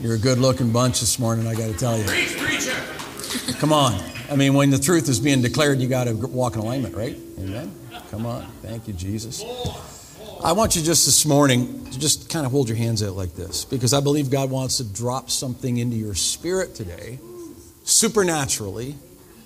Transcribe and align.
You're 0.00 0.14
a 0.14 0.18
good 0.18 0.38
looking 0.38 0.70
bunch 0.70 1.00
this 1.00 1.18
morning, 1.18 1.48
I 1.48 1.56
got 1.56 1.66
to 1.66 1.76
tell 1.76 1.98
you. 1.98 2.04
Come 3.54 3.72
on. 3.72 4.00
I 4.30 4.36
mean, 4.36 4.54
when 4.54 4.70
the 4.70 4.78
truth 4.78 5.08
is 5.08 5.18
being 5.18 5.42
declared, 5.42 5.80
you 5.80 5.88
got 5.88 6.04
to 6.04 6.14
walk 6.14 6.54
in 6.54 6.60
alignment, 6.60 6.94
right? 6.94 7.16
Amen. 7.40 7.74
Come 8.08 8.24
on. 8.24 8.46
Thank 8.62 8.86
you, 8.86 8.94
Jesus. 8.94 9.42
I 10.44 10.52
want 10.52 10.76
you 10.76 10.82
just 10.82 11.04
this 11.04 11.26
morning 11.26 11.84
to 11.86 11.98
just 11.98 12.30
kind 12.30 12.46
of 12.46 12.52
hold 12.52 12.68
your 12.68 12.78
hands 12.78 13.02
out 13.02 13.14
like 13.14 13.34
this 13.34 13.64
because 13.64 13.92
I 13.92 14.00
believe 14.00 14.30
God 14.30 14.50
wants 14.50 14.76
to 14.76 14.84
drop 14.84 15.30
something 15.30 15.78
into 15.78 15.96
your 15.96 16.14
spirit 16.14 16.76
today, 16.76 17.18
supernaturally. 17.82 18.94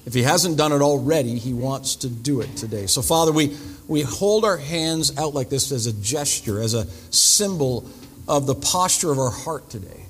If 0.05 0.13
He 0.13 0.23
hasn't 0.23 0.59
done 0.59 0.73
it 0.73 0.83
already, 0.83 1.39
He 1.39 1.55
wants 1.55 1.97
to 1.97 2.11
do 2.11 2.43
it 2.43 2.59
today. 2.59 2.87
So, 2.89 3.01
Father, 3.01 3.33
we, 3.33 3.57
we 3.89 4.03
hold 4.03 4.45
our 4.45 4.59
hands 4.59 5.17
out 5.17 5.33
like 5.33 5.49
this 5.49 5.73
as 5.73 5.87
a 5.87 5.95
gesture, 5.95 6.61
as 6.61 6.75
a 6.75 6.85
symbol 7.11 7.89
of 8.29 8.47
the 8.47 8.55
posture 8.55 9.11
of 9.11 9.19
our 9.19 9.31
heart 9.31 9.71
today. 9.71 10.03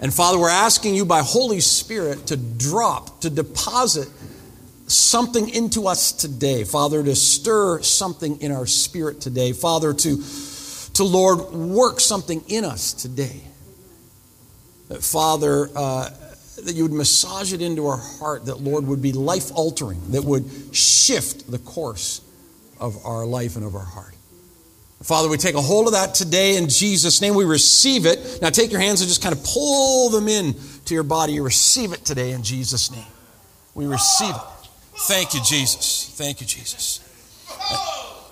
And 0.00 0.12
Father, 0.12 0.38
we're 0.38 0.50
asking 0.50 0.94
you 0.94 1.04
by 1.04 1.22
Holy 1.22 1.60
Spirit 1.60 2.26
to 2.26 2.36
drop, 2.36 3.20
to 3.20 3.30
deposit 3.30 4.08
something 4.86 5.48
into 5.48 5.88
us 5.88 6.12
today. 6.12 6.64
Father, 6.64 7.02
to 7.02 7.16
stir 7.16 7.80
something 7.82 8.40
in 8.40 8.52
our 8.52 8.66
spirit 8.66 9.20
today. 9.20 9.52
Father, 9.52 9.94
to, 9.94 10.22
to 10.94 11.04
Lord, 11.04 11.52
work 11.52 12.00
something 12.00 12.44
in 12.48 12.64
us 12.64 12.92
today. 12.92 13.40
That, 14.88 15.02
Father, 15.02 15.68
uh, 15.74 16.10
that 16.62 16.74
you 16.74 16.84
would 16.84 16.92
massage 16.92 17.52
it 17.52 17.62
into 17.62 17.86
our 17.86 17.96
heart, 17.96 18.46
that, 18.46 18.60
Lord, 18.60 18.86
would 18.86 19.02
be 19.02 19.12
life 19.12 19.50
altering, 19.54 20.12
that 20.12 20.22
would 20.22 20.44
shift 20.72 21.50
the 21.50 21.58
course 21.58 22.20
of 22.78 23.04
our 23.04 23.26
life 23.26 23.56
and 23.56 23.64
of 23.64 23.74
our 23.74 23.84
heart. 23.84 24.15
Father, 25.02 25.28
we 25.28 25.36
take 25.36 25.54
a 25.54 25.60
hold 25.60 25.86
of 25.86 25.92
that 25.92 26.14
today 26.14 26.56
in 26.56 26.68
Jesus' 26.68 27.20
name. 27.20 27.34
We 27.34 27.44
receive 27.44 28.06
it. 28.06 28.38
Now 28.40 28.50
take 28.50 28.72
your 28.72 28.80
hands 28.80 29.02
and 29.02 29.08
just 29.08 29.22
kind 29.22 29.34
of 29.34 29.44
pull 29.44 30.08
them 30.10 30.26
in 30.26 30.54
to 30.86 30.94
your 30.94 31.02
body. 31.02 31.34
You 31.34 31.42
receive 31.42 31.92
it 31.92 32.04
today 32.04 32.32
in 32.32 32.42
Jesus' 32.42 32.90
name. 32.90 33.04
We 33.74 33.86
receive 33.86 34.34
it. 34.34 34.68
Thank 35.00 35.34
you, 35.34 35.40
Jesus. 35.42 36.10
Thank 36.16 36.40
you, 36.40 36.46
Jesus. 36.46 37.00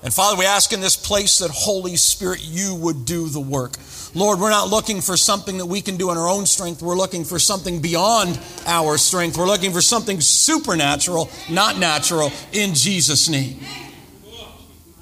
And 0.03 0.13
Father, 0.13 0.39
we 0.39 0.47
ask 0.47 0.73
in 0.73 0.81
this 0.81 0.97
place 0.97 1.39
that 1.39 1.51
Holy 1.51 1.97
Spirit, 1.97 2.41
you 2.43 2.75
would 2.75 3.05
do 3.05 3.29
the 3.29 3.41
work. 3.41 3.77
Lord, 4.15 4.39
we're 4.39 4.51
not 4.51 4.69
looking 4.69 5.01
for 5.01 5.17
something 5.17 5.59
that 5.59 5.67
we 5.67 5.81
can 5.81 5.97
do 5.97 6.11
in 6.11 6.19
our 6.19 6.29
own 6.29 6.47
strength. 6.47 6.83
We're 6.83 6.97
looking 6.97 7.25
for 7.25 7.39
something 7.39 7.81
beyond 7.81 8.39
our 8.67 8.97
strength. 8.97 9.37
We're 9.37 9.47
looking 9.47 9.73
for 9.73 9.81
something 9.81 10.21
supernatural, 10.21 11.31
not 11.51 11.79
natural, 11.79 12.33
in 12.53 12.75
Jesus' 12.75 13.29
name. 13.29 13.61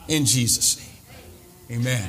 In 0.08 0.24
Jesus' 0.24 0.78
name. 0.78 0.91
Amen. 1.72 2.06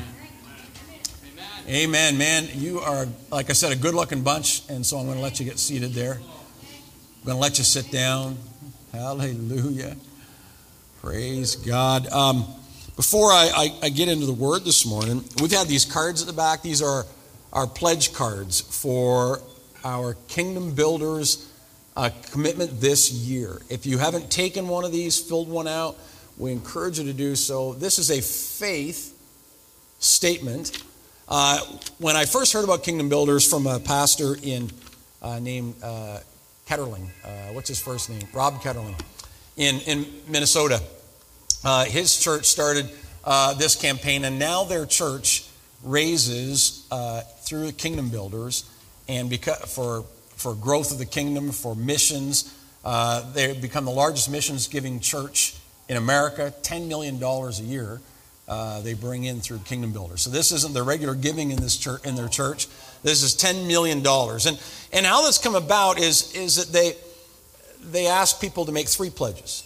Amen, 1.69 2.17
man. 2.17 2.49
You 2.53 2.81
are, 2.81 3.07
like 3.31 3.49
I 3.49 3.53
said, 3.53 3.71
a 3.71 3.77
good 3.77 3.95
looking 3.95 4.21
bunch, 4.21 4.67
and 4.67 4.85
so 4.85 4.97
I'm 4.97 5.05
going 5.05 5.15
to 5.15 5.23
let 5.23 5.39
you 5.39 5.45
get 5.45 5.57
seated 5.57 5.93
there. 5.93 6.15
I'm 6.15 7.25
going 7.25 7.37
to 7.37 7.41
let 7.41 7.57
you 7.59 7.63
sit 7.63 7.89
down. 7.89 8.37
Hallelujah. 8.91 9.95
Praise 11.01 11.55
God. 11.55 12.07
Um, 12.07 12.45
before 12.97 13.31
I, 13.31 13.51
I, 13.55 13.85
I, 13.85 13.89
get 13.89 14.09
into 14.09 14.25
the 14.25 14.33
word 14.33 14.65
this 14.65 14.85
morning, 14.85 15.23
we've 15.41 15.49
had 15.49 15.69
these 15.69 15.85
cards 15.85 16.21
at 16.21 16.27
the 16.27 16.33
back. 16.33 16.61
These 16.61 16.81
are 16.81 17.05
our 17.53 17.65
pledge 17.65 18.11
cards 18.11 18.59
for 18.59 19.39
our 19.85 20.15
Kingdom 20.27 20.75
Builders 20.75 21.49
uh, 21.95 22.09
commitment 22.33 22.81
this 22.81 23.13
year. 23.13 23.61
If 23.69 23.85
you 23.85 23.97
haven't 23.97 24.29
taken 24.29 24.67
one 24.67 24.83
of 24.83 24.91
these, 24.91 25.21
filled 25.21 25.47
one 25.47 25.69
out, 25.69 25.95
we 26.37 26.51
encourage 26.51 26.99
you 26.99 27.05
to 27.05 27.13
do 27.13 27.37
so. 27.37 27.71
This 27.75 27.97
is 27.97 28.11
a 28.11 28.19
faith 28.19 29.12
statement. 30.03 30.83
Uh, 31.27 31.59
when 31.97 32.15
I 32.15 32.25
first 32.25 32.53
heard 32.53 32.63
about 32.63 32.83
Kingdom 32.83 33.09
Builders 33.09 33.49
from 33.49 33.65
a 33.65 33.79
pastor 33.79 34.35
in 34.43 34.69
uh, 35.21 35.39
named 35.39 35.75
uh, 35.81 36.19
Ketterling, 36.67 37.07
uh, 37.23 37.53
what's 37.53 37.69
his 37.69 37.81
first 37.81 38.09
name? 38.09 38.21
Rob 38.33 38.61
Ketterling, 38.61 38.99
in 39.55 39.79
in 39.81 40.05
Minnesota. 40.27 40.81
Uh, 41.63 41.85
his 41.85 42.19
church 42.19 42.45
started 42.45 42.89
uh, 43.23 43.53
this 43.53 43.75
campaign, 43.75 44.25
and 44.25 44.37
now 44.37 44.65
their 44.65 44.85
church 44.85 45.47
raises 45.83 46.85
through 47.41 47.71
Kingdom 47.71 48.09
Builders, 48.09 48.69
and 49.07 49.29
because 49.29 49.73
for 49.73 50.03
for 50.35 50.53
growth 50.55 50.91
of 50.91 50.97
the 50.97 51.05
kingdom, 51.05 51.51
for 51.51 51.75
missions. 51.75 52.53
they've 53.33 53.61
become 53.61 53.85
the 53.85 53.91
largest 53.91 54.29
missions 54.29 54.67
giving 54.67 54.99
church 54.99 55.55
in 55.87 55.95
America, 55.95 56.53
$10 56.63 56.87
million 56.87 57.21
a 57.23 57.51
year 57.61 58.01
uh, 58.47 58.81
they 58.81 58.93
bring 58.93 59.23
in 59.23 59.39
through 59.39 59.59
Kingdom 59.59 59.93
Builders. 59.93 60.21
So 60.21 60.29
this 60.29 60.51
isn't 60.51 60.73
the 60.73 60.83
regular 60.83 61.15
giving 61.15 61.51
in 61.51 61.57
this 61.57 61.77
church 61.77 62.05
in 62.05 62.15
their 62.15 62.27
church. 62.27 62.67
This 63.01 63.23
is 63.23 63.35
ten 63.35 63.67
million 63.67 64.03
dollars. 64.03 64.45
And 64.45 64.61
and 64.91 65.05
how 65.05 65.25
this 65.25 65.37
come 65.37 65.55
about 65.55 65.99
is 65.99 66.33
is 66.35 66.55
that 66.57 66.73
they 66.73 66.95
they 67.91 68.07
ask 68.07 68.41
people 68.41 68.65
to 68.65 68.71
make 68.71 68.87
three 68.87 69.09
pledges. 69.09 69.63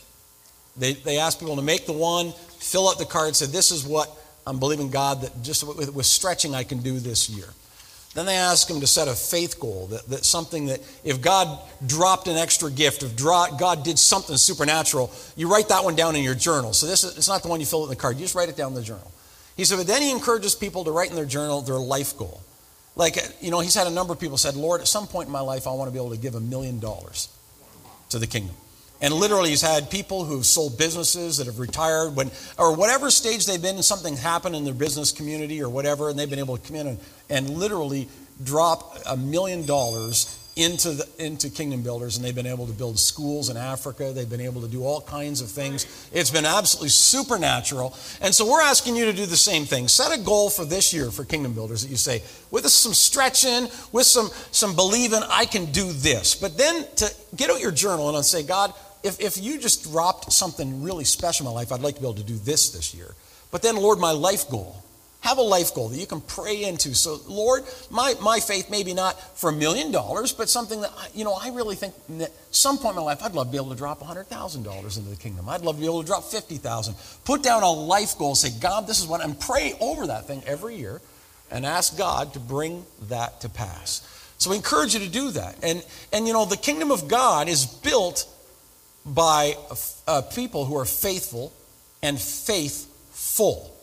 They 0.75 0.93
they 0.93 1.17
ask 1.17 1.39
people 1.39 1.55
to 1.55 1.61
make 1.61 1.85
the 1.85 1.93
one, 1.93 2.33
fill 2.59 2.87
out 2.89 2.99
the 2.99 3.05
card, 3.05 3.35
say 3.35 3.47
this 3.47 3.71
is 3.71 3.85
what 3.85 4.09
I'm 4.45 4.59
believing 4.59 4.89
God 4.89 5.21
that 5.21 5.43
just 5.43 5.67
with, 5.67 5.93
with 5.93 6.05
stretching 6.05 6.55
I 6.55 6.63
can 6.63 6.81
do 6.81 6.99
this 6.99 7.29
year. 7.29 7.47
Then 8.17 8.25
they 8.25 8.35
ask 8.35 8.67
him 8.67 8.79
to 8.79 8.87
set 8.87 9.07
a 9.07 9.13
faith 9.13 9.59
goal, 9.59 9.85
that, 9.91 10.07
that 10.07 10.25
something 10.25 10.65
that 10.65 10.79
if 11.03 11.21
God 11.21 11.59
dropped 11.85 12.27
an 12.27 12.35
extra 12.35 12.71
gift, 12.71 13.03
if 13.03 13.15
God 13.15 13.83
did 13.83 13.99
something 13.99 14.35
supernatural, 14.37 15.11
you 15.35 15.47
write 15.47 15.69
that 15.69 15.83
one 15.83 15.95
down 15.95 16.15
in 16.15 16.23
your 16.23 16.33
journal. 16.33 16.73
So 16.73 16.87
this 16.87 17.03
is, 17.03 17.15
it's 17.15 17.27
not 17.27 17.43
the 17.43 17.47
one 17.47 17.59
you 17.59 17.67
fill 17.67 17.83
in 17.83 17.89
the 17.91 17.95
card, 17.95 18.15
you 18.15 18.23
just 18.23 18.33
write 18.33 18.49
it 18.49 18.57
down 18.57 18.69
in 18.69 18.73
the 18.73 18.81
journal. 18.81 19.11
He 19.55 19.65
said, 19.65 19.77
but 19.77 19.85
then 19.85 20.01
he 20.01 20.09
encourages 20.09 20.55
people 20.55 20.83
to 20.85 20.91
write 20.91 21.11
in 21.11 21.15
their 21.15 21.27
journal 21.27 21.61
their 21.61 21.75
life 21.75 22.17
goal. 22.17 22.41
Like, 22.95 23.17
you 23.39 23.51
know, 23.51 23.59
he's 23.59 23.75
had 23.75 23.85
a 23.85 23.91
number 23.91 24.13
of 24.13 24.19
people 24.19 24.37
said, 24.37 24.55
Lord, 24.55 24.81
at 24.81 24.87
some 24.87 25.05
point 25.05 25.27
in 25.27 25.31
my 25.31 25.41
life, 25.41 25.67
I 25.67 25.73
want 25.73 25.87
to 25.87 25.93
be 25.93 25.99
able 25.99 26.15
to 26.15 26.17
give 26.17 26.33
a 26.33 26.39
million 26.39 26.79
dollars 26.79 27.29
to 28.09 28.17
the 28.17 28.25
kingdom. 28.25 28.55
And 29.01 29.13
literally, 29.13 29.51
he's 29.51 29.61
had 29.61 29.91
people 29.91 30.25
who've 30.25 30.45
sold 30.45 30.77
businesses 30.77 31.37
that 31.37 31.47
have 31.47 31.59
retired 31.59 32.15
when, 32.15 32.31
or 32.57 32.75
whatever 32.75 33.11
stage 33.11 33.45
they've 33.45 33.61
been, 33.61 33.75
and 33.75 33.85
something 33.85 34.17
happened 34.17 34.55
in 34.55 34.65
their 34.65 34.73
business 34.73 35.11
community 35.11 35.61
or 35.61 35.69
whatever, 35.69 36.09
and 36.09 36.17
they've 36.17 36.29
been 36.29 36.39
able 36.39 36.57
to 36.57 36.67
come 36.67 36.75
in 36.75 36.87
and, 36.87 36.99
and 37.29 37.49
literally 37.49 38.07
drop 38.43 38.97
a 39.05 39.15
million 39.15 39.65
dollars 39.65 40.43
into, 40.57 40.89
the, 40.89 41.07
into 41.19 41.49
Kingdom 41.51 41.83
Builders, 41.83 42.17
and 42.17 42.25
they've 42.25 42.33
been 42.33 42.47
able 42.47 42.65
to 42.65 42.73
build 42.73 42.97
schools 42.97 43.49
in 43.49 43.57
Africa. 43.57 44.11
They've 44.11 44.29
been 44.29 44.41
able 44.41 44.61
to 44.61 44.67
do 44.67 44.83
all 44.83 45.01
kinds 45.01 45.39
of 45.39 45.49
things. 45.49 46.09
It's 46.11 46.31
been 46.31 46.45
absolutely 46.45 46.89
supernatural. 46.89 47.95
And 48.21 48.33
so 48.33 48.49
we're 48.49 48.63
asking 48.63 48.95
you 48.95 49.05
to 49.05 49.13
do 49.13 49.27
the 49.27 49.37
same 49.37 49.65
thing. 49.65 49.87
Set 49.87 50.11
a 50.11 50.19
goal 50.19 50.49
for 50.49 50.65
this 50.65 50.93
year 50.93 51.11
for 51.11 51.23
Kingdom 51.25 51.53
Builders 51.53 51.83
that 51.83 51.89
you 51.89 51.97
say, 51.97 52.23
with 52.49 52.65
some 52.67 52.93
stretching, 52.93 53.67
with 53.91 54.07
some, 54.07 54.29
some 54.51 54.75
believing, 54.75 55.21
I 55.29 55.45
can 55.45 55.65
do 55.65 55.91
this. 55.91 56.33
But 56.33 56.57
then 56.57 56.87
to 56.95 57.13
get 57.35 57.51
out 57.51 57.61
your 57.61 57.71
journal 57.71 58.15
and 58.15 58.25
say, 58.25 58.41
God, 58.41 58.73
if, 59.07 59.19
if 59.19 59.37
you 59.43 59.57
just 59.59 59.91
dropped 59.91 60.31
something 60.31 60.83
really 60.83 61.05
special 61.05 61.47
in 61.47 61.53
my 61.53 61.59
life, 61.59 61.71
I'd 61.71 61.81
like 61.81 61.95
to 61.95 62.01
be 62.01 62.07
able 62.07 62.15
to 62.15 62.23
do 62.23 62.37
this 62.37 62.69
this 62.69 62.93
year. 62.93 63.15
But 63.51 63.61
then, 63.61 63.77
Lord, 63.77 63.99
my 63.99 64.11
life 64.11 64.49
goal. 64.49 64.83
Have 65.21 65.39
a 65.39 65.41
life 65.41 65.73
goal 65.73 65.89
that 65.89 65.97
you 65.97 66.05
can 66.05 66.21
pray 66.21 66.63
into. 66.63 66.93
So, 66.93 67.19
Lord, 67.27 67.63
my, 67.89 68.13
my 68.21 68.39
faith 68.39 68.69
maybe 68.69 68.93
not 68.93 69.19
for 69.37 69.49
a 69.49 69.53
million 69.53 69.91
dollars, 69.91 70.31
but 70.31 70.47
something 70.47 70.81
that, 70.81 70.91
you 71.13 71.23
know, 71.23 71.33
I 71.33 71.49
really 71.49 71.75
think 71.75 71.95
that 72.19 72.31
some 72.51 72.77
point 72.77 72.91
in 72.91 72.97
my 72.97 73.01
life, 73.01 73.23
I'd 73.23 73.33
love 73.33 73.47
to 73.47 73.51
be 73.51 73.57
able 73.57 73.71
to 73.71 73.75
drop 73.75 73.99
$100,000 73.99 74.97
into 74.97 75.09
the 75.09 75.15
kingdom. 75.15 75.49
I'd 75.49 75.61
love 75.61 75.75
to 75.75 75.81
be 75.81 75.87
able 75.87 76.01
to 76.01 76.07
drop 76.07 76.23
50000 76.23 76.95
Put 77.25 77.41
down 77.41 77.63
a 77.63 77.71
life 77.71 78.17
goal, 78.17 78.35
say, 78.35 78.51
God, 78.59 78.85
this 78.85 78.99
is 78.99 79.07
what, 79.07 79.23
and 79.23 79.37
pray 79.39 79.73
over 79.81 80.07
that 80.07 80.27
thing 80.27 80.43
every 80.45 80.75
year 80.75 81.01
and 81.49 81.65
ask 81.65 81.97
God 81.97 82.33
to 82.33 82.39
bring 82.39 82.85
that 83.09 83.41
to 83.41 83.49
pass. 83.49 84.07
So, 84.37 84.51
we 84.51 84.55
encourage 84.55 84.93
you 84.93 84.99
to 84.99 85.09
do 85.09 85.31
that. 85.31 85.55
And, 85.63 85.83
and 86.13 86.27
you 86.27 86.33
know, 86.33 86.45
the 86.45 86.57
kingdom 86.57 86.91
of 86.91 87.07
God 87.07 87.49
is 87.49 87.65
built 87.65 88.27
by 89.07 89.55
uh, 90.07 90.21
people 90.33 90.65
who 90.65 90.77
are 90.77 90.85
faithful 90.85 91.53
and 92.01 92.19
faithful. 92.19 93.73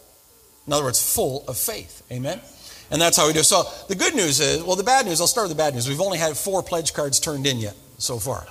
In 0.66 0.72
other 0.72 0.84
words, 0.84 1.14
full 1.14 1.44
of 1.48 1.56
faith. 1.56 2.02
Amen? 2.10 2.40
And 2.90 3.00
that's 3.00 3.16
how 3.16 3.26
we 3.26 3.32
do. 3.32 3.42
So 3.42 3.64
the 3.88 3.94
good 3.94 4.14
news 4.14 4.40
is, 4.40 4.62
well, 4.62 4.76
the 4.76 4.84
bad 4.84 5.06
news, 5.06 5.20
I'll 5.20 5.26
start 5.26 5.48
with 5.48 5.56
the 5.56 5.62
bad 5.62 5.74
news. 5.74 5.88
We've 5.88 6.00
only 6.00 6.18
had 6.18 6.36
four 6.36 6.62
pledge 6.62 6.92
cards 6.92 7.18
turned 7.18 7.46
in 7.46 7.58
yet 7.58 7.74
so 7.98 8.18
far. 8.18 8.46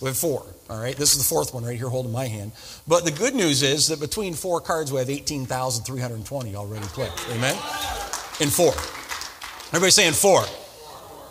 We 0.00 0.08
have 0.08 0.16
four. 0.16 0.44
All 0.70 0.80
right, 0.80 0.96
this 0.96 1.12
is 1.12 1.18
the 1.18 1.24
fourth 1.24 1.52
one 1.52 1.64
right 1.64 1.76
here 1.76 1.88
holding 1.88 2.12
my 2.12 2.26
hand. 2.26 2.52
But 2.88 3.04
the 3.04 3.10
good 3.10 3.34
news 3.34 3.62
is 3.62 3.88
that 3.88 4.00
between 4.00 4.34
four 4.34 4.60
cards, 4.60 4.92
we 4.92 4.98
have 4.98 5.10
18,320 5.10 6.56
already 6.56 6.86
pledged. 6.86 7.20
Amen? 7.30 7.54
In 8.40 8.48
four. 8.48 8.72
Everybody 9.68 9.90
saying 9.90 10.14
four. 10.14 10.44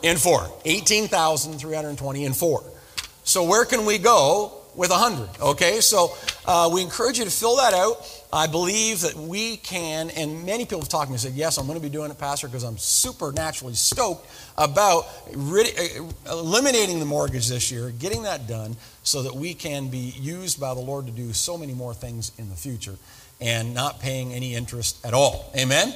In 0.03 0.17
four. 0.17 0.47
18,320 0.65 2.25
in 2.25 2.33
four. 2.33 2.63
So 3.23 3.44
where 3.44 3.65
can 3.65 3.85
we 3.85 3.97
go 3.97 4.60
with 4.75 4.89
100. 4.89 5.29
Okay, 5.41 5.81
so 5.81 6.15
uh, 6.45 6.69
we 6.71 6.81
encourage 6.81 7.19
you 7.19 7.25
to 7.25 7.31
fill 7.31 7.57
that 7.57 7.73
out. 7.73 8.07
I 8.33 8.47
believe 8.47 9.01
that 9.01 9.15
we 9.15 9.57
can, 9.57 10.09
and 10.12 10.45
many 10.45 10.63
people 10.63 10.79
have 10.79 10.89
talked 10.89 11.07
to 11.07 11.12
me 11.12 11.15
and 11.15 11.21
said, 11.21 11.33
Yes, 11.33 11.57
I'm 11.57 11.68
going 11.68 11.77
to 11.77 11.83
be 11.83 11.89
doing 11.89 12.12
it, 12.12 12.18
Pastor, 12.18 12.47
because 12.47 12.63
I'm 12.63 12.77
supernaturally 12.77 13.73
stoked 13.73 14.27
about 14.57 15.06
uh, 15.29 16.31
eliminating 16.31 17.00
the 17.00 17.06
mortgage 17.06 17.50
this 17.50 17.71
year, 17.71 17.91
getting 17.91 18.23
that 18.23 18.47
done 18.47 18.77
so 19.03 19.23
that 19.23 19.35
we 19.35 19.53
can 19.53 19.89
be 19.89 20.13
used 20.19 20.59
by 20.59 20.73
the 20.73 20.79
Lord 20.79 21.07
to 21.07 21.12
do 21.12 21.33
so 21.33 21.57
many 21.57 21.73
more 21.73 21.94
things 21.94 22.31
in 22.38 22.50
the 22.50 22.56
future 22.56 22.95
and 23.41 23.73
not 23.73 24.00
paying 24.00 24.33
any 24.33 24.56
interest 24.56 25.03
at 25.06 25.13
all. 25.13 25.51
Amen? 25.57 25.94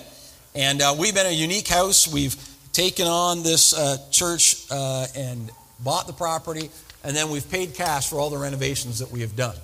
And 0.55 0.81
uh, 0.81 0.95
we've 0.97 1.13
been 1.13 1.27
a 1.27 1.31
unique 1.31 1.67
house. 1.67 2.07
We've 2.07 2.35
taken 2.73 3.07
on 3.07 3.43
this 3.43 3.73
uh, 3.73 3.97
church 4.11 4.65
uh, 4.71 5.05
and 5.15 5.51
bought 5.79 6.07
the 6.07 6.13
property, 6.13 6.69
and 7.05 7.15
then 7.15 7.29
we've 7.29 7.49
paid 7.49 7.75
cash 7.75 8.09
for 8.09 8.19
all 8.19 8.29
the 8.29 8.37
renovations 8.37 8.99
that 8.99 9.11
we 9.11 9.21
have 9.21 9.35
done. 9.35 9.55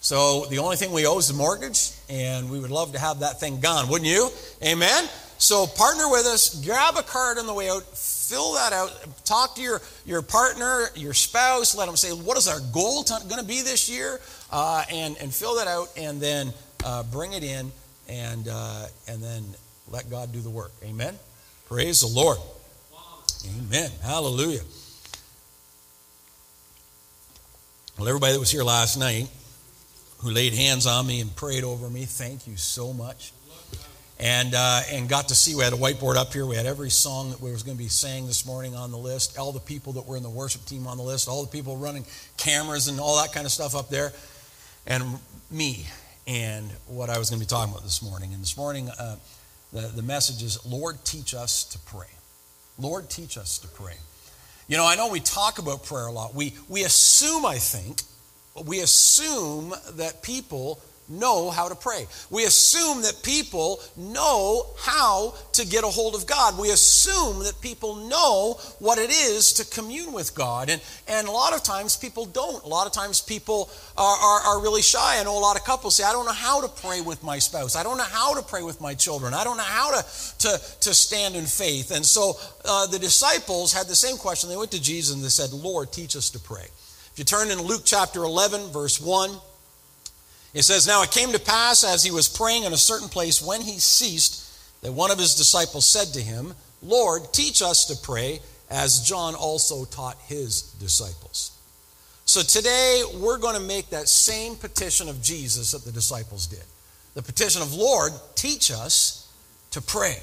So 0.00 0.44
the 0.46 0.58
only 0.58 0.76
thing 0.76 0.92
we 0.92 1.06
owe 1.06 1.18
is 1.18 1.28
the 1.28 1.34
mortgage, 1.34 1.90
and 2.10 2.50
we 2.50 2.60
would 2.60 2.70
love 2.70 2.92
to 2.92 2.98
have 2.98 3.20
that 3.20 3.40
thing 3.40 3.60
gone, 3.60 3.88
wouldn't 3.88 4.08
you? 4.08 4.28
Amen? 4.62 5.08
So 5.38 5.66
partner 5.66 6.10
with 6.10 6.26
us, 6.26 6.64
grab 6.64 6.96
a 6.96 7.02
card 7.02 7.38
on 7.38 7.46
the 7.46 7.54
way 7.54 7.70
out, 7.70 7.84
fill 7.96 8.54
that 8.54 8.72
out, 8.72 8.92
talk 9.24 9.54
to 9.56 9.62
your, 9.62 9.80
your 10.04 10.22
partner, 10.22 10.86
your 10.94 11.14
spouse, 11.14 11.76
let 11.76 11.86
them 11.86 11.96
say, 11.96 12.10
what 12.10 12.36
is 12.36 12.48
our 12.48 12.60
goal 12.72 13.04
going 13.04 13.40
to 13.40 13.46
be 13.46 13.62
this 13.62 13.88
year? 13.88 14.20
Uh, 14.50 14.84
and, 14.92 15.16
and 15.20 15.32
fill 15.32 15.56
that 15.56 15.68
out, 15.68 15.88
and 15.96 16.20
then 16.20 16.52
uh, 16.84 17.02
bring 17.04 17.32
it 17.32 17.44
in, 17.44 17.70
and, 18.08 18.48
uh, 18.50 18.86
and 19.08 19.22
then 19.22 19.44
let 19.90 20.10
God 20.10 20.32
do 20.32 20.40
the 20.40 20.50
work. 20.50 20.72
Amen? 20.84 21.14
Praise 21.68 22.00
the 22.00 22.08
Lord. 22.08 22.38
Amen. 23.46 23.90
Hallelujah. 24.02 24.60
Well, 27.98 28.06
everybody 28.06 28.34
that 28.34 28.38
was 28.38 28.52
here 28.52 28.62
last 28.62 28.96
night 28.96 29.28
who 30.18 30.30
laid 30.30 30.54
hands 30.54 30.86
on 30.86 31.04
me 31.04 31.20
and 31.20 31.34
prayed 31.34 31.64
over 31.64 31.90
me, 31.90 32.04
thank 32.04 32.46
you 32.46 32.56
so 32.56 32.92
much. 32.92 33.32
And, 34.20 34.54
uh, 34.54 34.82
and 34.92 35.08
got 35.08 35.28
to 35.28 35.34
see, 35.34 35.56
we 35.56 35.64
had 35.64 35.72
a 35.72 35.76
whiteboard 35.76 36.14
up 36.14 36.32
here. 36.32 36.46
We 36.46 36.54
had 36.54 36.64
every 36.64 36.90
song 36.90 37.30
that 37.30 37.40
we 37.40 37.50
was 37.50 37.64
going 37.64 37.76
to 37.76 37.82
be 37.82 37.88
saying 37.88 38.28
this 38.28 38.46
morning 38.46 38.76
on 38.76 38.92
the 38.92 38.96
list, 38.96 39.36
all 39.36 39.50
the 39.50 39.58
people 39.58 39.94
that 39.94 40.06
were 40.06 40.16
in 40.16 40.22
the 40.22 40.30
worship 40.30 40.64
team 40.64 40.86
on 40.86 40.96
the 40.96 41.02
list, 41.02 41.26
all 41.26 41.42
the 41.42 41.50
people 41.50 41.76
running 41.76 42.04
cameras 42.36 42.86
and 42.86 43.00
all 43.00 43.20
that 43.20 43.32
kind 43.32 43.44
of 43.44 43.50
stuff 43.50 43.74
up 43.74 43.88
there, 43.88 44.12
and 44.86 45.02
me 45.50 45.84
and 46.28 46.70
what 46.86 47.10
I 47.10 47.18
was 47.18 47.30
going 47.30 47.40
to 47.40 47.46
be 47.46 47.50
talking 47.50 47.72
about 47.72 47.82
this 47.82 48.00
morning. 48.00 48.32
And 48.32 48.40
this 48.40 48.56
morning, 48.56 48.90
uh, 48.90 49.16
the, 49.72 49.80
the 49.80 50.02
message 50.02 50.44
is 50.44 50.64
Lord, 50.64 51.04
teach 51.04 51.34
us 51.34 51.64
to 51.64 51.80
pray. 51.80 52.06
Lord, 52.78 53.10
teach 53.10 53.36
us 53.36 53.58
to 53.58 53.66
pray. 53.66 53.94
You 54.68 54.76
know, 54.76 54.86
I 54.86 54.96
know 54.96 55.08
we 55.08 55.20
talk 55.20 55.58
about 55.58 55.84
prayer 55.84 56.06
a 56.06 56.12
lot. 56.12 56.34
We, 56.34 56.54
we 56.68 56.84
assume, 56.84 57.46
I 57.46 57.56
think, 57.56 58.02
we 58.66 58.80
assume 58.80 59.72
that 59.92 60.22
people 60.22 60.78
know 61.08 61.50
how 61.50 61.68
to 61.68 61.74
pray. 61.74 62.06
We 62.30 62.44
assume 62.44 63.02
that 63.02 63.22
people 63.22 63.80
know 63.96 64.66
how 64.78 65.34
to 65.52 65.66
get 65.66 65.84
a 65.84 65.88
hold 65.88 66.14
of 66.14 66.26
God. 66.26 66.58
We 66.58 66.70
assume 66.70 67.42
that 67.44 67.60
people 67.60 67.96
know 68.08 68.58
what 68.78 68.98
it 68.98 69.10
is 69.10 69.52
to 69.54 69.64
commune 69.64 70.12
with 70.12 70.34
God. 70.34 70.68
And, 70.70 70.82
and 71.06 71.26
a 71.26 71.30
lot 71.30 71.54
of 71.54 71.62
times 71.62 71.96
people 71.96 72.26
don't. 72.26 72.62
A 72.64 72.68
lot 72.68 72.86
of 72.86 72.92
times 72.92 73.20
people 73.20 73.70
are, 73.96 74.16
are, 74.16 74.40
are 74.40 74.62
really 74.62 74.82
shy. 74.82 75.18
I 75.18 75.24
know 75.24 75.36
a 75.36 75.40
lot 75.40 75.56
of 75.56 75.64
couples 75.64 75.96
say, 75.96 76.04
I 76.04 76.12
don't 76.12 76.26
know 76.26 76.32
how 76.32 76.60
to 76.60 76.68
pray 76.82 77.00
with 77.00 77.22
my 77.22 77.38
spouse. 77.38 77.76
I 77.76 77.82
don't 77.82 77.96
know 77.96 78.04
how 78.04 78.34
to 78.34 78.42
pray 78.42 78.62
with 78.62 78.80
my 78.80 78.94
children. 78.94 79.34
I 79.34 79.44
don't 79.44 79.56
know 79.56 79.62
how 79.62 79.90
to, 79.90 80.38
to, 80.38 80.60
to 80.80 80.94
stand 80.94 81.36
in 81.36 81.44
faith. 81.44 81.90
And 81.90 82.04
so 82.04 82.34
uh, 82.64 82.86
the 82.86 82.98
disciples 82.98 83.72
had 83.72 83.86
the 83.86 83.96
same 83.96 84.16
question. 84.16 84.50
They 84.50 84.56
went 84.56 84.72
to 84.72 84.82
Jesus 84.82 85.14
and 85.14 85.24
they 85.24 85.28
said, 85.28 85.52
Lord, 85.52 85.92
teach 85.92 86.16
us 86.16 86.30
to 86.30 86.38
pray. 86.38 86.66
If 87.12 87.14
you 87.16 87.24
turn 87.24 87.50
in 87.50 87.60
Luke 87.60 87.82
chapter 87.84 88.22
11, 88.22 88.70
verse 88.70 89.00
1, 89.00 89.30
it 90.54 90.62
says, 90.62 90.86
Now 90.86 91.02
it 91.02 91.10
came 91.10 91.32
to 91.32 91.40
pass 91.40 91.84
as 91.84 92.02
he 92.02 92.10
was 92.10 92.28
praying 92.28 92.64
in 92.64 92.72
a 92.72 92.78
certain 92.78 93.08
place 93.08 93.42
when 93.42 93.60
he 93.60 93.78
ceased, 93.78 94.44
that 94.82 94.92
one 94.92 95.10
of 95.10 95.18
his 95.18 95.34
disciples 95.34 95.88
said 95.88 96.08
to 96.14 96.20
him, 96.20 96.54
Lord, 96.82 97.32
teach 97.32 97.62
us 97.62 97.86
to 97.86 97.96
pray, 97.96 98.40
as 98.70 99.00
John 99.00 99.34
also 99.34 99.84
taught 99.84 100.16
his 100.26 100.62
disciples. 100.78 101.52
So 102.24 102.42
today 102.42 103.02
we're 103.16 103.38
going 103.38 103.56
to 103.56 103.66
make 103.66 103.90
that 103.90 104.08
same 104.08 104.54
petition 104.54 105.08
of 105.08 105.22
Jesus 105.22 105.72
that 105.72 105.84
the 105.84 105.92
disciples 105.92 106.46
did. 106.46 106.64
The 107.14 107.22
petition 107.22 107.62
of 107.62 107.74
Lord, 107.74 108.12
teach 108.34 108.70
us 108.70 109.32
to 109.70 109.80
pray. 109.80 110.18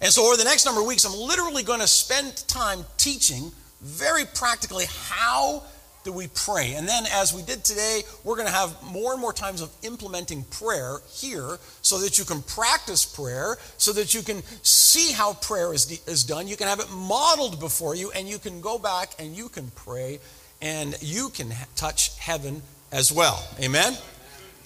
And 0.00 0.12
so 0.12 0.24
over 0.24 0.36
the 0.36 0.44
next 0.44 0.64
number 0.64 0.80
of 0.80 0.86
weeks, 0.86 1.04
I'm 1.04 1.18
literally 1.18 1.64
going 1.64 1.80
to 1.80 1.86
spend 1.86 2.36
time 2.46 2.84
teaching 2.96 3.50
very 3.82 4.24
practically 4.24 4.86
how 5.08 5.64
we 6.12 6.28
pray. 6.28 6.74
And 6.74 6.88
then, 6.88 7.04
as 7.12 7.32
we 7.32 7.42
did 7.42 7.64
today, 7.64 8.02
we're 8.24 8.36
going 8.36 8.46
to 8.46 8.52
have 8.52 8.82
more 8.82 9.12
and 9.12 9.20
more 9.20 9.32
times 9.32 9.60
of 9.60 9.70
implementing 9.82 10.44
prayer 10.44 10.98
here 11.10 11.58
so 11.82 11.98
that 11.98 12.18
you 12.18 12.24
can 12.24 12.42
practice 12.42 13.04
prayer, 13.04 13.56
so 13.76 13.92
that 13.92 14.14
you 14.14 14.22
can 14.22 14.42
see 14.62 15.12
how 15.12 15.34
prayer 15.34 15.72
is, 15.72 16.02
is 16.06 16.24
done. 16.24 16.48
You 16.48 16.56
can 16.56 16.66
have 16.66 16.80
it 16.80 16.90
modeled 16.90 17.60
before 17.60 17.94
you, 17.94 18.10
and 18.12 18.28
you 18.28 18.38
can 18.38 18.60
go 18.60 18.78
back 18.78 19.14
and 19.18 19.36
you 19.36 19.48
can 19.48 19.70
pray, 19.74 20.20
and 20.60 20.96
you 21.00 21.28
can 21.30 21.52
touch 21.76 22.16
heaven 22.18 22.62
as 22.92 23.12
well. 23.12 23.46
Amen? 23.60 23.94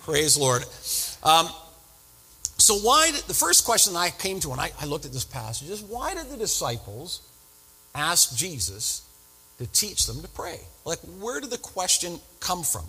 Praise 0.02 0.34
the 0.34 0.40
Lord. 0.40 0.64
Um, 1.22 1.48
so, 2.58 2.76
why 2.76 3.10
did, 3.10 3.22
the 3.24 3.34
first 3.34 3.64
question 3.64 3.96
I 3.96 4.10
came 4.10 4.38
to 4.40 4.50
when 4.50 4.60
I, 4.60 4.70
I 4.80 4.86
looked 4.86 5.04
at 5.04 5.12
this 5.12 5.24
passage 5.24 5.68
is 5.70 5.82
why 5.82 6.14
did 6.14 6.30
the 6.30 6.36
disciples 6.36 7.22
ask 7.94 8.36
Jesus 8.36 9.02
to 9.58 9.66
teach 9.66 10.06
them 10.06 10.22
to 10.22 10.28
pray? 10.28 10.60
Like, 10.84 10.98
where 11.20 11.40
did 11.40 11.50
the 11.50 11.58
question 11.58 12.18
come 12.40 12.62
from? 12.62 12.84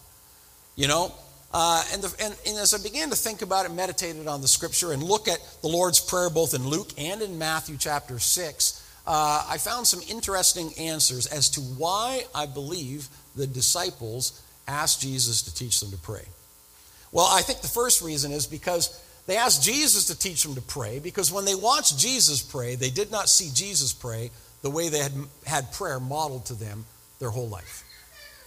You 0.76 0.88
know? 0.88 1.14
Uh, 1.54 1.84
and, 1.94 2.02
the, 2.02 2.24
and, 2.24 2.36
and, 2.48 2.58
as 2.58 2.74
I 2.74 2.82
began 2.82 3.12
to 3.12 3.16
think 3.16 3.44
about 3.44 3.68
it, 3.68 3.72
meditated 3.72 4.28
on 4.28 4.42
the 4.42 4.48
scripture, 4.48 4.92
and 4.92 5.04
look 5.04 5.28
at 5.28 5.38
the 5.62 5.68
Lord's 5.68 6.00
Prayer 6.00 6.32
both 6.32 6.56
in 6.56 6.68
Luke 6.68 6.90
and 6.98 7.22
in 7.22 7.38
Matthew 7.38 7.78
chapter 7.78 8.18
6, 8.18 8.84
uh, 9.06 9.46
I 9.48 9.60
found 9.60 9.86
some 9.86 10.02
interesting 10.10 10.72
answers 10.80 11.28
as 11.28 11.52
to 11.52 11.62
why 11.62 12.24
I 12.34 12.48
believe 12.48 13.08
the 13.36 13.46
disciples 13.46 14.42
asked 14.68 15.02
Jesus 15.02 15.44
to 15.44 15.54
teach 15.54 15.80
them 15.80 15.92
to 15.92 15.98
pray. 15.98 16.26
Well, 17.12 17.28
I 17.30 17.42
think 17.42 17.62
the 17.62 17.68
first 17.68 18.02
reason 18.02 18.32
is 18.32 18.48
because 18.48 19.00
they 19.28 19.38
asked 19.38 19.64
Jesus 19.64 20.06
to 20.08 20.18
teach 20.18 20.44
them 20.44 20.56
to 20.56 20.62
pray 20.62 20.98
because 21.00 21.32
when 21.32 21.46
they 21.46 21.54
watched 21.54 22.00
Jesus 22.00 22.42
pray, 22.42 22.76
they 22.76 22.90
did 22.90 23.12
not 23.12 23.30
see 23.30 23.52
Jesus 23.54 23.94
pray 23.94 24.32
the 24.64 24.72
way 24.72 24.90
they 24.90 25.00
had 25.00 25.12
had 25.46 25.72
prayer 25.74 26.00
modeled 26.00 26.48
to 26.48 26.56
them 26.56 26.86
their 27.24 27.32
whole 27.32 27.48
life. 27.48 27.84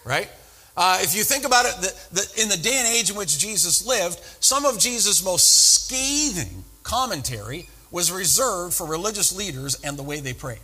Right? 0.05 0.29
Uh, 0.77 0.99
if 1.01 1.17
you 1.17 1.25
think 1.25 1.47
about 1.47 1.65
it, 1.65 1.75
the, 1.81 2.21
the, 2.21 2.43
in 2.43 2.49
the 2.51 2.57
day 2.59 2.77
and 2.77 2.87
age 2.87 3.11
in 3.11 3.17
which 3.17 3.39
Jesus 3.39 3.87
lived, 3.87 4.21
some 4.41 4.67
of 4.67 4.79
Jesus' 4.79 5.25
most 5.25 5.87
scathing 5.87 6.63
commentary 6.83 7.71
was 7.91 8.13
reserved 8.13 8.75
for 8.75 8.87
religious 8.87 9.35
leaders 9.35 9.81
and 9.83 9.99
the 9.99 10.03
way 10.03 10.21
they 10.21 10.35
prayed. 10.35 10.61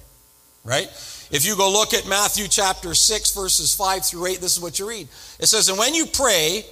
Right? 0.62 0.86
If 1.32 1.44
you 1.46 1.56
go 1.56 1.72
look 1.72 1.94
at 1.94 2.06
Matthew 2.06 2.46
chapter 2.46 2.94
6, 2.94 3.34
verses 3.34 3.74
5 3.74 4.04
through 4.04 4.26
8, 4.26 4.40
this 4.40 4.56
is 4.56 4.62
what 4.62 4.78
you 4.78 4.86
read. 4.86 5.08
It 5.40 5.46
says, 5.46 5.70
And 5.70 5.78
when 5.78 5.94
you 5.94 6.04
pray, 6.04 6.64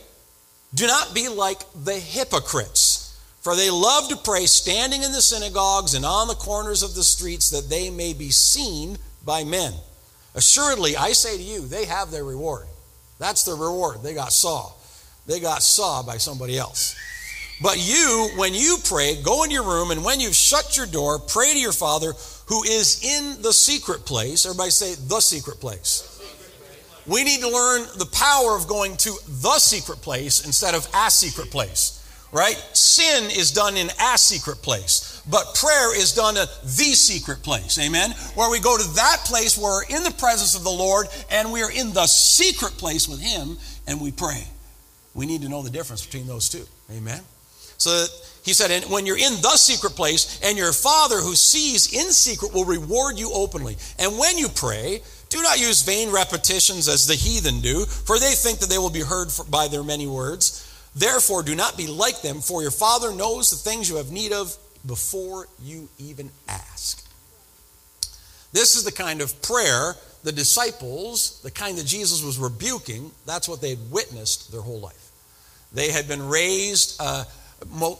do 0.75 0.87
not 0.87 1.15
be 1.15 1.29
like 1.29 1.61
the 1.85 1.95
hypocrites, 1.95 3.19
for 3.41 3.57
they 3.57 3.71
love 3.71 4.11
to 4.11 4.17
pray 4.17 4.45
standing 4.45 5.03
in 5.03 5.13
the 5.13 5.23
synagogues 5.23 5.95
and 5.95 6.05
on 6.05 6.29
the 6.29 6.35
corners 6.35 6.83
of 6.83 6.95
the 6.95 7.03
streets 7.03 7.49
that 7.51 7.71
they 7.71 7.89
may 7.89 8.13
be 8.13 8.31
seen 8.31 8.99
by 9.25 9.45
men. 9.45 9.73
Assuredly, 10.35 10.97
I 10.97 11.12
say 11.12 11.37
to 11.37 11.43
you, 11.43 11.66
they 11.66 11.85
have 11.87 12.11
their 12.11 12.25
reward. 12.25 12.66
That's 13.19 13.45
their 13.45 13.57
reward. 13.57 14.02
They 14.02 14.14
got 14.14 14.33
saw. 14.33 14.73
They 15.26 15.40
got 15.40 15.62
saw 15.62 16.02
by 16.02 16.16
somebody 16.16 16.57
else. 16.59 16.97
But 17.62 17.76
you, 17.78 18.31
when 18.37 18.55
you 18.55 18.78
pray, 18.85 19.21
go 19.23 19.45
in 19.45 19.50
your 19.50 19.64
room, 19.64 19.90
and 19.90 20.02
when 20.02 20.19
you've 20.19 20.35
shut 20.35 20.76
your 20.76 20.87
door, 20.87 21.19
pray 21.19 21.52
to 21.52 21.59
your 21.59 21.73
Father 21.73 22.14
who 22.47 22.64
is 22.64 23.05
in 23.05 23.43
the 23.43 23.52
secret 23.52 24.07
place. 24.07 24.47
Everybody 24.47 24.71
say, 24.71 24.95
the 24.95 25.21
secret 25.21 25.61
place. 25.61 26.07
We 27.07 27.23
need 27.23 27.40
to 27.40 27.49
learn 27.49 27.87
the 27.99 28.09
power 28.12 28.57
of 28.57 28.66
going 28.66 28.97
to 28.99 29.12
the 29.28 29.59
secret 29.59 30.00
place 30.00 30.45
instead 30.47 30.75
of 30.75 30.87
a 30.95 31.11
secret 31.11 31.50
place, 31.50 32.05
right? 32.33 32.57
Sin 32.73 33.25
is 33.31 33.52
done 33.52 33.76
in 33.76 33.88
a 33.88 34.19
secret 34.19 34.62
place. 34.62 35.20
But 35.31 35.55
prayer 35.55 35.97
is 35.97 36.13
done 36.13 36.37
at 36.37 36.49
the 36.63 36.93
secret 36.95 37.43
place, 37.43 37.79
amen? 37.79 38.11
Where 38.35 38.51
we 38.51 38.59
go 38.61 38.77
to 38.77 38.95
that 38.95 39.19
place 39.25 39.57
where 39.57 39.85
we're 39.89 39.97
in 39.97 40.03
the 40.03 40.11
presence 40.13 40.57
of 40.57 40.65
the 40.65 40.71
Lord 40.71 41.07
and 41.31 41.53
we 41.53 41.63
are 41.63 41.71
in 41.71 41.93
the 41.93 42.07
secret 42.07 42.73
place 42.73 43.09
with 43.09 43.21
Him 43.21 43.57
and 43.87 44.01
we 44.01 44.11
pray. 44.11 44.45
We 45.15 45.27
need 45.27 45.43
to 45.43 45.49
know 45.49 45.63
the 45.63 45.71
difference 45.71 46.05
between 46.05 46.27
those 46.27 46.49
two, 46.49 46.65
amen? 46.91 47.21
So 47.79 48.07
he 48.43 48.53
said, 48.53 48.71
and 48.71 48.85
when 48.91 49.07
you're 49.07 49.17
in 49.17 49.41
the 49.41 49.57
secret 49.57 49.93
place, 49.93 50.41
and 50.43 50.59
your 50.59 50.73
Father 50.73 51.17
who 51.17 51.35
sees 51.35 51.93
in 51.93 52.11
secret 52.13 52.53
will 52.53 52.65
reward 52.65 53.19
you 53.19 53.31
openly. 53.33 53.77
And 53.99 54.19
when 54.19 54.37
you 54.37 54.49
pray, 54.49 55.03
do 55.29 55.43
not 55.43 55.61
use 55.61 55.83
vain 55.83 56.11
repetitions 56.11 56.89
as 56.89 57.07
the 57.07 57.15
heathen 57.15 57.61
do, 57.61 57.85
for 57.85 58.19
they 58.19 58.33
think 58.33 58.59
that 58.59 58.69
they 58.69 58.79
will 58.79 58.91
be 58.91 59.01
heard 59.01 59.29
by 59.49 59.69
their 59.69 59.85
many 59.85 60.07
words. 60.07 60.67
Therefore, 60.95 61.43
do 61.43 61.55
not 61.55 61.77
be 61.77 61.87
like 61.87 62.21
them, 62.21 62.41
for 62.41 62.63
your 62.63 62.71
Father 62.71 63.15
knows 63.15 63.51
the 63.51 63.57
things 63.57 63.89
you 63.89 63.97
have 63.97 64.11
need 64.11 64.33
of 64.33 64.57
before 64.87 65.47
you 65.63 65.89
even 65.99 66.31
ask. 66.49 67.07
This 68.53 68.77
is 68.77 68.85
the 68.85 68.93
kind 68.93 69.21
of 69.21 69.41
prayer 69.43 69.95
the 70.23 70.33
disciples, 70.33 71.41
the 71.43 71.51
kind 71.51 71.79
that 71.79 71.87
Jesus 71.87 72.23
was 72.23 72.39
rebuking, 72.39 73.11
that's 73.27 73.49
what 73.49 73.61
they 73.61 73.71
had 73.71 73.91
witnessed 73.91 74.53
their 74.53 74.61
whole 74.61 74.81
life. 74.81 75.11
They 75.73 75.91
had 75.91 76.09
been 76.09 76.29
raised, 76.29 77.01
uh, 77.01 77.25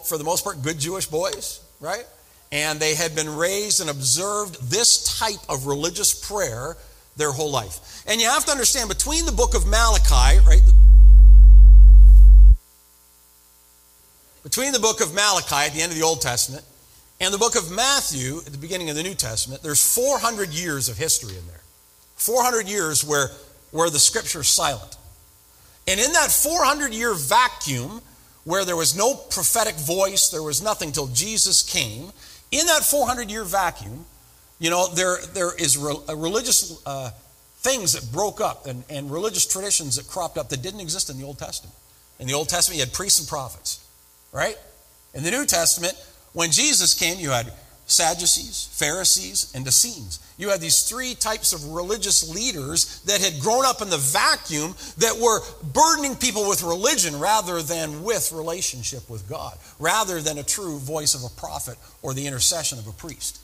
for 0.05 0.19
the 0.19 0.25
most 0.25 0.45
part, 0.45 0.63
good 0.63 0.79
Jewish 0.79 1.07
boys, 1.07 1.61
right? 1.81 2.05
And 2.53 2.81
they 2.81 2.95
had 2.95 3.15
been 3.15 3.37
raised 3.37 3.81
and 3.81 3.89
observed 3.89 4.71
this 4.71 5.19
type 5.19 5.39
of 5.49 5.67
religious 5.67 6.13
prayer 6.13 6.77
their 7.17 7.33
whole 7.33 7.51
life. 7.51 8.03
And 8.07 8.21
you 8.21 8.27
have 8.27 8.45
to 8.47 8.51
understand 8.51 8.89
between 8.89 9.25
the 9.25 9.33
book 9.33 9.55
of 9.55 9.67
Malachi, 9.67 10.41
right? 10.47 10.63
Between 14.43 14.73
the 14.73 14.81
book 14.81 15.01
of 15.01 15.15
Malachi 15.15 15.67
at 15.67 15.73
the 15.73 15.83
end 15.83 15.93
of 15.93 15.99
the 15.99 16.05
Old 16.05 16.21
Testament 16.21 16.65
And 17.21 17.35
the 17.35 17.39
book 17.39 17.55
of 17.55 17.71
Matthew, 17.71 18.39
at 18.39 18.53
the 18.53 18.59
beginning 18.59 18.89
of 18.89 18.97
the 18.97 19.03
New 19.03 19.15
Testament, 19.15 19.63
there's 19.63 19.95
400 19.95 20.51
years 20.51 20.89
of 20.89 20.97
history 20.97 21.37
in 21.37 21.47
there. 21.47 21.61
400 22.17 22.67
years 22.67 23.05
where, 23.05 23.29
where 23.73 23.91
the 23.91 23.99
scripture 23.99 24.41
is 24.41 24.49
silent. 24.49 24.97
And 25.87 26.01
in 26.01 26.13
that 26.13 26.31
400 26.31 26.95
year 26.95 27.15
vacuum, 27.15 28.01
where 28.45 28.65
there 28.65 28.77
was 28.77 28.97
no 28.97 29.15
prophetic 29.15 29.75
voice, 29.75 30.31
there 30.31 30.43
was 30.43 30.63
nothing 30.63 30.93
till 30.93 31.09
Jesus 31.09 31.63
came, 31.63 32.11
in 32.51 32.67
that 32.67 32.83
400 32.83 33.31
year 33.31 33.45
vacuum, 33.45 34.07
you 34.59 34.71
know, 34.71 34.89
there, 34.89 35.19
there 35.35 35.55
is 35.57 35.77
re- 35.77 35.97
religious 36.15 36.83
uh, 36.87 37.11
things 37.59 37.93
that 37.93 38.11
broke 38.13 38.41
up 38.41 38.67
and, 38.67 38.83
and 38.89 39.11
religious 39.11 39.47
traditions 39.47 39.97
that 39.97 40.09
cropped 40.09 40.39
up 40.39 40.49
that 40.49 40.63
didn't 40.63 40.81
exist 40.81 41.11
in 41.11 41.19
the 41.19 41.25
Old 41.25 41.39
Testament. 41.39 41.75
In 42.19 42.27
the 42.27 42.35
Old 42.35 42.49
Testament, 42.49 42.79
you 42.79 42.85
had 42.85 42.93
priests 42.93 43.21
and 43.21 43.29
prophets, 43.29 43.87
right? 44.33 44.57
In 45.15 45.23
the 45.23 45.31
New 45.31 45.47
Testament, 45.47 45.95
when 46.33 46.51
Jesus 46.51 46.95
came, 46.95 47.19
you 47.19 47.31
had 47.31 47.53
Sadducees, 47.91 48.69
Pharisees, 48.73 49.53
and 49.55 49.67
Essenes. 49.67 50.21
You 50.39 50.51
had 50.51 50.61
these 50.61 50.83
three 50.83 51.15
types 51.15 51.53
of 51.53 51.73
religious 51.73 52.33
leaders 52.33 53.01
that 53.01 53.21
had 53.21 53.41
grown 53.41 53.65
up 53.65 53.83
in 53.83 53.91
the 53.91 53.99
vacuum 53.99 54.77
that 54.99 55.19
were 55.21 55.41
burdening 55.73 56.15
people 56.15 56.49
with 56.49 56.63
religion 56.63 57.19
rather 57.19 57.63
than 57.63 58.05
with 58.05 58.31
relationship 58.33 59.11
with 59.11 59.29
God, 59.29 59.59
rather 59.81 60.21
than 60.21 60.39
a 60.39 60.45
true 60.45 60.79
voice 60.79 61.15
of 61.15 61.25
a 61.25 61.41
prophet 61.41 61.77
or 62.01 62.15
the 62.15 62.27
intercession 62.27 62.79
of 62.79 62.87
a 62.87 62.93
priest. 62.93 63.41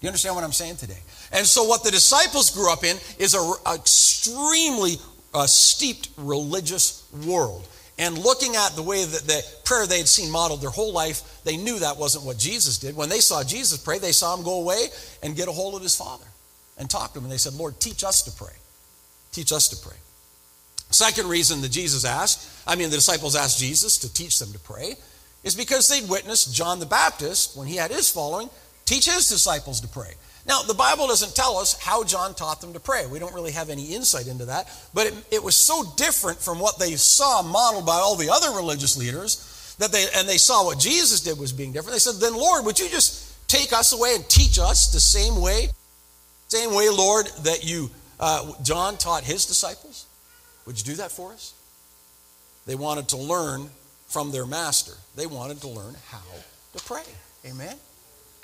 You 0.00 0.08
understand 0.08 0.34
what 0.34 0.44
I'm 0.44 0.52
saying 0.52 0.76
today? 0.76 0.98
And 1.30 1.46
so, 1.46 1.64
what 1.64 1.84
the 1.84 1.90
disciples 1.90 2.50
grew 2.50 2.72
up 2.72 2.82
in 2.82 2.96
is 3.18 3.34
an 3.34 3.52
extremely 3.74 4.96
uh, 5.34 5.46
steeped 5.46 6.08
religious 6.16 7.06
world. 7.26 7.68
And 8.00 8.16
looking 8.16 8.56
at 8.56 8.74
the 8.74 8.82
way 8.82 9.04
that 9.04 9.26
the 9.26 9.42
prayer 9.64 9.86
they 9.86 9.98
had 9.98 10.08
seen 10.08 10.30
modeled 10.30 10.62
their 10.62 10.70
whole 10.70 10.90
life, 10.90 11.42
they 11.44 11.58
knew 11.58 11.78
that 11.80 11.98
wasn't 11.98 12.24
what 12.24 12.38
Jesus 12.38 12.78
did. 12.78 12.96
When 12.96 13.10
they 13.10 13.20
saw 13.20 13.44
Jesus 13.44 13.76
pray, 13.76 13.98
they 13.98 14.12
saw 14.12 14.34
him 14.34 14.42
go 14.42 14.58
away 14.58 14.86
and 15.22 15.36
get 15.36 15.48
a 15.48 15.52
hold 15.52 15.74
of 15.74 15.82
his 15.82 15.94
Father 15.94 16.24
and 16.78 16.88
talk 16.88 17.12
to 17.12 17.18
him. 17.18 17.26
And 17.26 17.32
they 17.32 17.36
said, 17.36 17.52
Lord, 17.52 17.78
teach 17.78 18.02
us 18.02 18.22
to 18.22 18.32
pray. 18.32 18.54
Teach 19.32 19.52
us 19.52 19.68
to 19.68 19.86
pray. 19.86 19.98
Second 20.88 21.28
reason 21.28 21.60
that 21.60 21.72
Jesus 21.72 22.06
asked, 22.06 22.48
I 22.66 22.74
mean, 22.74 22.88
the 22.88 22.96
disciples 22.96 23.36
asked 23.36 23.60
Jesus 23.60 23.98
to 23.98 24.12
teach 24.12 24.38
them 24.38 24.50
to 24.52 24.58
pray, 24.58 24.96
is 25.44 25.54
because 25.54 25.86
they'd 25.86 26.08
witnessed 26.08 26.54
John 26.54 26.80
the 26.80 26.86
Baptist, 26.86 27.54
when 27.54 27.68
he 27.68 27.76
had 27.76 27.90
his 27.90 28.08
following, 28.08 28.48
teach 28.86 29.10
his 29.10 29.28
disciples 29.28 29.82
to 29.82 29.88
pray. 29.88 30.14
Now, 30.46 30.62
the 30.62 30.74
Bible 30.74 31.06
doesn't 31.06 31.36
tell 31.36 31.58
us 31.58 31.78
how 31.78 32.02
John 32.02 32.34
taught 32.34 32.60
them 32.60 32.72
to 32.72 32.80
pray. 32.80 33.06
We 33.06 33.18
don't 33.18 33.34
really 33.34 33.52
have 33.52 33.68
any 33.68 33.94
insight 33.94 34.26
into 34.26 34.46
that. 34.46 34.68
But 34.94 35.08
it, 35.08 35.14
it, 35.30 35.42
was 35.42 35.54
so 35.54 35.84
different 35.96 36.38
from 36.38 36.58
what 36.58 36.78
they 36.78 36.96
saw 36.96 37.42
modeled 37.42 37.86
by 37.86 37.96
all 37.96 38.16
the 38.16 38.30
other 38.30 38.56
religious 38.56 38.96
leaders 38.96 39.74
that 39.78 39.92
they, 39.92 40.06
and 40.16 40.28
they 40.28 40.38
saw 40.38 40.64
what 40.64 40.78
Jesus 40.78 41.20
did 41.20 41.38
was 41.38 41.52
being 41.52 41.72
different. 41.72 41.94
They 41.94 41.98
said, 41.98 42.20
then 42.20 42.34
Lord, 42.34 42.64
would 42.64 42.78
you 42.78 42.88
just 42.88 43.48
take 43.48 43.72
us 43.72 43.92
away 43.92 44.14
and 44.14 44.28
teach 44.28 44.58
us 44.58 44.92
the 44.92 45.00
same 45.00 45.40
way, 45.40 45.68
same 46.48 46.74
way, 46.74 46.88
Lord, 46.88 47.26
that 47.42 47.64
you, 47.64 47.90
uh, 48.18 48.52
John 48.62 48.96
taught 48.96 49.24
his 49.24 49.44
disciples? 49.44 50.06
Would 50.66 50.78
you 50.78 50.84
do 50.84 50.96
that 50.96 51.12
for 51.12 51.32
us? 51.32 51.54
They 52.66 52.74
wanted 52.74 53.08
to 53.08 53.16
learn 53.16 53.68
from 54.08 54.32
their 54.32 54.46
master. 54.46 54.92
They 55.16 55.26
wanted 55.26 55.60
to 55.62 55.68
learn 55.68 55.96
how 56.08 56.22
to 56.76 56.84
pray. 56.84 57.02
Amen? 57.46 57.76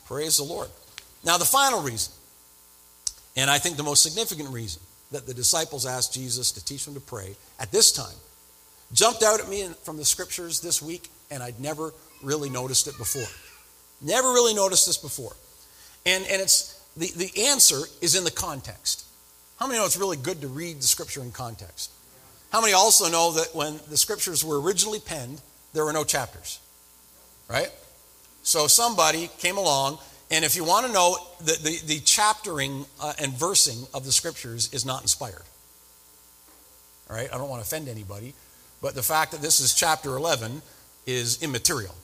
Praise 0.07 0.37
the 0.37 0.45
Lord. 0.45 0.69
Now, 1.27 1.37
the 1.39 1.45
final 1.45 1.83
reason, 1.83 2.13
and 3.37 3.51
I 3.51 3.59
think 3.59 3.77
the 3.77 3.83
most 3.83 4.05
significant 4.05 4.49
reason 4.51 4.81
that 5.11 5.27
the 5.27 5.35
disciples 5.35 5.85
asked 5.85 6.15
Jesus 6.15 6.53
to 6.53 6.65
teach 6.65 6.85
them 6.85 6.95
to 6.95 7.01
pray 7.01 7.35
at 7.59 7.73
this 7.73 7.91
time, 7.91 8.15
jumped 8.93 9.25
out 9.25 9.41
at 9.41 9.49
me 9.49 9.69
from 9.83 9.97
the 9.97 10.05
scriptures 10.05 10.61
this 10.61 10.81
week, 10.81 11.11
and 11.33 11.43
I'd 11.43 11.59
never 11.59 11.93
really 12.23 12.49
noticed 12.49 12.87
it 12.87 12.97
before. 12.97 13.27
Never 14.01 14.29
really 14.29 14.55
noticed 14.55 14.87
this 14.87 14.99
before. 14.99 15.35
And, 16.07 16.25
and 16.31 16.41
it's 16.41 16.81
the, 16.97 17.11
the 17.17 17.47
answer 17.47 17.81
is 18.01 18.15
in 18.15 18.23
the 18.23 18.31
context. 18.31 19.05
How 19.59 19.67
many 19.67 19.81
know 19.81 19.85
it's 19.85 19.97
really 19.97 20.17
good 20.17 20.41
to 20.43 20.49
read 20.49 20.79
the 20.79 20.87
scripture 20.87 21.23
in 21.23 21.33
context? 21.33 21.91
How 22.51 22.61
many 22.61 22.73
also 22.73 23.11
know 23.11 23.33
that 23.33 23.53
when 23.53 23.81
the 23.91 23.97
scriptures 23.97 24.45
were 24.45 24.61
originally 24.61 25.01
penned, 25.01 25.41
there 25.73 25.85
were 25.85 25.93
no 25.93 26.05
chapters? 26.05 26.61
Right? 27.51 27.71
So 28.45 28.69
somebody 28.69 29.29
came 29.39 29.57
along 29.57 29.99
and 30.31 30.45
if 30.45 30.57
you 30.57 30.65
want 30.65 30.87
to 30.87 30.93
know, 30.93 31.17
the, 31.39 31.53
the, 31.63 31.95
the 31.95 32.01
chaptering 32.01 32.85
uh, 33.01 33.13
and 33.21 33.33
versing 33.33 33.87
of 33.95 34.05
the 34.05 34.13
scriptures 34.13 34.73
is 34.73 34.85
not 34.85 35.03
inspired. 35.03 35.43
All 37.09 37.17
right, 37.17 37.33
I 37.33 37.39
don't 37.39 37.49
want 37.49 37.63
to 37.63 37.67
offend 37.67 37.89
anybody, 37.89 38.35
but 38.83 38.95
the 38.95 39.03
fact 39.03 39.33
that 39.33 39.41
this 39.41 39.61
is 39.61 39.75
chapter 39.75 40.17
11 40.17 40.63
is 41.07 41.43
immaterial. 41.43 41.95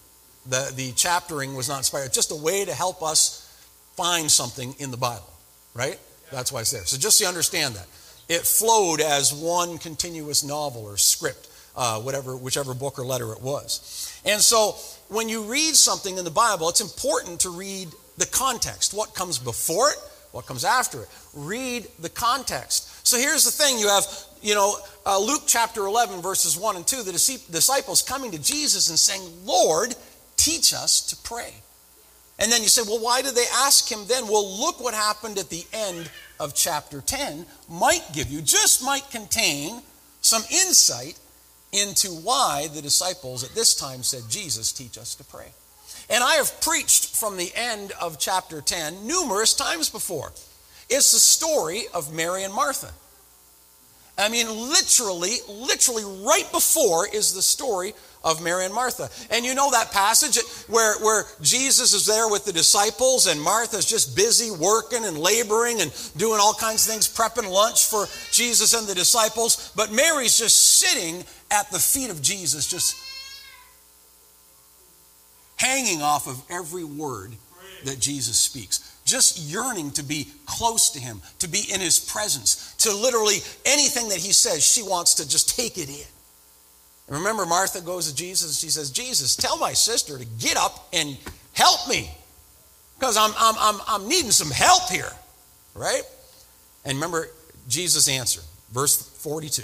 The, 0.46 0.72
the 0.74 0.92
chaptering 0.92 1.54
was 1.54 1.68
not 1.68 1.78
inspired. 1.78 2.06
it's 2.06 2.14
just 2.14 2.30
a 2.30 2.36
way 2.36 2.64
to 2.64 2.72
help 2.72 3.02
us 3.02 3.48
find 3.96 4.30
something 4.30 4.74
in 4.78 4.90
the 4.90 4.96
Bible, 4.96 5.30
right? 5.74 5.98
That's 6.30 6.52
why 6.52 6.60
it's 6.60 6.70
there. 6.70 6.84
So 6.84 6.96
just 6.96 7.20
you 7.20 7.26
understand 7.26 7.74
that. 7.74 7.86
It 8.28 8.42
flowed 8.42 9.00
as 9.00 9.34
one 9.34 9.78
continuous 9.78 10.44
novel 10.44 10.84
or 10.84 10.96
script, 10.96 11.48
uh, 11.76 12.00
whatever, 12.00 12.36
whichever 12.36 12.72
book 12.72 12.98
or 12.98 13.04
letter 13.04 13.32
it 13.32 13.42
was. 13.42 14.20
And 14.24 14.40
so 14.40 14.76
when 15.08 15.28
you 15.28 15.42
read 15.42 15.74
something 15.74 16.16
in 16.16 16.24
the 16.24 16.30
Bible, 16.30 16.68
it's 16.68 16.80
important 16.80 17.40
to 17.40 17.50
read 17.50 17.88
the 18.18 18.26
context. 18.26 18.94
What 18.94 19.14
comes 19.14 19.38
before 19.38 19.90
it? 19.90 19.96
What 20.32 20.46
comes 20.46 20.64
after 20.64 21.02
it? 21.02 21.08
Read 21.34 21.86
the 21.98 22.08
context. 22.08 23.06
So 23.06 23.18
here's 23.18 23.44
the 23.44 23.50
thing 23.50 23.78
you 23.78 23.88
have, 23.88 24.04
you 24.40 24.54
know, 24.54 24.76
uh, 25.04 25.18
Luke 25.20 25.42
chapter 25.46 25.86
11, 25.86 26.22
verses 26.22 26.56
1 26.56 26.76
and 26.76 26.86
2, 26.86 27.02
the 27.02 27.12
disciples 27.12 28.02
coming 28.02 28.30
to 28.30 28.42
Jesus 28.42 28.88
and 28.88 28.98
saying, 28.98 29.22
Lord, 29.44 29.94
teach 30.36 30.72
us 30.72 31.02
to 31.10 31.16
pray. 31.16 31.52
And 32.38 32.50
then 32.50 32.62
you 32.62 32.68
say, 32.68 32.82
well, 32.82 32.98
why 32.98 33.22
did 33.22 33.34
they 33.34 33.44
ask 33.54 33.90
him 33.90 34.00
then? 34.08 34.26
Well, 34.26 34.58
look 34.58 34.80
what 34.80 34.94
happened 34.94 35.38
at 35.38 35.50
the 35.50 35.64
end 35.72 36.10
of 36.40 36.54
chapter 36.54 37.00
10 37.00 37.46
might 37.68 38.02
give 38.12 38.30
you, 38.30 38.40
just 38.40 38.84
might 38.84 39.08
contain 39.10 39.82
some 40.22 40.42
insight 40.50 41.18
into 41.72 42.08
why 42.08 42.68
the 42.74 42.82
disciples 42.82 43.44
at 43.44 43.54
this 43.54 43.74
time 43.74 44.02
said, 44.02 44.22
Jesus, 44.28 44.72
teach 44.72 44.98
us 44.98 45.14
to 45.14 45.24
pray. 45.24 45.52
And 46.12 46.22
I 46.22 46.34
have 46.34 46.60
preached 46.60 47.16
from 47.16 47.38
the 47.38 47.50
end 47.54 47.92
of 47.98 48.18
chapter 48.18 48.60
10 48.60 49.06
numerous 49.06 49.54
times 49.54 49.88
before. 49.88 50.32
It's 50.90 51.12
the 51.12 51.18
story 51.18 51.84
of 51.94 52.12
Mary 52.12 52.44
and 52.44 52.52
Martha. 52.52 52.90
I 54.18 54.28
mean, 54.28 54.46
literally, 54.46 55.36
literally, 55.48 56.04
right 56.04 56.46
before 56.52 57.08
is 57.08 57.32
the 57.32 57.40
story 57.40 57.94
of 58.22 58.42
Mary 58.42 58.66
and 58.66 58.74
Martha. 58.74 59.08
And 59.30 59.42
you 59.42 59.54
know 59.54 59.70
that 59.70 59.90
passage 59.90 60.38
where, 60.68 60.98
where 60.98 61.24
Jesus 61.40 61.94
is 61.94 62.04
there 62.04 62.28
with 62.28 62.44
the 62.44 62.52
disciples 62.52 63.26
and 63.26 63.40
Martha's 63.40 63.86
just 63.86 64.14
busy 64.14 64.50
working 64.50 65.06
and 65.06 65.16
laboring 65.16 65.80
and 65.80 65.90
doing 66.18 66.38
all 66.40 66.52
kinds 66.52 66.86
of 66.86 66.92
things, 66.92 67.08
prepping 67.08 67.50
lunch 67.50 67.86
for 67.86 68.06
Jesus 68.30 68.74
and 68.74 68.86
the 68.86 68.94
disciples. 68.94 69.72
But 69.74 69.90
Mary's 69.90 70.38
just 70.38 70.78
sitting 70.78 71.24
at 71.50 71.70
the 71.70 71.78
feet 71.78 72.10
of 72.10 72.20
Jesus, 72.20 72.68
just 72.68 72.94
hanging 75.62 76.02
off 76.02 76.26
of 76.26 76.42
every 76.50 76.84
word 76.84 77.32
that 77.84 78.00
Jesus 78.00 78.38
speaks. 78.38 79.00
Just 79.04 79.38
yearning 79.38 79.92
to 79.92 80.02
be 80.02 80.28
close 80.46 80.90
to 80.90 81.00
him, 81.00 81.20
to 81.38 81.48
be 81.48 81.64
in 81.72 81.80
his 81.80 81.98
presence, 81.98 82.74
to 82.78 82.94
literally 82.94 83.36
anything 83.64 84.08
that 84.08 84.18
he 84.18 84.32
says, 84.32 84.64
she 84.64 84.82
wants 84.82 85.14
to 85.14 85.28
just 85.28 85.56
take 85.56 85.78
it 85.78 85.88
in. 85.88 86.06
And 87.08 87.16
remember, 87.18 87.46
Martha 87.46 87.80
goes 87.80 88.08
to 88.08 88.14
Jesus 88.14 88.50
and 88.50 88.56
she 88.56 88.72
says, 88.72 88.90
Jesus, 88.90 89.36
tell 89.36 89.56
my 89.58 89.72
sister 89.72 90.18
to 90.18 90.24
get 90.38 90.56
up 90.56 90.88
and 90.92 91.16
help 91.52 91.88
me 91.88 92.10
because 92.98 93.16
I'm, 93.16 93.32
I'm, 93.36 93.54
I'm, 93.58 93.80
I'm 93.86 94.08
needing 94.08 94.30
some 94.30 94.50
help 94.50 94.88
here, 94.88 95.10
right? 95.74 96.02
And 96.84 96.96
remember, 96.96 97.28
Jesus' 97.68 98.08
answer, 98.08 98.40
verse 98.72 98.96
42, 98.96 99.62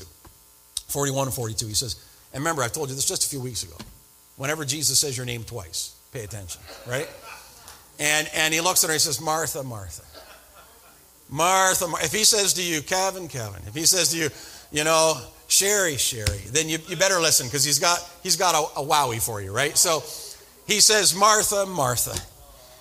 41 0.89 1.29
and 1.29 1.35
42, 1.35 1.67
he 1.67 1.75
says, 1.75 2.05
and 2.33 2.43
remember, 2.43 2.63
I 2.63 2.69
told 2.69 2.89
you 2.89 2.95
this 2.95 3.05
just 3.05 3.25
a 3.25 3.29
few 3.29 3.41
weeks 3.41 3.63
ago. 3.63 3.77
Whenever 4.39 4.65
Jesus 4.65 5.01
says 5.01 5.17
your 5.17 5.27
name 5.27 5.43
twice, 5.43 5.97
pay 6.13 6.23
attention, 6.23 6.63
right? 6.87 7.09
And, 7.99 8.31
and 8.35 8.55
he 8.55 8.61
looks 8.61 8.85
at 8.85 8.87
her 8.87 8.93
and 8.93 9.01
he 9.01 9.05
says, 9.05 9.21
Martha, 9.21 9.65
Martha. 9.65 10.05
Martha, 11.29 11.87
if 12.05 12.13
he 12.13 12.23
says 12.23 12.55
to 12.55 12.63
you, 12.63 12.81
Kevin, 12.81 13.27
Kevin, 13.27 13.61
if 13.67 13.75
he 13.75 13.85
says 13.85 14.11
to 14.11 14.17
you, 14.17 14.29
you 14.71 14.85
know, 14.85 15.21
Sherry, 15.49 15.97
Sherry, 15.97 16.39
then 16.53 16.69
you, 16.69 16.79
you 16.87 16.97
better 16.97 17.21
listen 17.21 17.49
because 17.49 17.65
he's 17.65 17.81
got, 17.81 17.99
he's 18.23 18.37
got 18.37 18.55
a, 18.55 18.81
a 18.81 18.85
wowie 18.85 19.21
for 19.21 19.43
you, 19.43 19.53
right? 19.53 19.77
So 19.77 20.05
he 20.67 20.81
says, 20.81 21.17
Martha, 21.17 21.67
Martha. 21.67 22.17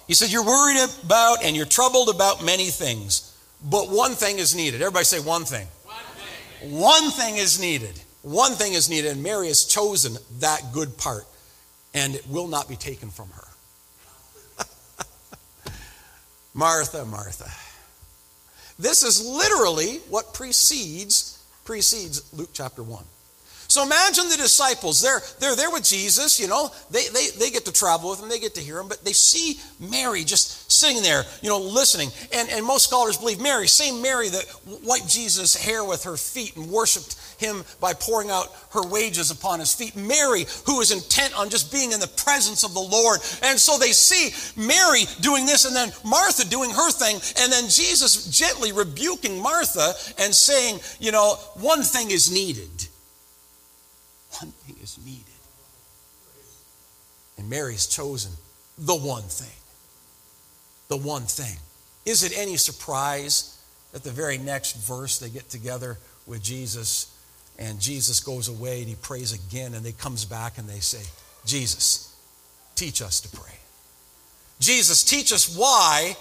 He 0.08 0.14
said, 0.14 0.32
You're 0.32 0.46
worried 0.46 0.78
about 1.04 1.44
and 1.44 1.56
you're 1.56 1.66
troubled 1.66 2.10
about 2.10 2.46
many 2.46 2.68
things, 2.68 3.36
but 3.68 3.90
one 3.90 4.12
thing 4.12 4.38
is 4.38 4.56
needed. 4.56 4.82
Everybody 4.82 5.06
say 5.06 5.20
one 5.20 5.44
thing. 5.44 5.68
One 5.84 5.98
thing, 6.06 6.80
one 6.80 7.12
thing 7.12 7.38
is 7.38 7.60
needed. 7.60 8.00
One 8.22 8.52
thing 8.52 8.74
is 8.74 8.90
needed, 8.90 9.12
and 9.12 9.24
Mary 9.24 9.48
has 9.48 9.66
chosen 9.66 10.18
that 10.40 10.62
good 10.72 10.98
part 10.98 11.26
and 11.94 12.16
it 12.16 12.28
will 12.28 12.48
not 12.48 12.68
be 12.70 12.76
taken 12.76 13.10
from 13.10 13.30
her. 13.30 13.48
Martha, 16.54 17.06
Martha. 17.06 17.50
This 18.80 19.04
is 19.04 19.26
literally 19.26 19.98
what 20.10 20.34
precedes 20.34 21.44
precedes 21.66 22.34
Luke 22.34 22.52
chapter 22.54 22.82
1. 22.82 23.04
So 23.78 23.84
imagine 23.84 24.28
the 24.30 24.38
disciples. 24.38 25.04
They're, 25.04 25.22
they're 25.40 25.56
there 25.56 25.70
with 25.70 25.84
Jesus, 25.84 26.40
you 26.40 26.48
know. 26.48 26.72
They, 26.90 27.10
they, 27.10 27.28
they 27.38 27.52
get 27.52 27.64
to 27.66 27.72
travel 27.72 28.10
with 28.10 28.20
him, 28.20 28.28
they 28.28 28.40
get 28.40 28.56
to 28.56 28.60
hear 28.60 28.80
him, 28.80 28.88
but 28.88 29.06
they 29.06 29.14
see 29.14 29.60
Mary 29.80 30.24
just 30.24 30.72
sitting 30.72 31.04
there, 31.04 31.26
you 31.44 31.50
know, 31.50 31.60
listening. 31.60 32.10
And, 32.34 32.50
and 32.50 32.66
most 32.66 32.86
scholars 32.86 33.18
believe 33.18 33.40
Mary, 33.40 33.68
same 33.68 34.02
Mary 34.02 34.30
that 34.30 34.46
wiped 34.84 35.08
Jesus' 35.08 35.56
hair 35.56 35.86
with 35.86 36.06
her 36.06 36.18
feet 36.18 36.56
and 36.56 36.72
worshiped 36.72 37.18
him 37.38 37.64
by 37.80 37.94
pouring 37.94 38.32
out 38.32 38.48
her 38.72 38.82
wages 38.82 39.30
upon 39.30 39.60
his 39.60 39.76
feet. 39.76 39.96
Mary, 39.96 40.48
who 40.66 40.82
is 40.82 40.92
intent 40.92 41.38
on 41.38 41.52
just 41.52 41.72
being 41.72 41.92
in 41.92 42.00
the 42.00 42.08
presence 42.08 42.64
of 42.64 42.74
the 42.74 42.80
Lord. 42.80 43.20
And 43.44 43.60
so 43.60 43.78
they 43.78 43.92
see 43.92 44.34
Mary 44.60 45.04
doing 45.22 45.46
this 45.46 45.66
and 45.66 45.76
then 45.76 45.92
Martha 46.04 46.50
doing 46.50 46.72
her 46.72 46.90
thing, 46.90 47.18
and 47.40 47.54
then 47.54 47.70
Jesus 47.70 48.26
gently 48.36 48.72
rebuking 48.72 49.40
Martha 49.40 49.94
and 50.18 50.34
saying, 50.34 50.80
you 51.00 51.12
know, 51.12 51.36
one 51.62 51.84
thing 51.84 52.10
is 52.10 52.32
needed. 52.32 52.77
Needed. 55.06 55.24
And 57.38 57.50
Mary's 57.50 57.86
chosen 57.86 58.32
the 58.78 58.96
one 58.96 59.24
thing. 59.24 59.48
The 60.88 60.98
one 60.98 61.24
thing. 61.24 61.58
Is 62.06 62.24
it 62.24 62.38
any 62.38 62.58
surprise 62.58 63.62
that 63.92 64.04
the 64.04 64.12
very 64.12 64.38
next 64.38 64.74
verse 64.88 65.20
they 65.20 65.30
get 65.30 65.50
together 65.50 65.98
with 66.26 66.42
Jesus 66.42 67.14
and 67.60 67.80
Jesus 67.80 68.20
goes 68.20 68.48
away 68.48 68.80
and 68.80 68.90
he 68.90 68.96
prays 68.96 69.34
again, 69.34 69.74
and 69.74 69.86
he 69.86 69.92
comes 69.92 70.26
back 70.26 70.58
and 70.58 70.70
they 70.70 70.80
say, 70.80 71.04
Jesus, 71.46 72.16
teach 72.76 73.02
us 73.02 73.20
to 73.22 73.36
pray. 73.36 73.54
Jesus, 74.60 75.04
teach 75.04 75.32
us 75.32 75.56
why 75.58 76.16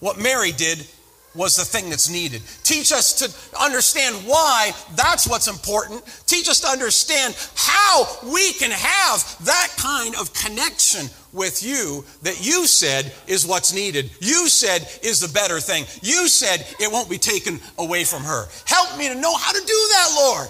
what 0.00 0.18
Mary 0.18 0.52
did 0.52 0.86
was 1.34 1.56
the 1.56 1.64
thing 1.64 1.90
that's 1.90 2.08
needed. 2.08 2.42
Teach 2.62 2.92
us 2.92 3.14
to 3.14 3.60
understand 3.60 4.16
why 4.26 4.72
that's 4.94 5.26
what's 5.28 5.48
important. 5.48 6.02
Teach 6.26 6.48
us 6.48 6.60
to 6.60 6.68
understand 6.68 7.34
how 7.56 8.06
we 8.32 8.52
can 8.54 8.70
have 8.70 9.44
that 9.44 9.68
kind 9.76 10.14
of 10.16 10.32
connection 10.32 11.06
with 11.32 11.62
you 11.62 12.04
that 12.22 12.44
you 12.44 12.66
said 12.66 13.12
is 13.26 13.46
what's 13.46 13.74
needed. 13.74 14.10
You 14.20 14.48
said 14.48 14.86
is 15.02 15.20
the 15.20 15.32
better 15.32 15.60
thing. 15.60 15.84
You 16.02 16.28
said 16.28 16.64
it 16.80 16.90
won't 16.90 17.10
be 17.10 17.18
taken 17.18 17.60
away 17.78 18.04
from 18.04 18.22
her. 18.22 18.46
Help 18.66 18.96
me 18.96 19.08
to 19.08 19.14
know 19.14 19.36
how 19.36 19.52
to 19.52 19.60
do 19.60 19.88
that, 19.92 20.14
Lord. 20.16 20.48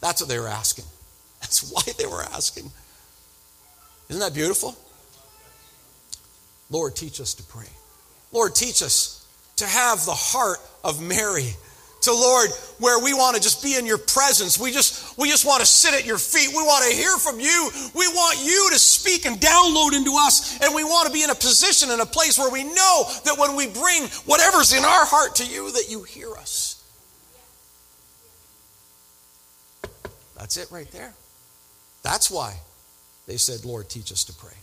That's 0.00 0.20
what 0.20 0.28
they 0.28 0.38
were 0.38 0.48
asking. 0.48 0.84
That's 1.40 1.70
why 1.70 1.82
they 1.98 2.06
were 2.06 2.22
asking. 2.22 2.70
Isn't 4.08 4.20
that 4.20 4.34
beautiful? 4.34 4.76
Lord, 6.68 6.94
teach 6.94 7.20
us 7.20 7.34
to 7.34 7.42
pray. 7.42 7.66
Lord, 8.32 8.54
teach 8.54 8.82
us 8.82 9.19
to 9.60 9.66
have 9.66 10.04
the 10.04 10.14
heart 10.14 10.58
of 10.84 11.00
Mary. 11.00 11.54
To 12.04 12.12
Lord, 12.12 12.48
where 12.78 13.04
we 13.04 13.12
want 13.12 13.36
to 13.36 13.42
just 13.42 13.62
be 13.62 13.76
in 13.76 13.84
your 13.84 13.98
presence. 13.98 14.58
We 14.58 14.72
just 14.72 15.18
we 15.18 15.28
just 15.28 15.44
want 15.44 15.60
to 15.60 15.66
sit 15.66 15.92
at 15.92 16.06
your 16.06 16.16
feet. 16.16 16.48
We 16.48 16.62
want 16.62 16.90
to 16.90 16.96
hear 16.96 17.14
from 17.18 17.38
you. 17.38 17.70
We 17.94 18.08
want 18.08 18.38
you 18.42 18.70
to 18.72 18.78
speak 18.78 19.26
and 19.26 19.36
download 19.36 19.92
into 19.92 20.16
us. 20.16 20.58
And 20.62 20.74
we 20.74 20.82
want 20.82 21.08
to 21.08 21.12
be 21.12 21.22
in 21.22 21.28
a 21.28 21.34
position 21.34 21.90
in 21.90 22.00
a 22.00 22.06
place 22.06 22.38
where 22.38 22.50
we 22.50 22.64
know 22.64 23.04
that 23.26 23.36
when 23.36 23.54
we 23.54 23.66
bring 23.66 24.04
whatever's 24.24 24.72
in 24.72 24.82
our 24.82 25.04
heart 25.04 25.34
to 25.36 25.46
you, 25.46 25.70
that 25.72 25.90
you 25.90 26.02
hear 26.02 26.32
us. 26.32 26.82
That's 30.38 30.56
it 30.56 30.70
right 30.70 30.90
there. 30.90 31.12
That's 32.02 32.30
why 32.30 32.54
they 33.26 33.36
said, 33.36 33.66
Lord, 33.66 33.90
teach 33.90 34.10
us 34.10 34.24
to 34.24 34.32
pray. 34.32 34.56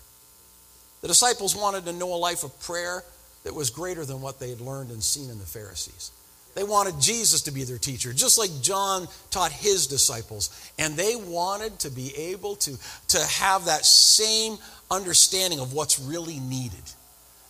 The 1.01 1.07
disciples 1.07 1.55
wanted 1.55 1.85
to 1.85 1.93
know 1.93 2.15
a 2.15 2.17
life 2.17 2.43
of 2.43 2.59
prayer 2.61 3.03
that 3.47 3.55
was 3.55 3.69
greater 3.69 4.03
than 4.03 4.21
what 4.21 4.41
they 4.41 4.49
had 4.49 4.59
learned 4.59 4.91
and 4.91 5.01
seen 5.01 5.29
in 5.29 5.39
the 5.39 5.45
Pharisees. 5.45 6.11
They 6.53 6.65
wanted 6.65 6.99
Jesus 6.99 7.43
to 7.43 7.51
be 7.51 7.63
their 7.63 7.77
teacher, 7.77 8.11
just 8.11 8.37
like 8.37 8.49
John 8.61 9.07
taught 9.31 9.53
his 9.53 9.87
disciples. 9.87 10.49
And 10.77 10.95
they 10.95 11.15
wanted 11.15 11.79
to 11.79 11.89
be 11.89 12.13
able 12.17 12.57
to, 12.57 12.77
to 13.09 13.25
have 13.25 13.65
that 13.65 13.85
same 13.85 14.57
understanding 14.91 15.61
of 15.61 15.71
what's 15.71 15.97
really 15.97 16.41
needed. 16.41 16.83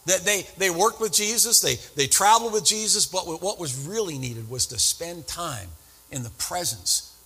That 0.06 0.20
they, 0.20 0.46
they 0.60 0.70
worked 0.70 1.02
with 1.02 1.14
Jesus, 1.14 1.62
they, 1.62 1.78
they 1.96 2.06
traveled 2.06 2.54
with 2.54 2.64
Jesus, 2.64 3.08
but 3.08 3.22
what 3.42 3.60
was 3.60 3.88
really 3.88 4.20
needed 4.20 4.52
was 4.52 4.68
to 4.68 4.78
spend 4.78 5.26
time 5.26 5.70
in 6.12 6.22
the 6.22 6.30
presence 6.30 7.18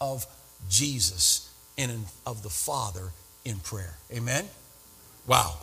of 0.00 0.24
Jesus 0.68 1.52
and 1.76 2.04
of 2.24 2.44
the 2.44 2.48
Father 2.48 3.10
in 3.44 3.58
prayer. 3.58 3.96
Amen? 4.12 4.44
Wow. 5.26 5.56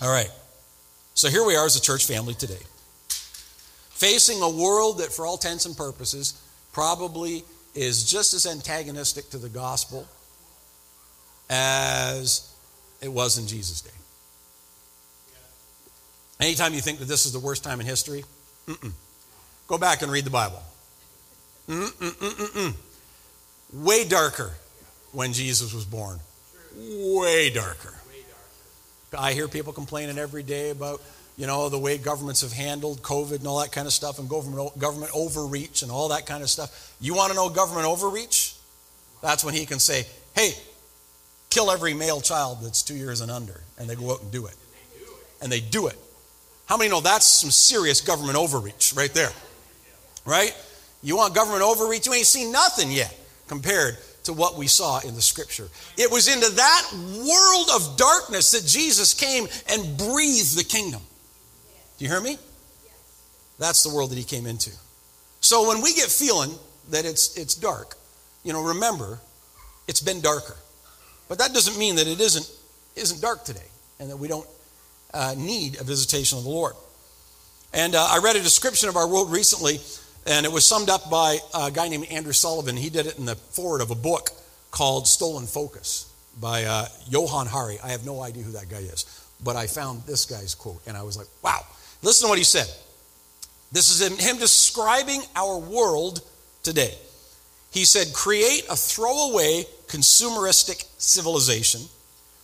All 0.00 0.10
right. 0.10 0.30
So 1.18 1.28
here 1.28 1.44
we 1.44 1.56
are 1.56 1.66
as 1.66 1.74
a 1.74 1.80
church 1.82 2.06
family 2.06 2.34
today, 2.34 2.62
facing 3.90 4.40
a 4.40 4.48
world 4.48 4.98
that, 4.98 5.12
for 5.12 5.26
all 5.26 5.34
intents 5.34 5.66
and 5.66 5.76
purposes, 5.76 6.40
probably 6.72 7.42
is 7.74 8.08
just 8.08 8.34
as 8.34 8.46
antagonistic 8.46 9.28
to 9.30 9.38
the 9.38 9.48
gospel 9.48 10.06
as 11.50 12.54
it 13.02 13.08
was 13.08 13.36
in 13.36 13.48
Jesus' 13.48 13.80
day. 13.80 13.90
Anytime 16.38 16.72
you 16.72 16.80
think 16.80 17.00
that 17.00 17.08
this 17.08 17.26
is 17.26 17.32
the 17.32 17.40
worst 17.40 17.64
time 17.64 17.80
in 17.80 17.86
history, 17.86 18.24
mm-mm. 18.68 18.92
go 19.66 19.76
back 19.76 20.02
and 20.02 20.12
read 20.12 20.22
the 20.22 20.30
Bible. 20.30 20.62
Mm-mm-mm-mm 21.68 22.74
way 23.72 24.04
darker 24.04 24.52
when 25.10 25.32
Jesus 25.32 25.74
was 25.74 25.84
born. 25.84 26.20
Way 26.76 27.50
darker. 27.50 27.97
I 29.16 29.32
hear 29.32 29.48
people 29.48 29.72
complaining 29.72 30.18
every 30.18 30.42
day 30.42 30.70
about, 30.70 31.00
you 31.36 31.46
know, 31.46 31.68
the 31.68 31.78
way 31.78 31.98
governments 31.98 32.42
have 32.42 32.52
handled 32.52 33.02
COVID 33.02 33.38
and 33.38 33.46
all 33.46 33.60
that 33.60 33.72
kind 33.72 33.86
of 33.86 33.92
stuff 33.92 34.18
and 34.18 34.28
government, 34.28 34.78
government 34.78 35.12
overreach 35.14 35.82
and 35.82 35.90
all 35.90 36.08
that 36.08 36.26
kind 36.26 36.42
of 36.42 36.50
stuff. 36.50 36.94
You 37.00 37.14
want 37.14 37.30
to 37.30 37.36
know 37.36 37.48
government 37.48 37.86
overreach? 37.86 38.54
That's 39.22 39.44
when 39.44 39.54
he 39.54 39.66
can 39.66 39.78
say, 39.78 40.04
hey, 40.34 40.52
kill 41.50 41.70
every 41.70 41.94
male 41.94 42.20
child 42.20 42.58
that's 42.62 42.82
two 42.82 42.94
years 42.94 43.20
and 43.20 43.30
under. 43.30 43.60
And 43.78 43.88
they 43.88 43.94
go 43.94 44.12
out 44.12 44.22
and 44.22 44.30
do 44.30 44.46
it. 44.46 44.54
And 45.40 45.50
they 45.50 45.60
do 45.60 45.86
it. 45.86 45.96
How 46.66 46.76
many 46.76 46.90
know 46.90 47.00
that's 47.00 47.24
some 47.24 47.50
serious 47.50 48.00
government 48.00 48.36
overreach 48.36 48.92
right 48.94 49.12
there? 49.14 49.30
Right? 50.26 50.54
You 51.02 51.16
want 51.16 51.34
government 51.34 51.62
overreach? 51.62 52.06
You 52.06 52.12
ain't 52.12 52.26
seen 52.26 52.52
nothing 52.52 52.90
yet 52.90 53.16
compared 53.46 53.96
to 54.28 54.34
what 54.34 54.56
we 54.56 54.66
saw 54.66 55.00
in 55.00 55.14
the 55.14 55.22
scripture. 55.22 55.68
It 55.96 56.10
was 56.10 56.28
into 56.28 56.50
that 56.54 56.92
world 56.92 57.68
of 57.74 57.96
darkness 57.96 58.50
that 58.50 58.66
Jesus 58.66 59.14
came 59.14 59.48
and 59.70 59.96
breathed 59.96 60.54
the 60.54 60.64
kingdom. 60.64 61.00
Do 61.96 62.04
you 62.04 62.10
hear 62.10 62.20
me? 62.20 62.36
That's 63.58 63.82
the 63.82 63.88
world 63.88 64.10
that 64.10 64.18
he 64.18 64.24
came 64.24 64.46
into. 64.46 64.70
So 65.40 65.66
when 65.66 65.80
we 65.80 65.94
get 65.94 66.08
feeling 66.08 66.50
that 66.90 67.06
it's 67.06 67.38
it's 67.38 67.54
dark, 67.54 67.96
you 68.44 68.52
know, 68.52 68.62
remember, 68.62 69.18
it's 69.88 70.02
been 70.02 70.20
darker. 70.20 70.56
But 71.26 71.38
that 71.38 71.54
doesn't 71.54 71.78
mean 71.78 71.96
that 71.96 72.06
it 72.06 72.20
isn't 72.20 72.50
isn't 72.96 73.22
dark 73.22 73.44
today 73.44 73.68
and 73.98 74.10
that 74.10 74.18
we 74.18 74.28
don't 74.28 74.46
uh, 75.14 75.34
need 75.38 75.80
a 75.80 75.84
visitation 75.84 76.36
of 76.36 76.44
the 76.44 76.50
Lord. 76.50 76.74
And 77.72 77.94
uh, 77.94 78.06
I 78.10 78.20
read 78.22 78.36
a 78.36 78.42
description 78.42 78.90
of 78.90 78.96
our 78.96 79.08
world 79.08 79.32
recently 79.32 79.80
and 80.28 80.44
it 80.44 80.52
was 80.52 80.66
summed 80.66 80.90
up 80.90 81.10
by 81.10 81.38
a 81.54 81.70
guy 81.70 81.88
named 81.88 82.06
Andrew 82.10 82.32
Sullivan. 82.32 82.76
He 82.76 82.90
did 82.90 83.06
it 83.06 83.18
in 83.18 83.24
the 83.24 83.34
forward 83.34 83.80
of 83.80 83.90
a 83.90 83.94
book 83.94 84.30
called 84.70 85.08
Stolen 85.08 85.46
Focus 85.46 86.12
by 86.38 86.64
uh, 86.64 86.86
Johann 87.08 87.46
Hari. 87.46 87.78
I 87.82 87.88
have 87.88 88.04
no 88.04 88.20
idea 88.22 88.42
who 88.42 88.52
that 88.52 88.68
guy 88.68 88.78
is, 88.78 89.06
but 89.42 89.56
I 89.56 89.66
found 89.66 90.02
this 90.02 90.26
guy's 90.26 90.54
quote 90.54 90.82
and 90.86 90.96
I 90.96 91.02
was 91.02 91.16
like, 91.16 91.28
wow. 91.42 91.64
Listen 92.02 92.26
to 92.26 92.28
what 92.28 92.38
he 92.38 92.44
said. 92.44 92.66
This 93.72 93.90
is 93.90 94.06
him 94.06 94.38
describing 94.38 95.22
our 95.34 95.58
world 95.58 96.22
today. 96.62 96.94
He 97.70 97.84
said, 97.84 98.12
create 98.14 98.64
a 98.70 98.76
throwaway 98.76 99.64
consumeristic 99.88 100.84
civilization, 100.98 101.82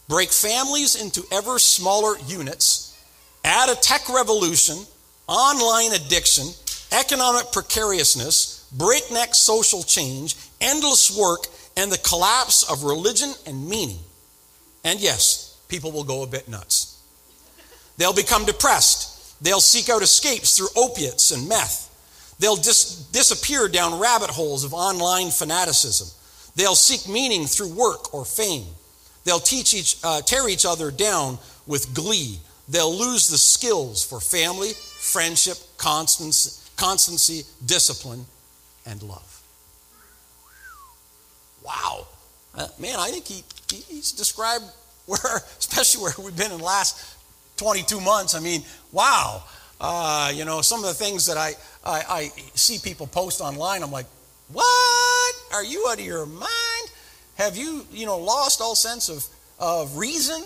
break 0.09 0.31
families 0.31 1.01
into 1.01 1.23
ever 1.31 1.59
smaller 1.59 2.19
units, 2.27 2.99
add 3.45 3.69
a 3.69 3.75
tech 3.75 4.09
revolution, 4.09 4.77
online 5.27 5.93
addiction, 5.93 6.47
economic 6.95 7.53
precariousness, 7.53 8.69
breakneck 8.73 9.35
social 9.35 9.83
change, 9.83 10.37
endless 10.61 11.17
work, 11.17 11.47
and 11.77 11.91
the 11.91 11.99
collapse 11.99 12.63
of 12.71 12.85
religion 12.85 13.33
and 13.47 13.69
meaning. 13.69 13.99
And 14.85 15.01
yes, 15.01 15.59
people 15.69 15.93
will 15.93 16.05
go 16.05 16.23
a 16.23 16.27
bit 16.27 16.49
nuts. 16.49 17.01
They'll 17.97 18.15
become 18.15 18.45
depressed. 18.45 19.43
They'll 19.43 19.61
seek 19.61 19.89
out 19.89 20.03
escapes 20.03 20.57
through 20.57 20.69
opiates 20.77 21.31
and 21.31 21.49
meth. 21.49 21.91
They'll 22.39 22.57
dis- 22.57 23.07
disappear 23.13 23.69
down 23.69 23.99
rabbit 23.99 24.31
holes 24.31 24.65
of 24.65 24.75
online 24.75 25.31
fanaticism. 25.31 26.09
They'll 26.57 26.75
seek 26.75 27.09
meaning 27.13 27.47
through 27.47 27.75
work 27.75 28.15
or 28.15 28.25
fame. 28.25 28.67
They'll 29.25 29.41
teach 29.41 29.75
each, 29.75 29.97
uh, 30.05 30.21
tear 30.23 30.49
each 30.49 30.67
other 30.67 30.91
down 30.91 31.39
with 31.67 31.95
glee. 31.95 32.39
They'll 32.69 32.95
lose 32.95 33.29
the 33.29 33.39
skills 33.39 34.05
for 34.05 34.21
family, 34.21 34.73
friendship, 34.73 35.59
constancy, 35.77 36.64
constancy, 36.77 37.45
discipline, 37.65 38.27
and 38.87 39.03
love. 39.03 39.43
Wow. 41.65 42.07
Uh, 42.55 42.69
man, 42.79 42.97
I 42.99 43.11
think 43.11 43.27
he, 43.27 43.43
he's 43.71 44.13
described 44.13 44.65
where, 45.07 45.37
especially 45.59 46.03
where 46.03 46.13
we've 46.19 46.37
been 46.37 46.53
in 46.53 46.59
the 46.59 46.65
last 46.65 47.17
22 47.57 48.01
months. 48.01 48.35
I 48.35 48.41
mean, 48.41 48.63
wow. 48.93 49.43
Uh, 49.81 50.33
you 50.35 50.45
know, 50.45 50.61
some 50.61 50.81
of 50.81 50.87
the 50.87 50.95
things 50.95 51.27
that 51.27 51.37
I, 51.37 51.53
I, 51.85 52.03
I 52.09 52.33
see 52.55 52.79
people 52.79 53.07
post 53.07 53.41
online, 53.41 53.83
I'm 53.83 53.91
like, 53.91 54.07
what 54.53 55.35
Are 55.53 55.65
you 55.65 55.87
out 55.89 55.99
of 55.99 56.05
your 56.05 56.27
mind? 56.27 56.49
Have 57.37 57.57
you, 57.57 57.87
you 57.91 58.07
know, 58.07 58.19
lost 58.19 58.61
all 58.61 58.75
sense 58.75 59.09
of, 59.09 59.27
of 59.59 59.97
reason? 59.97 60.43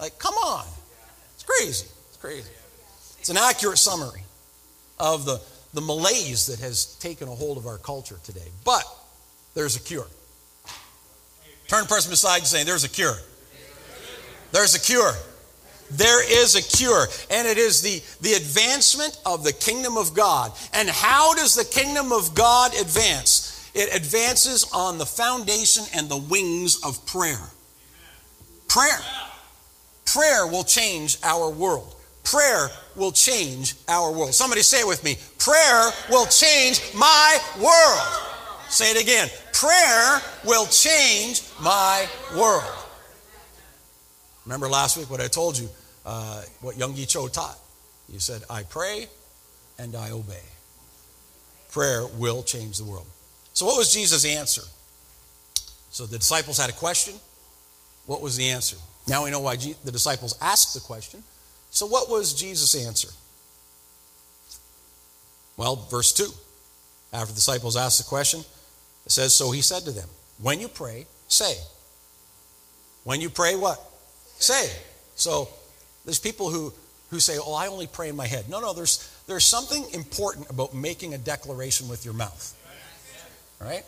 Like, 0.00 0.18
come 0.18 0.34
on. 0.34 0.66
It's 1.34 1.44
crazy. 1.44 1.86
It's 2.08 2.16
crazy. 2.16 2.50
It's 3.18 3.28
an 3.28 3.36
accurate 3.36 3.78
summary 3.78 4.22
of 4.98 5.24
the, 5.24 5.40
the 5.74 5.80
malaise 5.80 6.46
that 6.46 6.60
has 6.60 6.96
taken 6.96 7.28
a 7.28 7.34
hold 7.34 7.56
of 7.56 7.66
our 7.66 7.78
culture 7.78 8.18
today. 8.24 8.48
But 8.64 8.84
there's 9.54 9.76
a 9.76 9.80
cure. 9.80 10.06
Turn 11.68 11.86
person 11.86 12.10
beside 12.10 12.38
you 12.38 12.46
saying, 12.46 12.66
There's 12.66 12.84
a 12.84 12.88
cure. 12.88 13.16
There's 14.52 14.74
a 14.74 14.80
cure. 14.80 15.12
There 15.90 16.42
is 16.42 16.54
a 16.54 16.62
cure, 16.62 17.06
and 17.30 17.46
it 17.46 17.58
is 17.58 17.82
the, 17.82 18.02
the 18.22 18.34
advancement 18.34 19.20
of 19.26 19.44
the 19.44 19.52
kingdom 19.52 19.98
of 19.98 20.14
God. 20.14 20.52
And 20.72 20.88
how 20.88 21.34
does 21.34 21.54
the 21.54 21.64
kingdom 21.64 22.12
of 22.12 22.34
God 22.34 22.72
advance? 22.80 23.70
It 23.74 23.94
advances 23.94 24.66
on 24.72 24.96
the 24.96 25.06
foundation 25.06 25.84
and 25.94 26.08
the 26.08 26.16
wings 26.16 26.82
of 26.82 27.04
prayer. 27.06 27.40
Prayer. 28.68 29.00
Prayer 30.06 30.46
will 30.46 30.64
change 30.64 31.18
our 31.22 31.50
world. 31.50 31.94
Prayer 32.24 32.70
will 32.96 33.12
change 33.12 33.74
our 33.88 34.12
world. 34.12 34.34
Somebody 34.34 34.62
say 34.62 34.80
it 34.80 34.86
with 34.86 35.02
me. 35.04 35.16
Prayer 35.38 35.90
will 36.10 36.26
change 36.26 36.80
my 36.94 37.38
world. 37.56 38.28
Say 38.68 38.90
it 38.90 39.02
again. 39.02 39.28
Prayer 39.52 40.20
will 40.44 40.66
change 40.66 41.42
my 41.60 42.06
world. 42.36 42.64
Remember 44.44 44.68
last 44.68 44.96
week 44.96 45.10
what 45.10 45.20
I 45.20 45.28
told 45.28 45.58
you, 45.58 45.68
uh, 46.04 46.42
what 46.60 46.76
Yonggi 46.76 47.06
Cho 47.06 47.28
taught? 47.28 47.58
He 48.10 48.18
said, 48.18 48.42
I 48.50 48.64
pray 48.64 49.06
and 49.78 49.94
I 49.94 50.10
obey. 50.10 50.42
Prayer 51.70 52.06
will 52.18 52.42
change 52.42 52.78
the 52.78 52.84
world. 52.84 53.06
So, 53.54 53.66
what 53.66 53.78
was 53.78 53.92
Jesus' 53.92 54.24
answer? 54.24 54.62
So, 55.90 56.06
the 56.06 56.18
disciples 56.18 56.58
had 56.58 56.70
a 56.70 56.74
question. 56.74 57.14
What 58.06 58.20
was 58.20 58.36
the 58.36 58.48
answer? 58.48 58.76
Now 59.06 59.24
we 59.24 59.30
know 59.30 59.40
why 59.40 59.56
the 59.56 59.92
disciples 59.92 60.36
asked 60.40 60.74
the 60.74 60.80
question. 60.80 61.22
So, 61.72 61.86
what 61.86 62.10
was 62.10 62.34
Jesus' 62.34 62.74
answer? 62.86 63.08
Well, 65.56 65.76
verse 65.90 66.12
2. 66.12 66.26
After 67.14 67.28
the 67.28 67.34
disciples 67.34 67.76
asked 67.76 67.98
the 67.98 68.04
question, 68.04 68.40
it 69.06 69.12
says, 69.12 69.34
So 69.34 69.50
he 69.50 69.62
said 69.62 69.82
to 69.84 69.90
them, 69.90 70.08
When 70.40 70.60
you 70.60 70.68
pray, 70.68 71.06
say. 71.28 71.54
When 73.04 73.20
you 73.20 73.30
pray, 73.30 73.56
what? 73.56 73.80
Say. 74.38 74.70
So 75.16 75.48
there's 76.04 76.18
people 76.18 76.50
who, 76.50 76.74
who 77.10 77.18
say, 77.20 77.38
Oh, 77.38 77.54
I 77.54 77.68
only 77.68 77.86
pray 77.86 78.10
in 78.10 78.16
my 78.16 78.26
head. 78.26 78.50
No, 78.50 78.60
no, 78.60 78.74
there's, 78.74 79.10
there's 79.26 79.44
something 79.44 79.84
important 79.94 80.50
about 80.50 80.74
making 80.74 81.14
a 81.14 81.18
declaration 81.18 81.88
with 81.88 82.04
your 82.04 82.14
mouth, 82.14 82.54
right? 83.60 83.84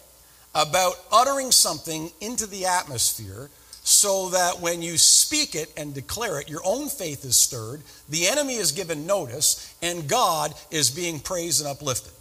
About 0.55 0.94
uttering 1.12 1.51
something 1.51 2.11
into 2.23 2.47
the 2.47 2.64
atmosphere 2.64 3.51
so 3.85 4.31
that 4.31 4.61
when 4.61 4.81
you 4.81 4.97
speak 4.97 5.55
it 5.55 5.70
and 5.77 5.92
declare 5.94 6.40
it, 6.40 6.49
your 6.49 6.62
own 6.64 6.88
faith 6.88 7.23
is 7.25 7.37
stirred, 7.37 7.83
the 8.09 8.27
enemy 8.27 8.55
is 8.55 8.73
given 8.73 9.07
notice, 9.07 9.77
and 9.83 10.09
God 10.09 10.55
is 10.70 10.90
being 10.90 11.20
praised 11.20 11.61
and 11.61 11.68
uplifted. 11.68 12.12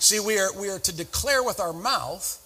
See, 0.00 0.18
we 0.18 0.38
are, 0.38 0.52
we 0.58 0.68
are 0.68 0.80
to 0.80 0.96
declare 0.96 1.44
with 1.44 1.60
our 1.60 1.72
mouth, 1.72 2.36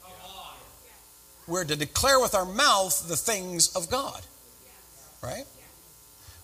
we're 1.46 1.64
to 1.64 1.74
declare 1.74 2.20
with 2.20 2.34
our 2.34 2.44
mouth 2.44 3.08
the 3.08 3.16
things 3.16 3.74
of 3.74 3.90
God. 3.90 4.20
Right? 5.22 5.44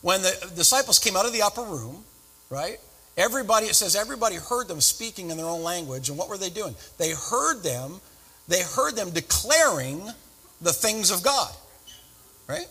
When 0.00 0.22
the 0.22 0.52
disciples 0.56 0.98
came 0.98 1.16
out 1.16 1.26
of 1.26 1.34
the 1.34 1.42
upper 1.42 1.62
room, 1.62 2.04
right? 2.48 2.78
Everybody, 3.18 3.66
it 3.66 3.74
says 3.74 3.94
everybody 3.94 4.36
heard 4.36 4.68
them 4.68 4.80
speaking 4.80 5.30
in 5.30 5.36
their 5.36 5.46
own 5.46 5.62
language. 5.62 6.08
And 6.08 6.16
what 6.16 6.30
were 6.30 6.38
they 6.38 6.48
doing? 6.48 6.74
They 6.96 7.10
heard 7.10 7.62
them, 7.62 8.00
they 8.48 8.62
heard 8.62 8.96
them 8.96 9.10
declaring 9.10 10.08
the 10.62 10.72
things 10.72 11.10
of 11.10 11.22
God. 11.22 11.52
Right? 12.50 12.66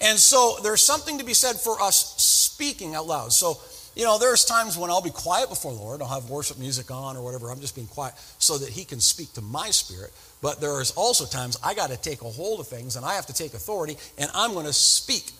And 0.00 0.18
so 0.18 0.56
there's 0.62 0.80
something 0.80 1.18
to 1.18 1.24
be 1.24 1.34
said 1.34 1.56
for 1.56 1.80
us 1.80 2.14
speaking 2.22 2.94
out 2.94 3.06
loud. 3.06 3.32
So, 3.32 3.60
you 3.96 4.04
know, 4.04 4.18
there's 4.18 4.44
times 4.44 4.78
when 4.78 4.90
I'll 4.90 5.02
be 5.02 5.10
quiet 5.10 5.48
before 5.48 5.72
the 5.72 5.78
Lord. 5.78 6.00
I'll 6.00 6.08
have 6.08 6.30
worship 6.30 6.58
music 6.58 6.90
on 6.90 7.16
or 7.16 7.22
whatever. 7.22 7.50
I'm 7.50 7.60
just 7.60 7.74
being 7.74 7.88
quiet 7.88 8.14
so 8.38 8.58
that 8.58 8.68
He 8.68 8.84
can 8.84 9.00
speak 9.00 9.32
to 9.34 9.42
my 9.42 9.70
spirit. 9.70 10.12
But 10.40 10.60
there 10.60 10.80
is 10.80 10.92
also 10.92 11.24
times 11.24 11.58
I 11.64 11.74
got 11.74 11.90
to 11.90 11.96
take 11.96 12.22
a 12.22 12.30
hold 12.30 12.60
of 12.60 12.68
things 12.68 12.96
and 12.96 13.04
I 13.04 13.14
have 13.14 13.26
to 13.26 13.32
take 13.32 13.54
authority 13.54 13.96
and 14.18 14.30
I'm 14.34 14.52
going 14.52 14.66
to 14.66 14.72
speak 14.72 15.30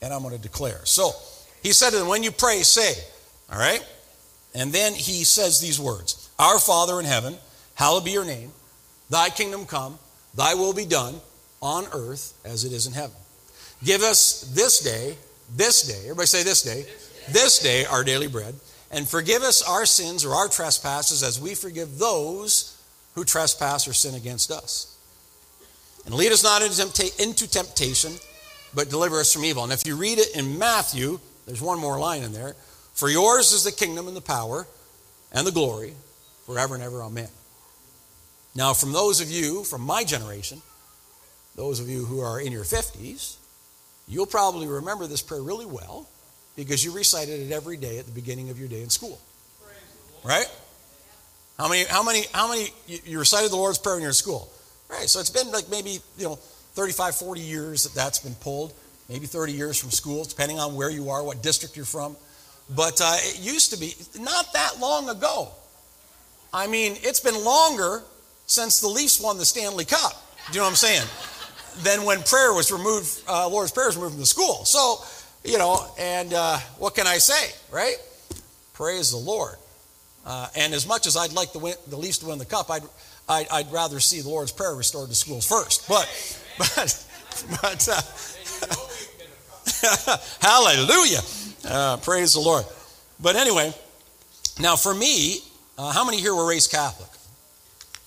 and 0.00 0.12
I'm 0.12 0.22
going 0.22 0.36
to 0.36 0.40
declare. 0.40 0.80
So 0.84 1.10
he 1.62 1.72
said 1.72 1.90
to 1.90 1.98
them, 1.98 2.08
When 2.08 2.22
you 2.22 2.30
pray, 2.30 2.62
say, 2.62 2.92
all 3.52 3.58
right? 3.58 3.84
And 4.54 4.72
then 4.72 4.94
he 4.94 5.24
says 5.24 5.60
these 5.60 5.80
words 5.80 6.30
Our 6.38 6.60
Father 6.60 7.00
in 7.00 7.06
heaven, 7.06 7.36
hallowed 7.74 8.04
be 8.04 8.12
your 8.12 8.24
name. 8.24 8.52
Thy 9.10 9.28
kingdom 9.28 9.66
come, 9.66 9.98
thy 10.34 10.54
will 10.54 10.72
be 10.72 10.86
done 10.86 11.20
on 11.62 11.86
earth 11.92 12.38
as 12.44 12.64
it 12.64 12.72
is 12.72 12.86
in 12.86 12.92
heaven. 12.92 13.16
Give 13.82 14.02
us 14.02 14.42
this 14.54 14.80
day, 14.80 15.16
this 15.56 15.82
day, 15.82 16.02
everybody 16.02 16.26
say 16.26 16.42
this 16.42 16.62
day, 16.62 16.84
this 17.30 17.60
day 17.60 17.84
our 17.86 18.04
daily 18.04 18.26
bread, 18.26 18.54
and 18.90 19.08
forgive 19.08 19.42
us 19.42 19.62
our 19.62 19.86
sins 19.86 20.24
or 20.24 20.34
our 20.34 20.48
trespasses 20.48 21.22
as 21.22 21.40
we 21.40 21.54
forgive 21.54 21.98
those 21.98 22.78
who 23.14 23.24
trespass 23.24 23.88
or 23.88 23.92
sin 23.92 24.14
against 24.14 24.50
us. 24.50 24.98
And 26.04 26.14
lead 26.14 26.32
us 26.32 26.42
not 26.42 26.62
into 26.62 27.48
temptation, 27.48 28.12
but 28.74 28.90
deliver 28.90 29.20
us 29.20 29.32
from 29.32 29.44
evil. 29.44 29.62
And 29.62 29.72
if 29.72 29.86
you 29.86 29.96
read 29.96 30.18
it 30.18 30.36
in 30.36 30.58
Matthew, 30.58 31.20
there's 31.46 31.62
one 31.62 31.78
more 31.78 31.98
line 31.98 32.22
in 32.22 32.32
there. 32.32 32.54
For 32.92 33.08
yours 33.08 33.52
is 33.52 33.64
the 33.64 33.72
kingdom 33.72 34.08
and 34.08 34.16
the 34.16 34.20
power 34.20 34.66
and 35.32 35.46
the 35.46 35.52
glory 35.52 35.94
forever 36.44 36.74
and 36.74 36.82
ever. 36.82 37.02
Amen. 37.02 37.28
Now, 38.54 38.74
from 38.74 38.92
those 38.92 39.20
of 39.20 39.30
you 39.30 39.64
from 39.64 39.80
my 39.80 40.04
generation, 40.04 40.60
those 41.56 41.80
of 41.80 41.88
you 41.88 42.04
who 42.04 42.20
are 42.20 42.40
in 42.40 42.52
your 42.52 42.64
50s, 42.64 43.36
you'll 44.08 44.26
probably 44.26 44.66
remember 44.66 45.06
this 45.06 45.22
prayer 45.22 45.42
really 45.42 45.66
well 45.66 46.08
because 46.56 46.84
you 46.84 46.92
recited 46.92 47.40
it 47.40 47.52
every 47.52 47.76
day 47.76 47.98
at 47.98 48.06
the 48.06 48.12
beginning 48.12 48.50
of 48.50 48.58
your 48.58 48.68
day 48.68 48.82
in 48.82 48.90
school. 48.90 49.20
Right? 50.24 50.46
How 51.58 51.68
many, 51.68 51.84
how 51.84 52.02
many, 52.02 52.24
how 52.32 52.48
many, 52.48 52.68
you 52.86 53.18
recited 53.18 53.50
the 53.50 53.56
Lord's 53.56 53.78
Prayer 53.78 53.98
in 53.98 54.12
school? 54.12 54.50
Right, 54.88 55.08
so 55.08 55.20
it's 55.20 55.30
been 55.30 55.50
like 55.50 55.70
maybe, 55.70 55.98
you 56.18 56.24
know, 56.24 56.36
35, 56.74 57.14
40 57.14 57.40
years 57.40 57.84
that 57.84 57.94
that's 57.94 58.18
been 58.18 58.34
pulled, 58.36 58.72
maybe 59.08 59.26
30 59.26 59.52
years 59.52 59.78
from 59.78 59.90
school, 59.90 60.24
depending 60.24 60.58
on 60.58 60.74
where 60.74 60.90
you 60.90 61.10
are, 61.10 61.22
what 61.22 61.42
district 61.42 61.76
you're 61.76 61.84
from. 61.84 62.16
But 62.74 63.00
uh, 63.02 63.16
it 63.18 63.40
used 63.40 63.72
to 63.72 63.78
be 63.78 63.94
not 64.18 64.52
that 64.52 64.80
long 64.80 65.08
ago. 65.08 65.48
I 66.52 66.66
mean, 66.66 66.96
it's 67.02 67.20
been 67.20 67.42
longer 67.42 68.02
since 68.46 68.80
the 68.80 68.88
Leafs 68.88 69.20
won 69.20 69.38
the 69.38 69.44
Stanley 69.44 69.84
Cup. 69.84 70.12
Do 70.48 70.54
you 70.54 70.58
know 70.58 70.64
what 70.64 70.70
I'm 70.70 70.76
saying? 70.76 71.06
Than 71.78 72.04
when 72.04 72.22
prayer 72.22 72.52
was 72.52 72.70
removed, 72.70 73.22
uh, 73.28 73.48
Lord's 73.48 73.72
Prayer 73.72 73.88
was 73.88 73.96
removed 73.96 74.14
from 74.14 74.20
the 74.20 74.26
school. 74.26 74.64
So, 74.64 75.02
you 75.44 75.58
know, 75.58 75.86
and 75.98 76.32
uh, 76.32 76.58
what 76.78 76.94
can 76.94 77.06
I 77.06 77.18
say, 77.18 77.52
right? 77.70 77.96
Praise 78.74 79.10
the 79.10 79.16
Lord. 79.16 79.56
Uh, 80.24 80.48
and 80.54 80.72
as 80.72 80.86
much 80.86 81.06
as 81.06 81.16
I'd 81.16 81.32
like 81.32 81.52
the, 81.52 81.58
win, 81.58 81.74
the 81.88 81.96
Leafs 81.96 82.18
to 82.18 82.26
win 82.26 82.38
the 82.38 82.44
cup, 82.44 82.70
I'd, 82.70 82.82
I'd, 83.28 83.48
I'd, 83.50 83.72
rather 83.72 83.98
see 83.98 84.20
the 84.20 84.28
Lord's 84.28 84.52
Prayer 84.52 84.74
restored 84.74 85.08
to 85.08 85.14
schools 85.14 85.46
first. 85.46 85.88
But, 85.88 86.08
but, 86.58 87.06
but, 87.60 87.88
uh, 87.88 88.00
hallelujah. 90.40 91.20
Uh, 91.64 91.96
praise 91.98 92.34
the 92.34 92.40
Lord. 92.40 92.64
But 93.20 93.36
anyway, 93.36 93.74
now 94.60 94.76
for 94.76 94.94
me, 94.94 95.38
uh, 95.76 95.92
how 95.92 96.04
many 96.04 96.18
here 96.18 96.34
were 96.34 96.46
raised 96.46 96.70
Catholic? 96.70 97.08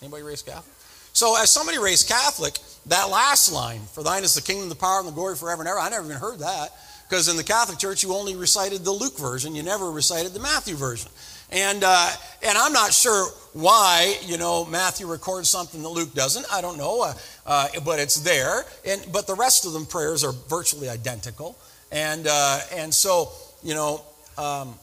Anybody 0.01 0.23
raised 0.23 0.45
Catholic? 0.45 0.73
So, 1.13 1.41
as 1.41 1.49
somebody 1.49 1.79
raised 1.79 2.09
Catholic, 2.09 2.59
that 2.87 3.09
last 3.09 3.51
line, 3.51 3.81
for 3.91 4.03
thine 4.03 4.23
is 4.23 4.35
the 4.35 4.41
kingdom, 4.41 4.69
the 4.69 4.75
power, 4.75 4.99
and 4.99 5.07
the 5.07 5.11
glory 5.11 5.35
forever 5.35 5.61
and 5.61 5.69
ever, 5.69 5.79
I 5.79 5.89
never 5.89 6.05
even 6.05 6.17
heard 6.17 6.39
that. 6.39 6.69
Because 7.09 7.27
in 7.27 7.37
the 7.37 7.43
Catholic 7.43 7.77
Church, 7.77 8.03
you 8.03 8.13
only 8.13 8.35
recited 8.35 8.83
the 8.83 8.91
Luke 8.91 9.17
version, 9.17 9.55
you 9.55 9.63
never 9.63 9.91
recited 9.91 10.33
the 10.33 10.39
Matthew 10.39 10.75
version. 10.75 11.11
And, 11.51 11.83
uh, 11.83 12.09
and 12.43 12.57
I'm 12.57 12.73
not 12.73 12.91
sure 12.91 13.27
why, 13.53 14.17
you 14.25 14.37
know, 14.37 14.65
Matthew 14.65 15.05
records 15.05 15.47
something 15.47 15.83
that 15.83 15.89
Luke 15.89 16.13
doesn't. 16.13 16.45
I 16.51 16.61
don't 16.61 16.77
know, 16.77 17.03
uh, 17.03 17.13
uh, 17.45 17.67
but 17.85 17.99
it's 17.99 18.21
there. 18.21 18.65
And, 18.85 19.05
but 19.13 19.27
the 19.27 19.35
rest 19.35 19.65
of 19.65 19.73
them 19.73 19.85
prayers 19.85 20.23
are 20.23 20.33
virtually 20.49 20.89
identical. 20.89 21.57
And, 21.91 22.27
uh, 22.27 22.59
and 22.73 22.91
so, 22.91 23.31
you 23.63 23.75
know, 23.75 24.01
um, 24.39 24.73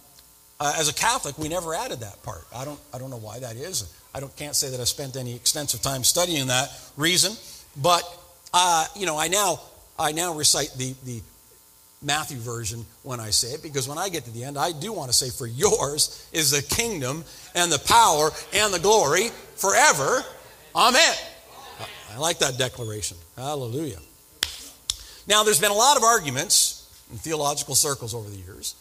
uh, 0.61 0.75
as 0.79 0.89
a 0.89 0.95
Catholic, 0.95 1.37
we 1.39 1.49
never 1.49 1.75
added 1.75 2.01
that 2.01 2.23
part. 2.23 2.45
I 2.55 2.65
don't, 2.65 2.79
I 2.95 2.99
don't 2.99 3.11
know 3.11 3.17
why 3.19 3.41
that 3.41 3.57
is. 3.57 3.93
I 4.15 4.21
don't, 4.21 4.35
can't 4.37 4.55
say 4.55 4.71
that 4.71 4.79
I 4.79 4.85
spent 4.85 5.17
any 5.17 5.35
extensive 5.35 5.83
time 5.83 6.05
studying 6.05 6.47
that 6.47 6.71
reason. 6.97 7.33
But, 7.81 8.03
uh, 8.53 8.87
you 8.97 9.07
know, 9.07 9.19
I 9.19 9.29
now, 9.29 9.61
I 9.99 10.13
now 10.13 10.35
recite 10.35 10.73
the, 10.77 10.95
the 11.05 11.21
Matthew 12.03 12.39
version 12.39 12.85
when 13.03 13.21
I 13.21 13.31
say 13.31 13.55
it, 13.55 13.63
because 13.63 13.89
when 13.89 13.99
I 13.99 14.09
get 14.09 14.25
to 14.25 14.31
the 14.31 14.45
end, 14.45 14.59
I 14.59 14.73
do 14.73 14.93
want 14.93 15.11
to 15.11 15.17
say, 15.17 15.31
For 15.31 15.47
yours 15.47 16.29
is 16.33 16.51
the 16.51 16.63
kingdom 16.63 17.25
and 17.55 17.71
the 17.71 17.79
power 17.79 18.31
and 18.53 18.75
the 18.75 18.79
glory 18.79 19.29
forever. 19.57 20.25
Amen. 20.75 21.15
I 22.13 22.19
like 22.19 22.39
that 22.41 22.59
declaration. 22.59 23.17
Hallelujah. 23.37 23.99
Now, 25.27 25.45
there's 25.45 25.61
been 25.61 25.71
a 25.71 25.75
lot 25.75 25.97
of 25.97 26.03
arguments 26.03 26.89
in 27.11 27.19
theological 27.19 27.75
circles 27.75 28.15
over 28.15 28.29
the 28.29 28.37
years 28.37 28.75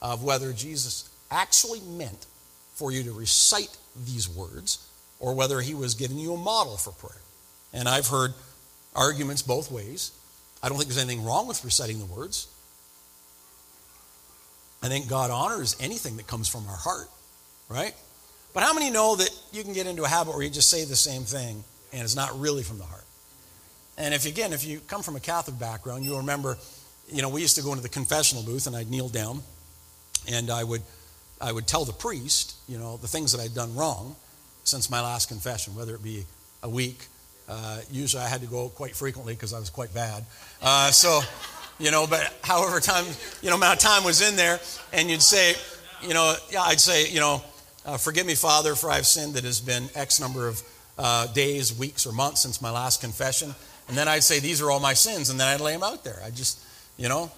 of 0.00 0.24
whether 0.24 0.52
Jesus 0.52 1.08
actually 1.30 1.80
meant 1.80 2.26
for 2.74 2.90
you 2.90 3.02
to 3.04 3.12
recite 3.12 3.76
these 4.06 4.28
words 4.28 4.86
or 5.20 5.34
whether 5.34 5.60
he 5.60 5.74
was 5.74 5.94
giving 5.94 6.18
you 6.18 6.34
a 6.34 6.36
model 6.36 6.76
for 6.76 6.92
prayer. 6.92 7.20
And 7.74 7.86
I've 7.88 8.06
heard 8.06 8.32
arguments 8.96 9.42
both 9.42 9.70
ways. 9.70 10.12
I 10.62 10.70
don't 10.70 10.78
think 10.78 10.88
there's 10.88 11.02
anything 11.02 11.24
wrong 11.24 11.46
with 11.46 11.62
reciting 11.64 11.98
the 11.98 12.06
words. 12.06 12.48
I 14.82 14.88
think 14.88 15.08
God 15.08 15.30
honors 15.30 15.76
anything 15.80 16.16
that 16.16 16.26
comes 16.26 16.48
from 16.48 16.66
our 16.68 16.76
heart, 16.76 17.08
right? 17.68 17.94
But 18.54 18.62
how 18.62 18.72
many 18.72 18.90
know 18.90 19.16
that 19.16 19.30
you 19.52 19.62
can 19.62 19.72
get 19.72 19.86
into 19.86 20.04
a 20.04 20.08
habit 20.08 20.34
where 20.34 20.42
you 20.42 20.50
just 20.50 20.70
say 20.70 20.84
the 20.84 20.96
same 20.96 21.22
thing 21.22 21.64
and 21.92 22.02
it's 22.02 22.14
not 22.14 22.38
really 22.38 22.62
from 22.62 22.78
the 22.78 22.84
heart? 22.84 23.04
And 23.98 24.14
if 24.14 24.26
again, 24.26 24.52
if 24.52 24.64
you 24.64 24.80
come 24.86 25.02
from 25.02 25.16
a 25.16 25.20
Catholic 25.20 25.58
background, 25.58 26.04
you'll 26.04 26.18
remember, 26.18 26.56
you 27.10 27.22
know, 27.22 27.28
we 27.28 27.40
used 27.40 27.56
to 27.56 27.62
go 27.62 27.70
into 27.70 27.82
the 27.82 27.88
confessional 27.88 28.42
booth 28.42 28.66
and 28.66 28.76
I'd 28.76 28.90
kneel 28.90 29.08
down 29.08 29.42
and 30.30 30.50
I 30.50 30.62
would 30.64 30.82
I 31.40 31.50
would 31.50 31.66
tell 31.66 31.84
the 31.84 31.92
priest, 31.92 32.54
you 32.68 32.78
know, 32.78 32.96
the 32.96 33.08
things 33.08 33.32
that 33.32 33.40
I'd 33.40 33.54
done 33.54 33.74
wrong 33.74 34.16
since 34.62 34.88
my 34.88 35.00
last 35.00 35.28
confession, 35.28 35.74
whether 35.74 35.94
it 35.94 36.02
be 36.02 36.24
a 36.62 36.68
week. 36.68 37.06
Uh, 37.48 37.80
usually 37.90 38.22
I 38.22 38.28
had 38.28 38.40
to 38.40 38.46
go 38.46 38.68
quite 38.68 38.96
frequently 38.96 39.34
because 39.34 39.52
I 39.52 39.58
was 39.58 39.70
quite 39.70 39.92
bad. 39.92 40.24
Uh, 40.62 40.90
so, 40.90 41.20
you 41.78 41.90
know, 41.90 42.06
but 42.06 42.32
however 42.42 42.80
time, 42.80 43.04
you 43.42 43.50
know, 43.50 43.56
amount 43.56 43.74
of 43.74 43.90
time 43.90 44.04
was 44.04 44.26
in 44.26 44.36
there, 44.36 44.60
and 44.92 45.10
you'd 45.10 45.22
say, 45.22 45.54
you 46.02 46.14
know, 46.14 46.34
yeah, 46.50 46.62
I'd 46.62 46.80
say, 46.80 47.08
you 47.08 47.20
know, 47.20 47.42
uh, 47.84 47.98
forgive 47.98 48.26
me, 48.26 48.34
Father, 48.34 48.74
for 48.74 48.90
I've 48.90 49.06
sinned 49.06 49.34
that 49.34 49.44
has 49.44 49.60
been 49.60 49.88
X 49.94 50.20
number 50.20 50.48
of 50.48 50.62
uh, 50.98 51.26
days, 51.28 51.76
weeks, 51.78 52.06
or 52.06 52.12
months 52.12 52.40
since 52.40 52.62
my 52.62 52.70
last 52.70 53.00
confession. 53.00 53.54
And 53.88 53.96
then 53.96 54.08
I'd 54.08 54.22
say, 54.24 54.40
these 54.40 54.62
are 54.62 54.70
all 54.70 54.80
my 54.80 54.94
sins, 54.94 55.28
and 55.28 55.38
then 55.38 55.48
I'd 55.48 55.60
lay 55.60 55.72
them 55.72 55.82
out 55.82 56.04
there. 56.04 56.18
I 56.24 56.30
just, 56.30 56.60
you 56.96 57.08
know, 57.08 57.30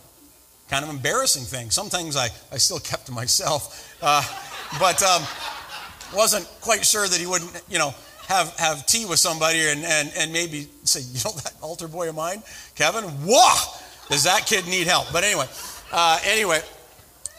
kind 0.69 0.85
of 0.85 0.91
embarrassing 0.91 1.45
thing. 1.45 1.71
Some 1.71 1.89
things 1.89 2.17
I, 2.17 2.29
I 2.53 2.59
still 2.59 2.79
kept 2.79 3.07
to 3.07 3.13
myself, 3.13 3.99
uh, 4.03 4.23
but 4.79 5.03
um, 5.03 5.23
wasn't 6.15 6.47
quite 6.61 6.85
sure 6.85 7.09
that 7.09 7.19
he 7.19 7.27
wouldn't, 7.27 7.61
you 7.69 7.79
know, 7.79 7.95
have, 8.29 8.55
have 8.59 8.87
tea 8.87 9.07
with 9.07 9.19
somebody 9.19 9.69
and, 9.69 9.85
and, 9.85 10.13
and 10.17 10.33
maybe 10.33 10.69
say, 10.85 11.01
you 11.01 11.21
know, 11.25 11.33
that 11.37 11.55
altar 11.61 11.89
boy 11.89 12.09
of 12.09 12.15
mine, 12.15 12.43
Kevin, 12.75 13.05
whoa, 13.05 13.79
does 14.09 14.25
that 14.25 14.47
kid 14.47 14.67
need 14.67 14.87
help? 14.87 15.13
But 15.13 15.25
anyway, 15.25 15.47
uh, 15.93 16.19
anyway, 16.25 16.61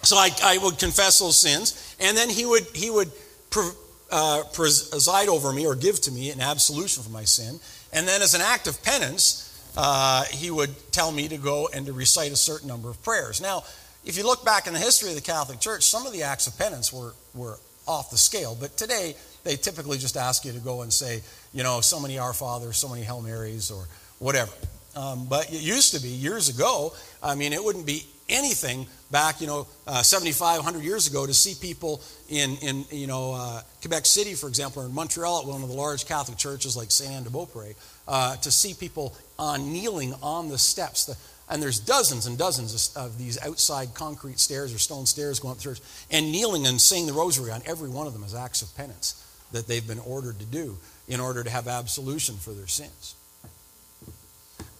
so 0.04 0.16
I, 0.16 0.30
I 0.44 0.58
would 0.60 0.80
confess 0.80 1.20
those 1.20 1.40
sins, 1.40 1.96
and 2.00 2.16
then 2.16 2.30
he 2.30 2.46
would, 2.46 2.64
he 2.74 2.90
would 2.90 3.12
pre, 3.50 3.70
uh, 4.12 4.44
preside 4.54 5.28
over 5.28 5.52
me 5.52 5.66
or 5.66 5.76
give 5.76 6.00
to 6.02 6.12
me 6.12 6.32
an 6.32 6.40
absolution 6.42 7.04
for 7.04 7.10
my 7.10 7.24
sin. 7.26 7.60
And 7.92 8.08
then 8.08 8.22
as 8.22 8.34
an 8.34 8.42
act 8.42 8.68
of 8.68 8.82
penance, 8.84 9.44
uh, 9.76 10.24
he 10.26 10.50
would 10.50 10.92
tell 10.92 11.12
me 11.12 11.28
to 11.28 11.38
go 11.38 11.70
and 11.74 11.86
to 11.86 11.94
recite 11.94 12.32
a 12.32 12.36
certain 12.36 12.68
number 12.68 12.90
of 12.90 13.02
prayers. 13.04 13.42
Now, 13.42 13.64
if 14.06 14.18
you 14.18 14.24
look 14.24 14.46
back 14.46 14.68
in 14.68 14.74
the 14.74 14.80
history 14.80 15.10
of 15.10 15.16
the 15.16 15.22
Catholic 15.22 15.60
Church, 15.60 15.84
some 15.84 16.06
of 16.06 16.14
the 16.14 16.24
acts 16.24 16.48
of 16.48 16.58
penance 16.58 16.94
were, 16.94 17.14
were 17.36 17.60
off 17.86 18.10
the 18.10 18.18
scale, 18.18 18.58
but 18.60 18.78
today 18.78 19.16
they 19.48 19.56
typically 19.56 19.98
just 19.98 20.18
ask 20.18 20.46
you 20.46 20.52
to 20.52 20.60
go 20.60 20.82
and 20.82 20.92
say, 20.92 21.22
you 21.54 21.64
know, 21.64 21.82
so 21.82 22.00
many 22.00 22.20
Our 22.20 22.34
Fathers, 22.34 22.78
so 22.78 22.90
many 22.90 23.04
Hail 23.04 23.22
Marys, 23.22 23.72
or 23.72 23.88
whatever. 24.20 24.52
Um, 24.96 25.28
but 25.28 25.52
it 25.54 25.62
used 25.62 25.96
to 25.96 26.02
be 26.02 26.10
years 26.10 26.50
ago, 26.50 26.94
I 27.22 27.36
mean, 27.36 27.54
it 27.54 27.64
wouldn't 27.64 27.86
be 27.86 28.04
anything 28.30 28.88
back, 29.12 29.40
you 29.40 29.48
know, 29.48 29.68
uh, 29.86 30.02
75, 30.02 30.58
100 30.58 30.84
years 30.84 31.08
ago 31.08 31.26
to 31.26 31.34
see 31.34 31.54
people 31.62 32.02
in, 32.30 32.58
in 32.58 32.84
you 32.92 33.08
know, 33.08 33.34
uh, 33.34 33.62
Quebec 33.80 34.06
City, 34.06 34.34
for 34.34 34.50
example, 34.50 34.82
or 34.82 34.86
in 34.88 34.94
Montreal 34.94 35.42
at 35.42 35.48
one 35.48 35.62
of 35.62 35.70
the 35.70 35.76
large 35.76 36.06
Catholic 36.06 36.38
churches 36.38 36.76
like 36.76 36.92
Saint 36.92 37.12
Anne 37.12 37.24
de 37.24 37.30
Beaupré, 37.30 37.76
uh, 38.08 38.36
to 38.38 38.52
see 38.52 38.74
people 38.74 39.16
on 39.40 39.72
kneeling 39.72 40.14
on 40.22 40.50
the 40.50 40.58
steps. 40.58 41.06
The, 41.06 41.16
and 41.50 41.64
there's 41.64 41.80
dozens 41.80 42.26
and 42.26 42.38
dozens 42.38 42.94
of 42.98 43.18
these 43.18 43.42
outside 43.46 43.94
concrete 43.94 44.40
stairs 44.40 44.74
or 44.74 44.80
stone 44.80 45.06
stairs 45.06 45.40
going 45.40 45.54
up 45.54 45.58
the 45.58 45.64
church, 45.64 45.80
and 46.12 46.32
kneeling 46.32 46.68
and 46.68 46.82
saying 46.82 47.06
the 47.06 47.14
rosary 47.14 47.52
on 47.52 47.62
every 47.66 47.90
one 47.90 48.08
of 48.08 48.14
them 48.14 48.24
as 48.24 48.36
acts 48.36 48.62
of 48.62 48.76
penance 48.76 49.24
that 49.52 49.68
they've 49.68 49.88
been 49.88 50.00
ordered 50.00 50.40
to 50.40 50.46
do 50.46 50.78
in 51.08 51.20
order 51.20 51.44
to 51.44 51.50
have 51.50 51.68
absolution 51.68 52.36
for 52.36 52.52
their 52.52 52.68
sins. 52.68 53.16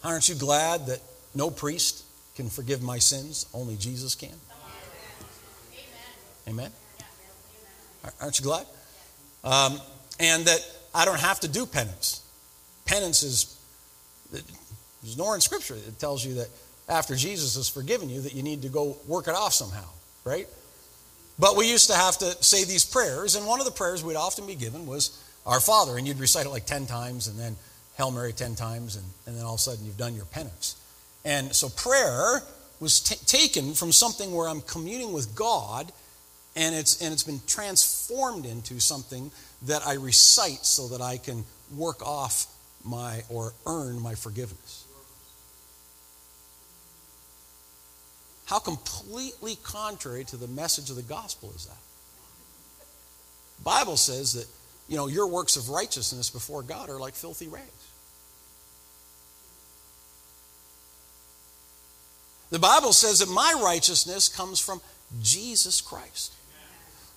Aren't 0.04 0.28
you 0.28 0.34
glad 0.34 0.86
that 0.86 1.00
no 1.34 1.50
priest 1.50 2.04
can 2.36 2.48
forgive 2.48 2.82
my 2.82 2.98
sins? 2.98 3.46
Only 3.52 3.76
Jesus 3.76 4.14
can. 4.14 4.34
Amen. 6.46 6.70
Aren't 8.20 8.38
you 8.38 8.44
glad? 8.44 8.66
Um, 9.44 9.80
and 10.18 10.44
that 10.46 10.60
I 10.94 11.04
don't 11.04 11.20
have 11.20 11.40
to 11.40 11.48
do 11.48 11.66
penance. 11.66 12.22
Penance 12.86 13.22
is 13.22 13.58
there's 14.30 15.16
nowhere 15.16 15.34
in 15.34 15.40
Scripture 15.40 15.74
that 15.74 15.98
tells 15.98 16.24
you 16.24 16.34
that 16.34 16.48
after 16.88 17.14
Jesus 17.14 17.56
has 17.56 17.68
forgiven 17.68 18.08
you 18.08 18.22
that 18.22 18.34
you 18.34 18.42
need 18.42 18.62
to 18.62 18.68
go 18.68 18.96
work 19.06 19.28
it 19.28 19.34
off 19.34 19.52
somehow, 19.52 19.84
right? 20.24 20.48
But 21.38 21.56
we 21.56 21.70
used 21.70 21.88
to 21.88 21.96
have 21.96 22.18
to 22.18 22.42
say 22.42 22.64
these 22.64 22.84
prayers, 22.84 23.36
and 23.36 23.46
one 23.46 23.60
of 23.60 23.66
the 23.66 23.72
prayers 23.72 24.02
we'd 24.02 24.16
often 24.16 24.46
be 24.46 24.56
given 24.56 24.86
was 24.86 25.22
Our 25.46 25.60
Father, 25.60 25.96
and 25.96 26.06
you'd 26.06 26.18
recite 26.18 26.46
it 26.46 26.50
like 26.50 26.66
10 26.66 26.86
times, 26.86 27.28
and 27.28 27.38
then 27.38 27.56
Hail 27.96 28.10
Mary 28.10 28.32
10 28.32 28.56
times, 28.56 28.96
and, 28.96 29.04
and 29.26 29.36
then 29.36 29.44
all 29.44 29.54
of 29.54 29.60
a 29.60 29.62
sudden 29.62 29.84
you've 29.86 29.96
done 29.96 30.14
your 30.14 30.24
penance. 30.24 30.76
And 31.24 31.54
so 31.54 31.68
prayer 31.68 32.42
was 32.80 33.00
t- 33.00 33.16
taken 33.26 33.74
from 33.74 33.92
something 33.92 34.34
where 34.34 34.48
I'm 34.48 34.62
communing 34.62 35.12
with 35.12 35.34
God, 35.34 35.92
and 36.56 36.74
it's, 36.74 37.00
and 37.00 37.12
it's 37.12 37.24
been 37.24 37.40
transformed 37.46 38.44
into 38.44 38.80
something 38.80 39.30
that 39.62 39.86
I 39.86 39.94
recite 39.94 40.64
so 40.64 40.88
that 40.88 41.00
I 41.00 41.18
can 41.18 41.44
work 41.76 42.04
off 42.04 42.46
my 42.84 43.22
or 43.28 43.52
earn 43.66 44.00
my 44.00 44.14
forgiveness. 44.14 44.84
How 48.48 48.58
completely 48.58 49.56
contrary 49.62 50.24
to 50.24 50.38
the 50.38 50.48
message 50.48 50.88
of 50.88 50.96
the 50.96 51.02
gospel 51.02 51.52
is 51.54 51.66
that? 51.66 51.76
Bible 53.62 53.98
says 53.98 54.32
that, 54.32 54.46
you 54.88 54.96
know, 54.96 55.06
your 55.06 55.26
works 55.26 55.56
of 55.56 55.68
righteousness 55.68 56.30
before 56.30 56.62
God 56.62 56.88
are 56.88 56.98
like 56.98 57.14
filthy 57.14 57.46
rags. 57.46 57.66
The 62.48 62.58
Bible 62.58 62.94
says 62.94 63.18
that 63.18 63.28
my 63.28 63.60
righteousness 63.62 64.30
comes 64.30 64.58
from 64.58 64.80
Jesus 65.20 65.82
Christ. 65.82 66.32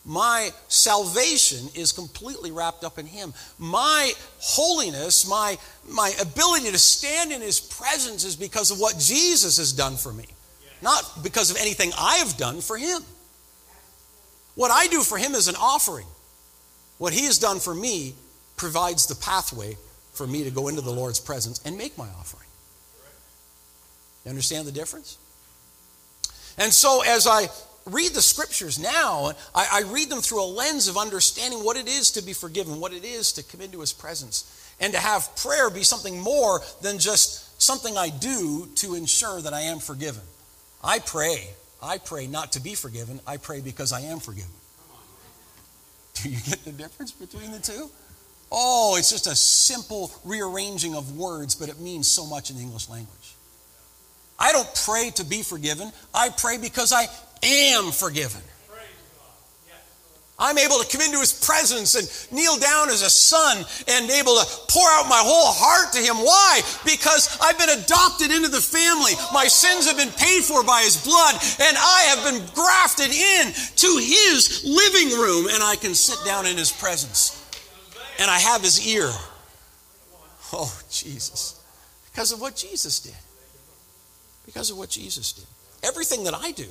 My 0.04 0.50
salvation 0.68 1.70
is 1.76 1.94
completely 1.94 2.52
wrapped 2.52 2.84
up 2.84 3.00
in 3.00 3.06
Him. 3.06 3.34
My 3.58 4.12
holiness, 4.40 5.26
my, 5.30 5.58
my 5.88 6.12
ability 6.20 6.72
to 6.72 6.78
stand 6.78 7.32
in 7.32 7.40
His 7.40 7.62
presence 7.62 8.26
is 8.26 8.36
because 8.36 8.70
of 8.70 8.82
what 8.82 9.00
Jesus 9.00 9.56
has 9.56 9.72
done 9.72 9.96
for 9.96 10.12
me 10.12 10.26
not 10.82 11.24
because 11.24 11.52
of 11.52 11.58
anything 11.58 11.92
I 11.98 12.18
have 12.18 12.38
done 12.38 12.62
for 12.62 12.78
him. 12.78 13.02
What 14.56 14.72
I 14.72 14.88
do 14.88 15.02
for 15.02 15.18
him 15.18 15.34
is 15.34 15.48
an 15.48 15.56
offering. 15.56 16.08
What 16.98 17.14
he 17.14 17.26
has 17.26 17.38
done 17.38 17.60
for 17.60 17.74
me 17.74 18.16
provides 18.58 19.08
the 19.08 19.16
pathway 19.16 19.78
for 20.14 20.28
me 20.28 20.44
to 20.44 20.52
go 20.52 20.68
into 20.68 20.82
the 20.82 20.92
Lord's 20.92 21.20
presence 21.20 21.62
and 21.66 21.78
make 21.78 21.98
my 21.98 22.08
offering. 22.20 22.48
You 24.26 24.30
understand 24.30 24.68
the 24.68 24.72
difference? 24.72 25.18
And 26.58 26.72
so, 26.72 27.02
as 27.06 27.26
I 27.26 27.48
read 27.86 28.12
the 28.12 28.22
scriptures 28.22 28.78
now, 28.78 29.32
I, 29.56 29.68
I, 29.72 29.92
read 29.92 30.10
them 30.10 30.20
through 30.20 30.44
a 30.44 30.46
lens 30.46 30.88
of 30.88 30.98
understanding 30.98 31.64
what 31.64 31.78
it 31.78 31.88
is 31.88 32.12
to 32.12 32.22
be 32.22 32.34
forgiven, 32.34 32.80
what 32.80 32.94
it 32.94 33.04
is 33.04 33.32
to 33.34 33.44
come 33.44 33.62
into 33.62 33.80
his 33.80 33.94
presence, 33.94 34.76
and 34.80 34.94
to 34.94 35.00
have 35.00 35.36
prayer 35.38 35.70
be 35.70 35.82
something 35.82 36.20
more 36.20 36.62
than 36.82 37.00
just 37.00 37.60
something 37.60 37.98
I 37.98 38.10
do 38.10 38.68
to 38.76 38.94
ensure 38.94 39.42
that 39.42 39.54
I 39.54 39.62
am 39.62 39.80
forgiven. 39.80 40.22
I 40.84 41.00
pray. 41.00 41.50
I 41.82 41.98
pray 41.98 42.28
not 42.28 42.54
to 42.54 42.60
be 42.60 42.76
forgiven. 42.76 43.20
I 43.26 43.38
pray 43.38 43.62
because 43.62 43.92
I 43.92 44.02
am 44.02 44.20
forgiven. 44.20 44.52
Do 46.16 46.30
you 46.30 46.38
get 46.46 46.64
the 46.64 46.72
difference 46.72 47.12
between 47.12 47.52
the 47.52 47.60
two? 47.60 47.90
Oh, 48.52 48.96
it's 48.98 49.10
just 49.10 49.28
a 49.28 49.36
simple 49.36 50.12
rearranging 50.26 50.96
of 50.96 51.18
words, 51.18 51.56
but 51.56 51.70
it 51.70 51.80
means 51.80 52.08
so 52.08 52.26
much 52.26 52.50
in 52.50 52.58
the 52.58 52.62
English 52.62 52.90
language. 52.90 53.36
I 54.38 54.52
don't 54.52 54.68
pray 54.86 55.12
to 55.16 55.24
be 55.24 55.42
forgiven. 55.42 55.92
I 56.14 56.30
pray 56.30 56.58
because 56.58 56.92
I 56.92 57.08
am 57.44 57.92
forgiven. 57.92 58.42
I'm 60.42 60.58
able 60.58 60.80
to 60.80 60.90
come 60.90 61.06
into 61.06 61.20
his 61.20 61.32
presence 61.32 61.94
and 61.94 62.10
kneel 62.36 62.58
down 62.58 62.90
as 62.90 63.04
a 63.04 63.10
son 63.12 63.64
and 63.88 64.10
able 64.10 64.42
to 64.42 64.46
pour 64.68 64.90
out 64.98 65.06
my 65.08 65.22
whole 65.22 65.54
heart 65.54 65.94
to 65.94 66.02
him. 66.02 66.18
Why? 66.18 66.62
Because 66.84 67.38
I've 67.40 67.60
been 67.60 67.70
adopted 67.70 68.32
into 68.32 68.50
the 68.50 68.60
family. 68.60 69.14
My 69.32 69.46
sins 69.46 69.86
have 69.86 69.98
been 69.98 70.10
paid 70.18 70.42
for 70.42 70.64
by 70.64 70.82
his 70.82 70.98
blood, 70.98 71.36
and 71.62 71.78
I 71.78 72.02
have 72.10 72.26
been 72.26 72.42
grafted 72.56 73.14
in 73.14 73.54
to 73.54 73.90
his 74.02 74.66
living 74.66 75.14
room, 75.22 75.46
and 75.54 75.62
I 75.62 75.76
can 75.76 75.94
sit 75.94 76.18
down 76.26 76.48
in 76.48 76.58
his 76.58 76.72
presence. 76.72 77.38
And 78.18 78.30
I 78.30 78.40
have 78.40 78.64
his 78.64 78.86
ear. 78.86 79.12
Oh, 80.54 80.74
Jesus. 80.90 81.62
Because 82.12 82.32
of 82.32 82.42
what 82.42 82.56
Jesus 82.56 83.00
did. 83.00 83.16
Because 84.46 84.72
of 84.72 84.78
what 84.78 84.90
Jesus 84.90 85.34
did. 85.34 85.46
Everything 85.84 86.24
that 86.26 86.34
I 86.34 86.52
do, 86.52 86.68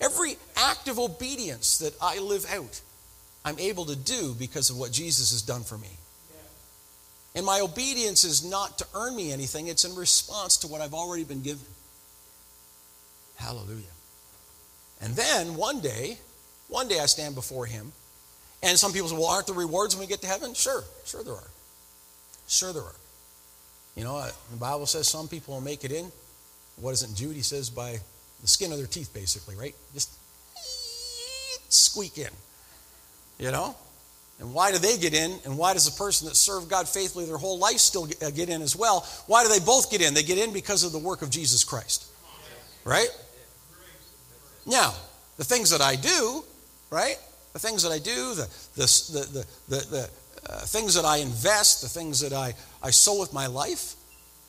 every 0.00 0.36
act 0.56 0.86
of 0.86 0.98
obedience 0.98 1.78
that 1.78 1.94
I 2.00 2.18
live 2.18 2.46
out, 2.52 2.80
I'm 3.44 3.58
able 3.58 3.86
to 3.86 3.96
do 3.96 4.34
because 4.38 4.70
of 4.70 4.78
what 4.78 4.92
Jesus 4.92 5.30
has 5.30 5.42
done 5.42 5.62
for 5.62 5.78
me. 5.78 5.88
And 7.34 7.46
my 7.46 7.60
obedience 7.60 8.24
is 8.24 8.44
not 8.44 8.78
to 8.78 8.86
earn 8.94 9.14
me 9.14 9.32
anything, 9.32 9.68
it's 9.68 9.84
in 9.84 9.94
response 9.94 10.56
to 10.58 10.66
what 10.66 10.80
I've 10.80 10.94
already 10.94 11.24
been 11.24 11.42
given. 11.42 11.66
Hallelujah. 13.36 13.84
And 15.00 15.14
then 15.14 15.54
one 15.54 15.80
day, 15.80 16.18
one 16.68 16.88
day 16.88 16.98
I 17.00 17.06
stand 17.06 17.34
before 17.34 17.66
him, 17.66 17.92
And 18.62 18.78
some 18.78 18.92
people 18.92 19.08
say, 19.08 19.14
well, 19.14 19.26
aren't 19.26 19.46
there 19.46 19.56
rewards 19.56 19.96
when 19.96 20.06
we 20.06 20.06
get 20.06 20.20
to 20.20 20.26
heaven? 20.26 20.54
Sure, 20.54 20.84
sure 21.04 21.22
there 21.22 21.34
are. 21.34 21.50
Sure 22.46 22.72
there 22.72 22.82
are. 22.82 22.94
You 23.96 24.04
know, 24.04 24.22
the 24.50 24.56
Bible 24.56 24.86
says 24.86 25.08
some 25.08 25.28
people 25.28 25.54
will 25.54 25.60
make 25.60 25.84
it 25.84 25.92
in. 25.92 26.12
What 26.76 26.92
is 26.92 27.02
it 27.02 27.10
in 27.10 27.14
Jude? 27.14 27.36
He 27.36 27.42
says 27.42 27.70
by 27.70 27.98
the 28.40 28.48
skin 28.48 28.72
of 28.72 28.78
their 28.78 28.86
teeth, 28.86 29.12
basically, 29.14 29.56
right? 29.56 29.74
Just 29.94 30.10
squeak 31.68 32.18
in. 32.18 32.28
You 33.40 33.50
know? 33.50 33.74
And 34.38 34.54
why 34.54 34.70
do 34.70 34.78
they 34.78 34.96
get 34.96 35.14
in? 35.14 35.32
And 35.44 35.58
why 35.58 35.72
does 35.72 35.90
the 35.90 35.98
person 35.98 36.28
that 36.28 36.36
served 36.36 36.70
God 36.70 36.88
faithfully 36.88 37.24
their 37.24 37.36
whole 37.36 37.58
life 37.58 37.78
still 37.78 38.08
uh, 38.22 38.30
get 38.30 38.48
in 38.48 38.62
as 38.62 38.76
well? 38.76 39.06
Why 39.26 39.42
do 39.42 39.48
they 39.48 39.58
both 39.58 39.90
get 39.90 40.00
in? 40.00 40.14
They 40.14 40.22
get 40.22 40.38
in 40.38 40.52
because 40.52 40.84
of 40.84 40.92
the 40.92 40.98
work 40.98 41.22
of 41.22 41.30
Jesus 41.30 41.64
Christ. 41.64 42.06
Right? 42.84 43.08
Now, 44.66 44.94
the 45.36 45.44
things 45.44 45.70
that 45.70 45.80
I 45.80 45.96
do, 45.96 46.44
right? 46.90 47.16
The 47.54 47.58
things 47.58 47.82
that 47.82 47.92
I 47.92 47.98
do, 47.98 48.34
the, 48.34 48.48
the, 48.76 48.86
the, 49.32 49.46
the, 49.68 49.86
the 49.90 50.10
uh, 50.48 50.60
things 50.60 50.94
that 50.94 51.04
I 51.04 51.18
invest, 51.18 51.82
the 51.82 51.88
things 51.88 52.20
that 52.20 52.32
I, 52.32 52.54
I 52.82 52.90
sow 52.90 53.18
with 53.18 53.32
my 53.32 53.46
life, 53.46 53.94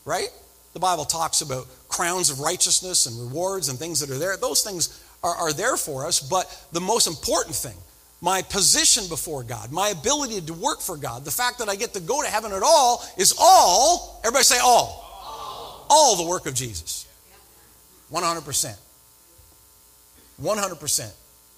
right? 0.06 0.30
The 0.74 0.80
Bible 0.80 1.06
talks 1.06 1.42
about 1.42 1.68
crowns 1.90 2.30
of 2.30 2.40
righteousness 2.40 3.06
and 3.06 3.20
rewards 3.20 3.70
and 3.70 3.78
things 3.78 4.00
that 4.00 4.10
are 4.10 4.18
there. 4.18 4.38
Those 4.38 4.64
things 4.64 5.04
are, 5.24 5.36
are 5.36 5.54
there 5.54 5.76
for 5.76 6.06
us, 6.06 6.20
but 6.20 6.66
the 6.72 6.82
most 6.82 7.08
important 7.08 7.56
thing, 7.56 7.76
my 8.22 8.44
position 8.44 9.08
before 9.10 9.44
God, 9.44 9.72
my 9.72 9.90
ability 9.90 10.42
to 10.42 10.54
work 10.54 10.80
for 10.80 10.96
God, 10.96 11.26
the 11.26 11.32
fact 11.32 11.58
that 11.58 11.68
I 11.70 11.76
get 11.76 11.94
to 11.96 12.00
go 12.00 12.22
to 12.22 12.30
heaven 12.30 12.52
at 12.52 12.62
all 12.64 13.04
is 13.18 13.34
all, 13.40 14.20
everybody 14.24 14.44
say 14.44 14.60
all, 14.60 15.04
all, 15.26 15.88
all 15.90 16.16
the 16.16 16.30
work 16.30 16.46
of 16.46 16.54
Jesus. 16.54 17.08
100%. 18.12 18.78
100%. 20.42 21.14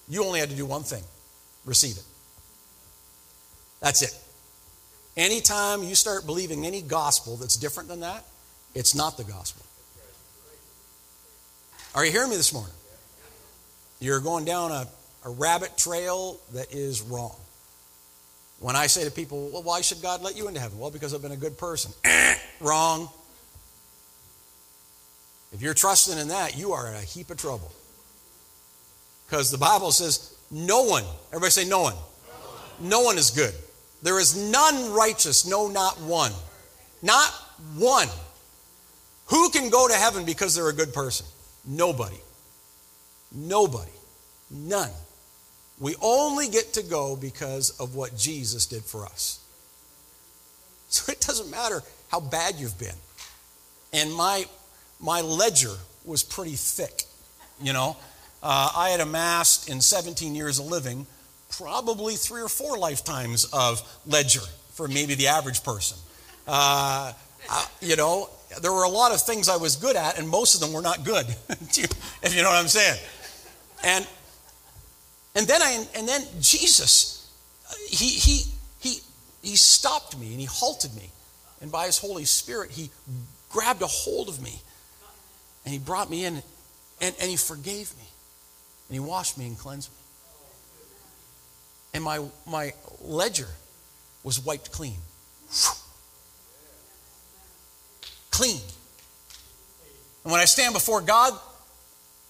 You 0.07 0.23
only 0.23 0.39
had 0.39 0.49
to 0.49 0.55
do 0.55 0.65
one 0.65 0.83
thing 0.83 1.03
receive 1.65 1.97
it. 1.97 2.03
That's 3.79 4.01
it. 4.01 4.17
Anytime 5.15 5.83
you 5.83 5.95
start 5.95 6.25
believing 6.25 6.65
any 6.65 6.81
gospel 6.81 7.35
that's 7.35 7.55
different 7.55 7.89
than 7.89 7.99
that, 7.99 8.25
it's 8.73 8.95
not 8.95 9.17
the 9.17 9.23
gospel. 9.23 9.65
Are 11.93 12.05
you 12.05 12.11
hearing 12.11 12.29
me 12.29 12.37
this 12.37 12.53
morning? 12.53 12.73
You're 13.99 14.19
going 14.19 14.45
down 14.45 14.71
a, 14.71 14.87
a 15.25 15.29
rabbit 15.29 15.77
trail 15.77 16.39
that 16.53 16.73
is 16.73 17.01
wrong. 17.01 17.35
When 18.59 18.75
I 18.75 18.87
say 18.87 19.03
to 19.03 19.11
people, 19.11 19.49
well, 19.51 19.63
why 19.63 19.81
should 19.81 20.01
God 20.01 20.21
let 20.21 20.37
you 20.37 20.47
into 20.47 20.59
heaven? 20.59 20.79
Well, 20.79 20.91
because 20.91 21.13
I've 21.13 21.21
been 21.21 21.31
a 21.31 21.37
good 21.37 21.57
person. 21.57 21.91
Eh, 22.03 22.35
wrong. 22.61 23.09
If 25.51 25.61
you're 25.61 25.73
trusting 25.73 26.17
in 26.17 26.29
that, 26.29 26.57
you 26.57 26.71
are 26.71 26.87
in 26.87 26.95
a 26.95 27.01
heap 27.01 27.29
of 27.29 27.37
trouble. 27.37 27.71
Because 29.27 29.51
the 29.51 29.57
Bible 29.57 29.91
says, 29.91 30.35
no 30.49 30.83
one, 30.83 31.03
everybody 31.29 31.51
say, 31.51 31.65
no 31.65 31.81
one. 31.81 31.95
No 32.79 33.01
one 33.01 33.17
is 33.17 33.31
good. 33.31 33.53
There 34.01 34.19
is 34.19 34.35
none 34.35 34.91
righteous, 34.91 35.45
no, 35.45 35.67
not 35.67 35.99
one. 36.01 36.31
Not 37.01 37.27
one. 37.77 38.07
Who 39.27 39.49
can 39.49 39.69
go 39.69 39.87
to 39.87 39.93
heaven 39.93 40.25
because 40.25 40.55
they're 40.55 40.69
a 40.69 40.73
good 40.73 40.93
person? 40.93 41.25
Nobody. 41.65 42.19
Nobody. 43.31 43.91
None. 44.51 44.91
We 45.79 45.95
only 46.01 46.47
get 46.49 46.73
to 46.73 46.83
go 46.83 47.15
because 47.15 47.71
of 47.79 47.95
what 47.95 48.15
Jesus 48.15 48.65
did 48.65 48.83
for 48.83 49.05
us. 49.05 49.39
So 50.89 51.11
it 51.11 51.19
doesn't 51.21 51.49
matter 51.49 51.81
how 52.09 52.19
bad 52.19 52.55
you've 52.55 52.77
been. 52.77 52.95
And 53.91 54.13
my, 54.13 54.45
my 54.99 55.21
ledger 55.21 55.73
was 56.05 56.23
pretty 56.23 56.55
thick, 56.55 57.03
you 57.61 57.73
know. 57.73 57.97
Uh, 58.41 58.71
I 58.75 58.89
had 58.89 58.99
amassed 58.99 59.69
in 59.69 59.81
17 59.81 60.35
years 60.35 60.59
of 60.59 60.65
living 60.65 61.07
probably 61.49 62.15
three 62.15 62.41
or 62.41 62.49
four 62.49 62.77
lifetimes 62.77 63.45
of 63.45 63.81
ledger 64.05 64.41
for 64.73 64.87
maybe 64.87 65.15
the 65.15 65.27
average 65.27 65.63
person. 65.63 65.97
Uh, 66.47 67.13
I, 67.49 67.67
you 67.81 67.95
know, 67.95 68.29
there 68.61 68.71
were 68.71 68.83
a 68.83 68.89
lot 68.89 69.13
of 69.13 69.21
things 69.21 69.49
I 69.49 69.57
was 69.57 69.75
good 69.75 69.95
at, 69.95 70.17
and 70.19 70.27
most 70.27 70.55
of 70.55 70.61
them 70.61 70.73
were 70.73 70.81
not 70.81 71.03
good, 71.03 71.25
if 71.49 72.35
you 72.35 72.41
know 72.41 72.49
what 72.49 72.57
I'm 72.57 72.67
saying. 72.67 72.99
And 73.83 74.07
and 75.35 75.47
then 75.47 75.61
I 75.61 75.85
and 75.95 76.07
then 76.07 76.21
Jesus, 76.39 77.31
he 77.89 78.05
he 78.05 78.43
he 78.79 78.99
he 79.41 79.55
stopped 79.55 80.17
me 80.17 80.31
and 80.31 80.39
he 80.39 80.45
halted 80.45 80.95
me, 80.95 81.09
and 81.61 81.71
by 81.71 81.85
his 81.85 81.97
Holy 81.97 82.25
Spirit 82.25 82.71
he 82.71 82.89
grabbed 83.49 83.81
a 83.81 83.87
hold 83.87 84.29
of 84.29 84.41
me, 84.41 84.61
and 85.65 85.73
he 85.73 85.79
brought 85.79 86.09
me 86.09 86.25
in, 86.25 86.41
and, 87.01 87.15
and 87.19 87.29
he 87.29 87.35
forgave 87.35 87.95
me, 87.97 88.07
and 88.89 88.95
he 88.95 88.99
washed 88.99 89.37
me 89.37 89.47
and 89.47 89.57
cleansed 89.57 89.89
me 89.89 90.03
and 91.93 92.03
my, 92.03 92.19
my 92.47 92.73
ledger 93.01 93.47
was 94.23 94.43
wiped 94.43 94.71
clean. 94.71 94.97
Clean. 98.31 98.59
And 100.23 100.31
when 100.31 100.41
I 100.41 100.45
stand 100.45 100.73
before 100.73 101.01
God 101.01 101.37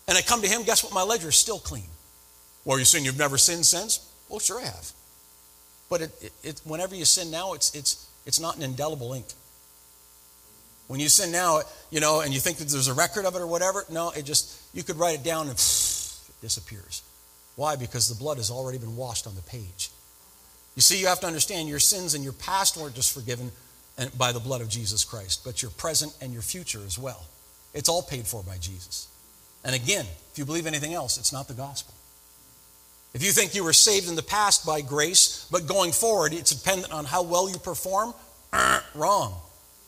and 0.07 0.17
I 0.17 0.21
come 0.21 0.41
to 0.41 0.47
Him, 0.47 0.63
guess 0.63 0.83
what? 0.83 0.93
My 0.93 1.03
ledger 1.03 1.29
is 1.29 1.35
still 1.35 1.59
clean. 1.59 1.87
Well, 2.65 2.77
you're 2.77 2.85
saying 2.85 3.05
you've 3.05 3.17
never 3.17 3.37
sinned 3.37 3.65
since? 3.65 4.09
Well, 4.29 4.39
sure 4.39 4.59
I 4.59 4.65
have. 4.65 4.91
But 5.89 6.01
it, 6.01 6.11
it, 6.21 6.33
it, 6.43 6.61
whenever 6.63 6.95
you 6.95 7.05
sin 7.05 7.29
now, 7.29 7.53
it's, 7.53 7.75
it's, 7.75 8.07
it's 8.25 8.39
not 8.39 8.55
an 8.55 8.63
indelible 8.63 9.13
ink. 9.13 9.27
When 10.87 10.99
you 10.99 11.09
sin 11.09 11.31
now, 11.31 11.61
you 11.91 11.99
know, 11.99 12.21
and 12.21 12.33
you 12.33 12.39
think 12.39 12.57
that 12.57 12.67
there's 12.67 12.87
a 12.87 12.93
record 12.93 13.25
of 13.25 13.35
it 13.35 13.41
or 13.41 13.47
whatever, 13.47 13.85
no, 13.89 14.11
it 14.11 14.25
just, 14.25 14.61
you 14.73 14.83
could 14.83 14.97
write 14.97 15.15
it 15.15 15.23
down 15.23 15.47
and 15.47 15.51
it 15.51 16.19
disappears. 16.41 17.01
Why? 17.55 17.75
Because 17.75 18.09
the 18.09 18.15
blood 18.15 18.37
has 18.37 18.49
already 18.49 18.77
been 18.77 18.95
washed 18.95 19.27
on 19.27 19.35
the 19.35 19.41
page. 19.41 19.89
You 20.75 20.81
see, 20.81 20.99
you 20.99 21.07
have 21.07 21.19
to 21.19 21.27
understand 21.27 21.69
your 21.69 21.79
sins 21.79 22.15
and 22.15 22.23
your 22.23 22.33
past 22.33 22.77
weren't 22.77 22.95
just 22.95 23.13
forgiven 23.13 23.51
by 24.17 24.31
the 24.31 24.39
blood 24.39 24.61
of 24.61 24.69
Jesus 24.69 25.03
Christ, 25.03 25.41
but 25.45 25.61
your 25.61 25.71
present 25.71 26.15
and 26.21 26.33
your 26.33 26.41
future 26.41 26.81
as 26.85 26.97
well. 26.97 27.25
It's 27.73 27.89
all 27.89 28.01
paid 28.01 28.25
for 28.25 28.41
by 28.41 28.57
Jesus. 28.57 29.07
And 29.63 29.75
again, 29.75 30.05
if 30.31 30.37
you 30.37 30.45
believe 30.45 30.65
anything 30.65 30.93
else, 30.93 31.17
it's 31.17 31.31
not 31.31 31.47
the 31.47 31.53
gospel. 31.53 31.93
If 33.13 33.23
you 33.23 33.31
think 33.31 33.53
you 33.53 33.63
were 33.63 33.73
saved 33.73 34.09
in 34.09 34.15
the 34.15 34.23
past 34.23 34.65
by 34.65 34.81
grace, 34.81 35.47
but 35.51 35.67
going 35.67 35.91
forward 35.91 36.33
it's 36.33 36.53
dependent 36.53 36.91
on 36.91 37.05
how 37.05 37.21
well 37.23 37.49
you 37.49 37.57
perform, 37.57 38.13
wrong. 38.95 39.35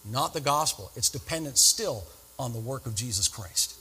Not 0.06 0.34
the 0.34 0.42
gospel. 0.42 0.92
It's 0.96 1.10
dependent 1.10 1.58
still 1.58 2.04
on 2.38 2.54
the 2.54 2.60
work 2.60 2.86
of 2.86 2.96
Jesus 2.96 3.28
Christ. 3.28 3.76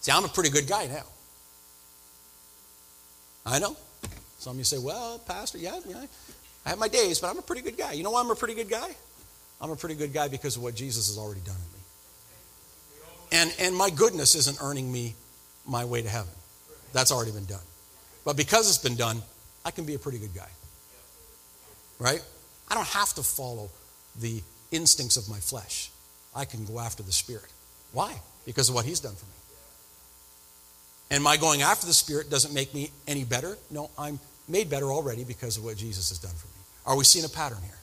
See, 0.00 0.12
I'm 0.12 0.24
a 0.24 0.28
pretty 0.28 0.50
good 0.50 0.68
guy 0.68 0.86
now. 0.86 1.04
I 3.44 3.58
know. 3.58 3.76
Some 4.38 4.52
of 4.52 4.58
you 4.58 4.64
say, 4.64 4.78
well, 4.78 5.18
Pastor, 5.18 5.58
yeah, 5.58 5.78
yeah, 5.86 6.06
I 6.64 6.70
have 6.70 6.78
my 6.78 6.88
days, 6.88 7.18
but 7.20 7.28
I'm 7.28 7.38
a 7.38 7.42
pretty 7.42 7.62
good 7.62 7.76
guy. 7.76 7.92
You 7.92 8.02
know 8.02 8.12
why 8.12 8.20
I'm 8.20 8.30
a 8.30 8.36
pretty 8.36 8.54
good 8.54 8.70
guy? 8.70 8.94
I'm 9.60 9.70
a 9.70 9.76
pretty 9.76 9.94
good 9.94 10.12
guy 10.12 10.28
because 10.28 10.56
of 10.56 10.62
what 10.62 10.74
Jesus 10.74 11.08
has 11.08 11.18
already 11.18 11.40
done 11.40 11.56
in 11.56 11.72
me. 11.72 13.42
And, 13.42 13.54
and 13.60 13.76
my 13.76 13.90
goodness 13.90 14.34
isn't 14.34 14.58
earning 14.62 14.90
me 14.90 15.14
my 15.70 15.84
way 15.84 16.02
to 16.02 16.08
heaven. 16.08 16.32
That's 16.92 17.12
already 17.12 17.30
been 17.30 17.46
done. 17.46 17.62
But 18.24 18.36
because 18.36 18.68
it's 18.68 18.78
been 18.78 18.96
done, 18.96 19.22
I 19.64 19.70
can 19.70 19.84
be 19.84 19.94
a 19.94 19.98
pretty 19.98 20.18
good 20.18 20.34
guy. 20.34 20.48
Right? 21.98 22.22
I 22.68 22.74
don't 22.74 22.88
have 22.88 23.14
to 23.14 23.22
follow 23.22 23.70
the 24.20 24.42
instincts 24.72 25.16
of 25.16 25.28
my 25.28 25.38
flesh. 25.38 25.90
I 26.34 26.44
can 26.44 26.64
go 26.64 26.78
after 26.80 27.02
the 27.02 27.12
Spirit. 27.12 27.46
Why? 27.92 28.20
Because 28.44 28.68
of 28.68 28.74
what 28.74 28.84
He's 28.84 29.00
done 29.00 29.14
for 29.14 29.26
me. 29.26 29.32
And 31.12 31.24
my 31.24 31.36
going 31.36 31.62
after 31.62 31.86
the 31.86 31.94
Spirit 31.94 32.30
doesn't 32.30 32.54
make 32.54 32.74
me 32.74 32.90
any 33.06 33.24
better. 33.24 33.56
No, 33.70 33.90
I'm 33.98 34.18
made 34.48 34.70
better 34.70 34.92
already 34.92 35.24
because 35.24 35.56
of 35.56 35.64
what 35.64 35.76
Jesus 35.76 36.08
has 36.10 36.18
done 36.18 36.34
for 36.34 36.46
me. 36.46 36.64
Are 36.86 36.96
we 36.96 37.04
seeing 37.04 37.24
a 37.24 37.28
pattern 37.28 37.58
here? 37.62 37.79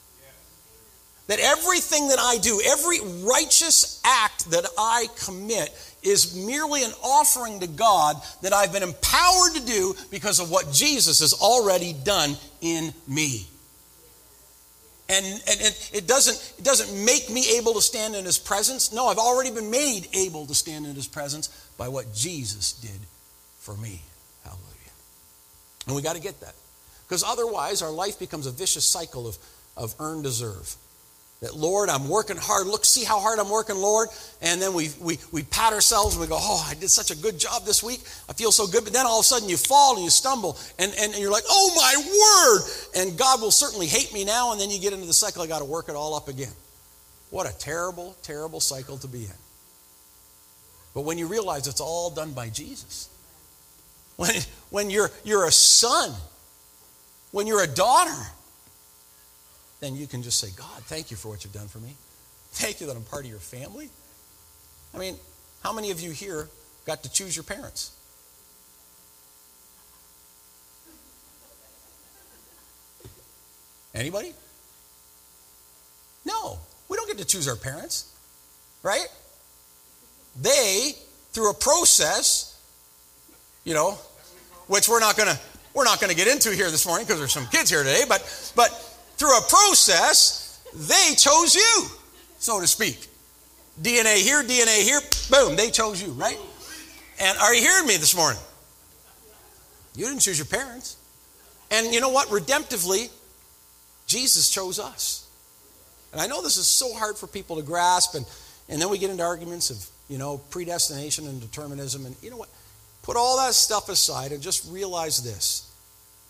That 1.28 1.38
everything 1.40 2.08
that 2.08 2.18
I 2.18 2.38
do, 2.38 2.60
every 2.64 2.98
righteous 3.22 4.00
act 4.04 4.50
that 4.50 4.66
I 4.76 5.06
commit, 5.24 5.70
is 6.02 6.34
merely 6.34 6.84
an 6.84 6.92
offering 7.02 7.60
to 7.60 7.66
God 7.66 8.16
that 8.42 8.52
I've 8.52 8.72
been 8.72 8.82
empowered 8.82 9.54
to 9.54 9.64
do 9.64 9.94
because 10.10 10.40
of 10.40 10.50
what 10.50 10.72
Jesus 10.72 11.20
has 11.20 11.34
already 11.34 11.92
done 11.92 12.34
in 12.60 12.92
me. 13.06 13.46
And, 15.10 15.24
and 15.24 15.60
it, 15.60 15.90
it, 15.94 16.06
doesn't, 16.06 16.58
it 16.58 16.64
doesn't 16.64 17.04
make 17.04 17.30
me 17.30 17.58
able 17.58 17.74
to 17.74 17.82
stand 17.82 18.14
in 18.14 18.24
his 18.24 18.38
presence. 18.38 18.92
No, 18.92 19.06
I've 19.06 19.18
already 19.18 19.50
been 19.50 19.70
made 19.70 20.06
able 20.12 20.46
to 20.46 20.54
stand 20.54 20.86
in 20.86 20.94
his 20.94 21.08
presence 21.08 21.48
by 21.78 21.88
what 21.88 22.12
Jesus 22.14 22.72
did 22.74 23.00
for 23.58 23.74
me. 23.76 24.02
Hallelujah. 24.44 24.64
And 25.86 25.96
we 25.96 26.02
got 26.02 26.16
to 26.16 26.22
get 26.22 26.40
that. 26.40 26.54
Because 27.06 27.24
otherwise, 27.24 27.80
our 27.80 27.90
life 27.90 28.18
becomes 28.18 28.46
a 28.46 28.50
vicious 28.50 28.84
cycle 28.84 29.26
of, 29.26 29.38
of 29.78 29.94
earn 29.98 30.22
deserve. 30.22 30.76
That, 31.40 31.54
Lord, 31.54 31.88
I'm 31.88 32.08
working 32.08 32.36
hard. 32.36 32.66
Look, 32.66 32.84
see 32.84 33.04
how 33.04 33.20
hard 33.20 33.38
I'm 33.38 33.48
working, 33.48 33.76
Lord. 33.76 34.08
And 34.42 34.60
then 34.60 34.74
we, 34.74 34.90
we, 35.00 35.18
we 35.30 35.44
pat 35.44 35.72
ourselves 35.72 36.14
and 36.14 36.20
we 36.20 36.26
go, 36.26 36.36
Oh, 36.38 36.66
I 36.68 36.74
did 36.74 36.90
such 36.90 37.12
a 37.12 37.16
good 37.16 37.38
job 37.38 37.64
this 37.64 37.80
week. 37.80 38.00
I 38.28 38.32
feel 38.32 38.50
so 38.50 38.66
good. 38.66 38.82
But 38.82 38.92
then 38.92 39.06
all 39.06 39.20
of 39.20 39.22
a 39.22 39.24
sudden 39.24 39.48
you 39.48 39.56
fall 39.56 39.94
and 39.94 40.02
you 40.02 40.10
stumble 40.10 40.58
and, 40.80 40.92
and, 40.98 41.12
and 41.12 41.22
you're 41.22 41.30
like, 41.30 41.44
Oh, 41.48 41.72
my 41.76 43.02
word. 43.04 43.06
And 43.08 43.16
God 43.16 43.40
will 43.40 43.52
certainly 43.52 43.86
hate 43.86 44.12
me 44.12 44.24
now. 44.24 44.50
And 44.50 44.60
then 44.60 44.68
you 44.68 44.80
get 44.80 44.92
into 44.92 45.06
the 45.06 45.12
cycle, 45.12 45.42
I 45.42 45.46
got 45.46 45.60
to 45.60 45.64
work 45.64 45.88
it 45.88 45.94
all 45.94 46.14
up 46.14 46.26
again. 46.26 46.52
What 47.30 47.48
a 47.48 47.56
terrible, 47.56 48.16
terrible 48.22 48.58
cycle 48.58 48.98
to 48.98 49.06
be 49.06 49.24
in. 49.24 49.38
But 50.94 51.02
when 51.02 51.18
you 51.18 51.28
realize 51.28 51.68
it's 51.68 51.80
all 51.80 52.10
done 52.10 52.32
by 52.32 52.48
Jesus, 52.48 53.08
when, 54.16 54.34
when 54.70 54.90
you're, 54.90 55.12
you're 55.22 55.46
a 55.46 55.52
son, 55.52 56.12
when 57.30 57.46
you're 57.46 57.62
a 57.62 57.68
daughter, 57.68 58.26
then 59.80 59.94
you 59.94 60.06
can 60.06 60.22
just 60.22 60.40
say, 60.40 60.48
God, 60.56 60.82
thank 60.84 61.10
you 61.10 61.16
for 61.16 61.28
what 61.28 61.44
you've 61.44 61.52
done 61.52 61.68
for 61.68 61.78
me. 61.78 61.94
Thank 62.52 62.80
you 62.80 62.86
that 62.86 62.96
I'm 62.96 63.04
part 63.04 63.24
of 63.24 63.30
your 63.30 63.38
family. 63.38 63.90
I 64.94 64.98
mean, 64.98 65.16
how 65.62 65.72
many 65.72 65.90
of 65.90 66.00
you 66.00 66.10
here 66.10 66.48
got 66.86 67.02
to 67.02 67.12
choose 67.12 67.36
your 67.36 67.44
parents? 67.44 67.92
Anybody? 73.94 74.32
No, 76.24 76.58
we 76.88 76.96
don't 76.96 77.06
get 77.06 77.18
to 77.18 77.24
choose 77.24 77.48
our 77.48 77.56
parents, 77.56 78.14
right? 78.82 79.08
They, 80.40 80.92
through 81.32 81.50
a 81.50 81.54
process, 81.54 82.60
you 83.64 83.74
know, 83.74 83.98
which 84.66 84.88
we're 84.88 85.00
not 85.00 85.16
to 85.16 85.38
we're 85.74 85.84
not 85.84 86.00
to 86.00 86.14
get 86.14 86.28
into 86.28 86.50
here 86.50 86.70
this 86.70 86.86
morning 86.86 87.06
because 87.06 87.18
there's 87.18 87.32
some 87.32 87.46
kids 87.46 87.70
here 87.70 87.82
today, 87.82 88.02
but 88.08 88.52
but 88.54 88.87
through 89.18 89.36
a 89.36 89.42
process, 89.42 90.60
they 90.74 91.14
chose 91.16 91.54
you, 91.54 91.86
so 92.38 92.60
to 92.60 92.66
speak. 92.66 93.08
DNA 93.82 94.16
here, 94.16 94.42
DNA 94.42 94.82
here, 94.82 95.00
boom, 95.30 95.56
they 95.56 95.70
chose 95.70 96.02
you, 96.02 96.12
right? 96.12 96.38
And 97.20 97.36
are 97.38 97.54
you 97.54 97.60
hearing 97.60 97.86
me 97.86 97.96
this 97.96 98.16
morning? 98.16 98.40
You 99.94 100.06
didn't 100.06 100.20
choose 100.20 100.38
your 100.38 100.46
parents. 100.46 100.96
And 101.70 101.92
you 101.92 102.00
know 102.00 102.08
what? 102.08 102.28
Redemptively, 102.28 103.10
Jesus 104.06 104.48
chose 104.48 104.78
us. 104.78 105.26
And 106.12 106.20
I 106.20 106.26
know 106.26 106.40
this 106.40 106.56
is 106.56 106.66
so 106.66 106.94
hard 106.94 107.18
for 107.18 107.26
people 107.26 107.56
to 107.56 107.62
grasp, 107.62 108.14
and, 108.14 108.24
and 108.68 108.80
then 108.80 108.88
we 108.88 108.98
get 108.98 109.10
into 109.10 109.24
arguments 109.24 109.70
of, 109.70 109.84
you 110.08 110.16
know, 110.16 110.38
predestination 110.50 111.26
and 111.26 111.40
determinism. 111.40 112.06
And 112.06 112.16
you 112.22 112.30
know 112.30 112.36
what? 112.36 112.48
Put 113.02 113.16
all 113.16 113.36
that 113.38 113.54
stuff 113.54 113.88
aside 113.88 114.32
and 114.32 114.42
just 114.42 114.70
realize 114.70 115.22
this 115.22 115.64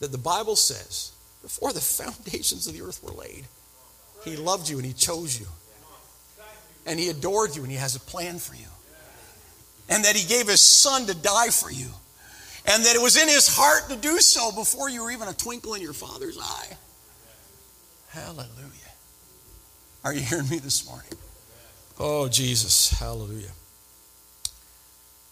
that 0.01 0.13
the 0.13 0.19
Bible 0.19 0.55
says, 0.55 1.13
before 1.49 1.73
the 1.73 1.81
foundations 1.81 2.67
of 2.67 2.75
the 2.75 2.83
earth 2.83 3.03
were 3.03 3.11
laid, 3.11 3.47
He 4.23 4.37
loved 4.37 4.69
you 4.69 4.77
and 4.77 4.85
He 4.85 4.93
chose 4.93 5.41
you. 5.41 5.47
And 6.85 7.01
He 7.01 7.09
adored 7.09 7.57
you 7.57 7.63
and 7.63 7.71
He 7.73 7.79
has 7.79 7.97
a 7.97 8.01
plan 8.01 8.39
for 8.39 8.55
you. 8.55 8.69
And 9.89 10.05
that 10.05 10.15
He 10.15 10.29
gave 10.29 10.47
His 10.47 10.61
Son 10.61 11.07
to 11.07 11.15
die 11.15 11.49
for 11.49 11.73
you. 11.73 11.89
And 12.67 12.85
that 12.85 12.95
it 12.95 13.01
was 13.01 13.17
in 13.17 13.29
His 13.29 13.49
heart 13.49 13.89
to 13.89 13.97
do 13.97 14.19
so 14.19 14.53
before 14.53 14.91
you 14.91 15.03
were 15.03 15.11
even 15.11 15.27
a 15.27 15.33
twinkle 15.33 15.73
in 15.73 15.81
your 15.81 15.95
Father's 15.95 16.39
eye. 16.39 16.77
Hallelujah. 18.11 18.93
Are 20.05 20.13
you 20.13 20.21
hearing 20.21 20.51
me 20.51 20.59
this 20.59 20.87
morning? 20.87 21.15
Oh, 21.99 22.29
Jesus. 22.29 22.91
Hallelujah. 22.91 23.53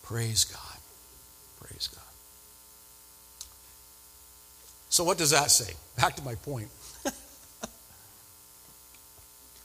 Praise 0.03 0.45
God. 0.45 0.81
Praise 1.61 1.89
God. 1.89 2.03
So, 4.89 5.05
what 5.05 5.19
does 5.19 5.33
that 5.33 5.51
say? 5.51 5.75
Back 5.97 6.17
to 6.17 6.23
my 6.23 6.35
point. 6.35 6.69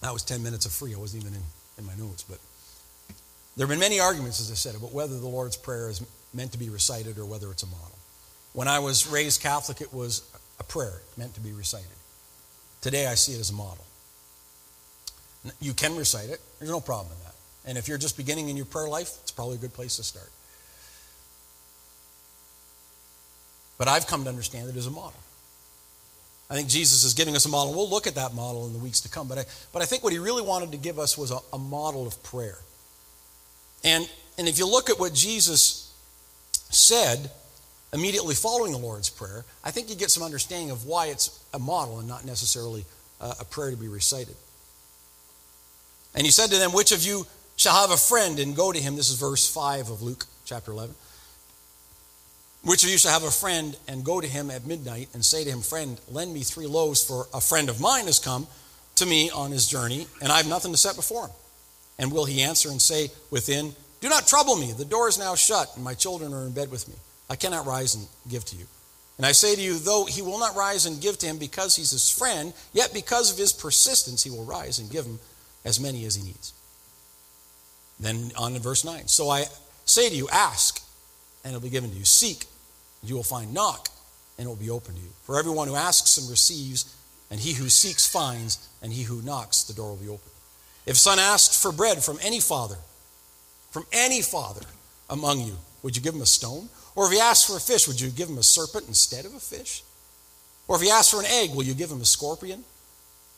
that 0.02 0.14
was 0.14 0.24
10 0.24 0.42
minutes 0.44 0.66
of 0.66 0.72
free. 0.72 0.96
I 0.96 0.98
wasn't 0.98 1.24
even 1.24 1.36
in, 1.36 1.44
in 1.78 1.86
my 1.86 1.96
notes. 1.96 2.24
But 2.24 2.40
there 3.58 3.68
have 3.68 3.70
been 3.70 3.80
many 3.80 4.00
arguments, 4.00 4.40
as 4.40 4.52
I 4.52 4.56
said, 4.56 4.76
about 4.76 4.94
whether 4.94 5.20
the 5.20 5.28
Lord's 5.28 5.58
Prayer 5.58 5.90
is 5.90 6.02
meant 6.34 6.54
to 6.54 6.58
be 6.58 6.70
recited 6.70 7.18
or 7.18 7.26
whether 7.26 7.52
it's 7.52 7.64
a 7.64 7.68
model. 7.68 7.98
When 8.54 8.68
I 8.68 8.80
was 8.80 9.08
raised 9.08 9.42
Catholic, 9.42 9.82
it 9.82 9.94
was 9.94 10.24
a 10.60 10.64
prayer 10.64 11.02
meant 11.18 11.34
to 11.36 11.42
be 11.42 11.52
recited. 11.52 11.88
Today, 12.82 13.08
I 13.08 13.16
see 13.16 13.34
it 13.34 13.40
as 13.40 13.50
a 13.50 13.54
model. 13.54 13.86
You 15.60 15.74
can 15.74 15.96
recite 15.96 16.30
it, 16.30 16.40
there's 16.60 16.72
no 16.72 16.80
problem 16.80 17.14
in 17.18 17.24
that. 17.24 17.36
And 17.66 17.78
if 17.78 17.88
you're 17.88 17.98
just 17.98 18.18
beginning 18.18 18.50
in 18.50 18.58
your 18.58 18.66
prayer 18.66 18.88
life, 18.88 19.18
it's 19.22 19.32
probably 19.32 19.56
a 19.56 19.60
good 19.60 19.74
place 19.74 19.98
to 19.98 20.04
start. 20.04 20.30
But 23.78 23.88
I've 23.88 24.06
come 24.06 24.24
to 24.24 24.30
understand 24.30 24.70
it 24.70 24.76
as 24.76 24.86
a 24.86 24.92
model. 24.92 25.20
I 26.52 26.56
think 26.56 26.68
Jesus 26.68 27.06
is 27.06 27.14
giving 27.14 27.34
us 27.34 27.46
a 27.46 27.50
model. 27.50 27.74
We'll 27.74 27.90
look 27.90 28.08
at 28.08 28.16
that 28.16 28.34
model 28.34 28.68
in 28.68 28.74
the 28.74 28.80
weeks 28.80 29.00
to 29.02 29.10
come. 29.10 29.30
But 29.30 29.38
I, 29.38 29.46
but 29.72 29.82
I 29.82 29.86
think 29.86 30.04
what 30.04 30.12
he 30.12 30.20
really 30.20 30.42
wanted 30.42 30.74
to 30.74 30.78
give 30.78 31.00
us 31.00 31.18
was 31.18 31.32
a, 31.32 31.38
a 31.54 31.58
model 31.58 32.06
of 32.06 32.22
prayer. 32.24 32.58
And, 33.86 34.08
and 34.38 34.50
if 34.50 34.60
you 34.60 34.68
look 34.68 34.90
at 34.90 35.00
what 35.00 35.14
Jesus 35.14 35.94
said 36.70 37.32
immediately 37.94 38.36
following 38.36 38.74
the 38.74 38.78
Lord's 38.78 39.10
Prayer, 39.10 39.46
I 39.64 39.72
think 39.72 39.90
you 39.90 39.96
get 39.96 40.12
some 40.12 40.24
understanding 40.24 40.72
of 40.72 40.86
why 40.86 41.08
it's 41.08 41.42
a 41.54 41.60
model 41.60 42.00
and 42.00 42.08
not 42.08 42.26
necessarily 42.26 42.84
a, 43.22 43.34
a 43.40 43.46
prayer 43.46 43.72
to 43.72 43.78
be 43.78 43.88
recited. 43.88 44.36
And 46.14 46.26
he 46.26 46.32
said 46.32 46.50
to 46.50 46.58
them, 46.58 46.74
Which 46.74 46.92
of 46.92 47.02
you 47.02 47.28
shall 47.56 47.80
have 47.80 47.92
a 47.92 47.98
friend 47.98 48.40
and 48.40 48.58
go 48.58 48.74
to 48.74 48.80
him? 48.80 48.98
This 48.98 49.10
is 49.10 49.16
verse 49.16 49.48
5 49.50 49.90
of 49.90 50.02
Luke 50.02 50.26
chapter 50.44 50.74
11. 50.74 50.96
Which 52.64 52.84
of 52.84 52.90
you 52.90 52.98
shall 52.98 53.12
have 53.12 53.24
a 53.24 53.32
friend 53.32 53.76
and 53.88 54.04
go 54.04 54.22
to 54.22 54.28
him 54.28 54.52
at 54.52 54.68
midnight 54.68 55.10
and 55.14 55.26
say 55.26 55.44
to 55.44 55.50
him, 55.50 55.62
Friend, 55.62 56.00
lend 56.10 56.34
me 56.34 56.42
three 56.42 56.68
loaves, 56.68 57.04
for 57.04 57.28
a 57.34 57.42
friend 57.42 57.70
of 57.70 57.82
mine 57.82 58.06
has 58.06 58.20
come 58.20 58.48
to 58.96 59.06
me 59.06 59.32
on 59.32 59.52
his 59.52 59.68
journey, 59.68 60.06
and 60.22 60.32
I 60.32 60.38
have 60.38 60.48
nothing 60.48 60.72
to 60.72 60.78
set 60.78 60.96
before 60.96 61.26
him? 61.26 61.32
And 61.98 62.12
will 62.12 62.26
he 62.26 62.42
answer 62.42 62.70
and 62.70 62.82
say 62.82 63.10
within, 63.32 63.74
Do 64.00 64.10
not 64.10 64.28
trouble 64.28 64.56
me, 64.56 64.74
the 64.74 64.86
door 64.86 65.10
is 65.10 65.18
now 65.18 65.34
shut, 65.34 65.72
and 65.76 65.84
my 65.84 65.96
children 65.96 66.34
are 66.34 66.46
in 66.46 66.52
bed 66.52 66.70
with 66.70 66.88
me. 66.88 66.96
I 67.30 67.36
cannot 67.36 67.66
rise 67.66 67.96
and 67.96 68.08
give 68.30 68.46
to 68.46 68.56
you. 68.56 68.66
And 69.18 69.26
I 69.26 69.32
say 69.32 69.56
to 69.56 69.62
you, 69.62 69.78
though 69.78 70.06
he 70.06 70.22
will 70.22 70.40
not 70.40 70.56
rise 70.56 70.86
and 70.86 71.02
give 71.02 71.18
to 71.20 71.28
him 71.28 71.38
because 71.38 71.76
he's 71.76 71.92
his 71.92 72.10
friend, 72.10 72.54
yet 72.74 72.94
because 72.94 73.32
of 73.32 73.38
his 73.38 73.54
persistence, 73.54 74.24
he 74.24 74.30
will 74.30 74.46
rise 74.46 74.80
and 74.80 74.90
give 74.90 75.06
him 75.06 75.20
as 75.64 75.80
many 75.80 76.06
as 76.06 76.16
he 76.16 76.24
needs. 76.24 76.54
Then 78.00 78.32
on 78.38 78.54
to 78.54 78.60
verse 78.60 78.84
9. 78.84 79.08
So 79.08 79.30
I 79.30 79.46
say 79.86 80.10
to 80.10 80.16
you, 80.16 80.28
ask, 80.30 80.82
and 81.44 81.54
it'll 81.54 81.64
be 81.64 81.70
given 81.70 81.92
to 81.92 81.96
you. 81.96 82.06
Seek, 82.06 82.46
you 83.04 83.16
will 83.16 83.24
find. 83.24 83.54
Knock, 83.54 83.90
and 84.38 84.46
it 84.46 84.50
will 84.50 84.56
be 84.56 84.70
open 84.70 84.96
to 84.96 85.02
you. 85.02 85.10
For 85.24 85.38
everyone 85.40 85.68
who 85.68 85.76
asks 85.76 86.18
and 86.18 86.30
receives, 86.30 86.96
and 87.30 87.40
he 87.40 87.54
who 87.54 87.70
seeks 87.70 88.06
finds, 88.06 88.68
and 88.82 88.92
he 88.92 89.04
who 89.04 89.22
knocks, 89.22 89.64
the 89.64 89.74
door 89.74 89.90
will 89.90 89.98
be 89.98 90.10
open. 90.10 90.32
If 90.86 90.98
son 90.98 91.20
asked 91.20 91.62
for 91.62 91.72
bread 91.72 92.04
from 92.04 92.20
any 92.22 92.40
father, 92.40 92.78
from 93.72 93.86
any 93.94 94.22
father 94.22 94.66
among 95.10 95.42
you, 95.42 95.58
would 95.84 95.96
you 95.96 96.02
give 96.02 96.14
him 96.14 96.22
a 96.22 96.26
stone? 96.26 96.70
Or 96.96 97.06
if 97.06 97.14
he 97.14 97.20
asked 97.20 97.48
for 97.48 97.56
a 97.56 97.60
fish, 97.60 97.88
would 97.88 98.02
you 98.02 98.10
give 98.10 98.30
him 98.30 98.38
a 98.38 98.44
serpent 98.44 98.88
instead 98.88 99.26
of 99.26 99.34
a 99.34 99.40
fish? 99.40 99.84
Or 100.68 100.76
if 100.76 100.82
he 100.82 100.90
asked 100.90 101.12
for 101.12 101.20
an 101.20 101.26
egg, 101.26 101.56
will 101.56 101.64
you 101.64 101.74
give 101.74 101.92
him 101.92 102.02
a 102.02 102.06
scorpion? 102.06 102.64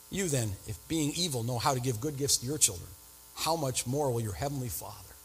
You 0.10 0.28
then, 0.28 0.52
if 0.68 0.78
being 0.88 1.12
evil 1.16 1.44
know 1.44 1.58
how 1.58 1.74
to 1.74 1.80
give 1.80 2.00
good 2.00 2.18
gifts 2.18 2.38
to 2.38 2.46
your 2.46 2.58
children, 2.58 2.90
how 3.36 3.56
much 3.56 3.88
more 3.88 4.12
will 4.12 4.22
your 4.22 4.34
heavenly 4.34 4.70
Father 4.70 5.16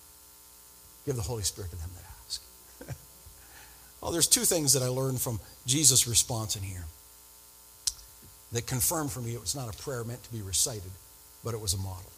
give 1.05 1.17
the 1.17 1.23
Holy 1.23 1.43
Spirit 1.43 1.71
to 1.71 1.77
them 1.77 1.91
that? 1.97 2.08
Well, 4.01 4.13
there's 4.13 4.29
two 4.29 4.45
things 4.45 4.73
that 4.75 4.83
I 4.83 4.89
learned 4.89 5.21
from 5.21 5.41
Jesus' 5.67 6.07
response 6.07 6.57
in 6.57 6.63
here 6.63 6.85
that 8.53 8.67
confirmed 8.67 9.13
for 9.13 9.21
me 9.21 9.35
it 9.35 9.41
was 9.41 9.55
not 9.55 9.73
a 9.73 9.83
prayer 9.83 10.05
meant 10.05 10.23
to 10.25 10.33
be 10.33 10.41
recited, 10.41 10.91
but 11.45 11.55
it 11.55 11.61
was 11.61 11.75
a 11.75 11.79
model. 11.79 12.11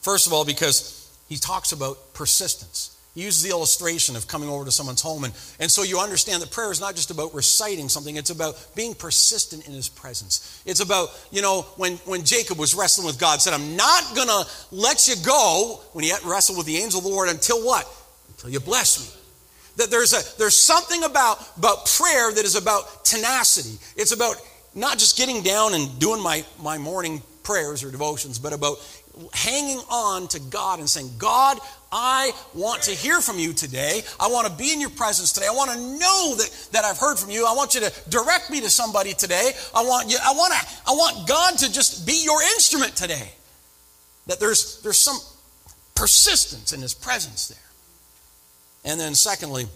First 0.00 0.26
of 0.26 0.32
all, 0.32 0.44
because 0.44 1.10
he 1.28 1.36
talks 1.36 1.72
about 1.72 2.14
persistence. 2.14 2.96
He 3.14 3.22
uses 3.22 3.42
the 3.42 3.48
illustration 3.48 4.14
of 4.14 4.28
coming 4.28 4.48
over 4.48 4.66
to 4.66 4.70
someone's 4.70 5.00
home. 5.00 5.24
And, 5.24 5.32
and 5.58 5.70
so 5.70 5.82
you 5.82 5.98
understand 5.98 6.42
that 6.42 6.50
prayer 6.50 6.70
is 6.70 6.80
not 6.80 6.94
just 6.94 7.10
about 7.10 7.34
reciting 7.34 7.88
something, 7.88 8.14
it's 8.14 8.30
about 8.30 8.54
being 8.76 8.94
persistent 8.94 9.66
in 9.66 9.72
his 9.72 9.88
presence. 9.88 10.62
It's 10.66 10.80
about, 10.80 11.08
you 11.30 11.40
know, 11.40 11.62
when, 11.76 11.94
when 12.04 12.24
Jacob 12.24 12.58
was 12.58 12.74
wrestling 12.74 13.06
with 13.06 13.18
God, 13.18 13.40
said, 13.40 13.54
I'm 13.54 13.74
not 13.74 14.14
going 14.14 14.28
to 14.28 14.44
let 14.70 15.08
you 15.08 15.14
go 15.24 15.80
when 15.92 16.04
he 16.04 16.12
wrestled 16.26 16.58
with 16.58 16.66
the 16.66 16.76
angel 16.76 16.98
of 16.98 17.04
the 17.04 17.10
Lord 17.10 17.30
until 17.30 17.64
what? 17.64 17.88
Until 18.28 18.50
you 18.50 18.60
bless 18.60 19.00
me. 19.00 19.20
That 19.76 19.90
there's, 19.90 20.12
a, 20.12 20.38
there's 20.38 20.56
something 20.56 21.04
about, 21.04 21.38
about 21.58 21.86
prayer 21.86 22.32
that 22.32 22.44
is 22.44 22.56
about 22.56 23.04
tenacity. 23.04 23.78
It's 23.96 24.12
about 24.12 24.36
not 24.74 24.98
just 24.98 25.16
getting 25.16 25.42
down 25.42 25.74
and 25.74 25.98
doing 25.98 26.22
my, 26.22 26.44
my 26.60 26.78
morning 26.78 27.22
prayers 27.42 27.84
or 27.84 27.90
devotions, 27.90 28.38
but 28.38 28.52
about 28.52 28.78
hanging 29.32 29.78
on 29.90 30.28
to 30.28 30.40
God 30.40 30.78
and 30.78 30.88
saying, 30.88 31.10
God, 31.18 31.58
I 31.90 32.32
want 32.54 32.82
to 32.82 32.90
hear 32.90 33.20
from 33.20 33.38
you 33.38 33.52
today. 33.52 34.02
I 34.20 34.28
want 34.28 34.46
to 34.46 34.52
be 34.52 34.72
in 34.72 34.80
your 34.80 34.90
presence 34.90 35.32
today. 35.32 35.46
I 35.48 35.54
want 35.54 35.70
to 35.70 35.78
know 35.78 36.34
that, 36.36 36.68
that 36.72 36.84
I've 36.84 36.98
heard 36.98 37.18
from 37.18 37.30
you. 37.30 37.46
I 37.46 37.54
want 37.54 37.74
you 37.74 37.80
to 37.80 37.92
direct 38.10 38.50
me 38.50 38.60
to 38.60 38.68
somebody 38.68 39.14
today. 39.14 39.52
I 39.74 39.84
want 39.84 40.10
you, 40.10 40.18
I 40.22 40.32
want 40.32 40.52
to, 40.52 40.68
I 40.86 40.92
want 40.92 41.28
God 41.28 41.58
to 41.58 41.72
just 41.72 42.06
be 42.06 42.24
your 42.24 42.42
instrument 42.42 42.94
today. 42.96 43.30
That 44.26 44.40
there's 44.40 44.82
there's 44.82 44.98
some 44.98 45.18
persistence 45.94 46.72
in 46.72 46.80
his 46.82 46.92
presence 46.92 47.48
there. 47.48 47.58
And 48.86 48.98
then 48.98 49.14
secondly, 49.14 49.66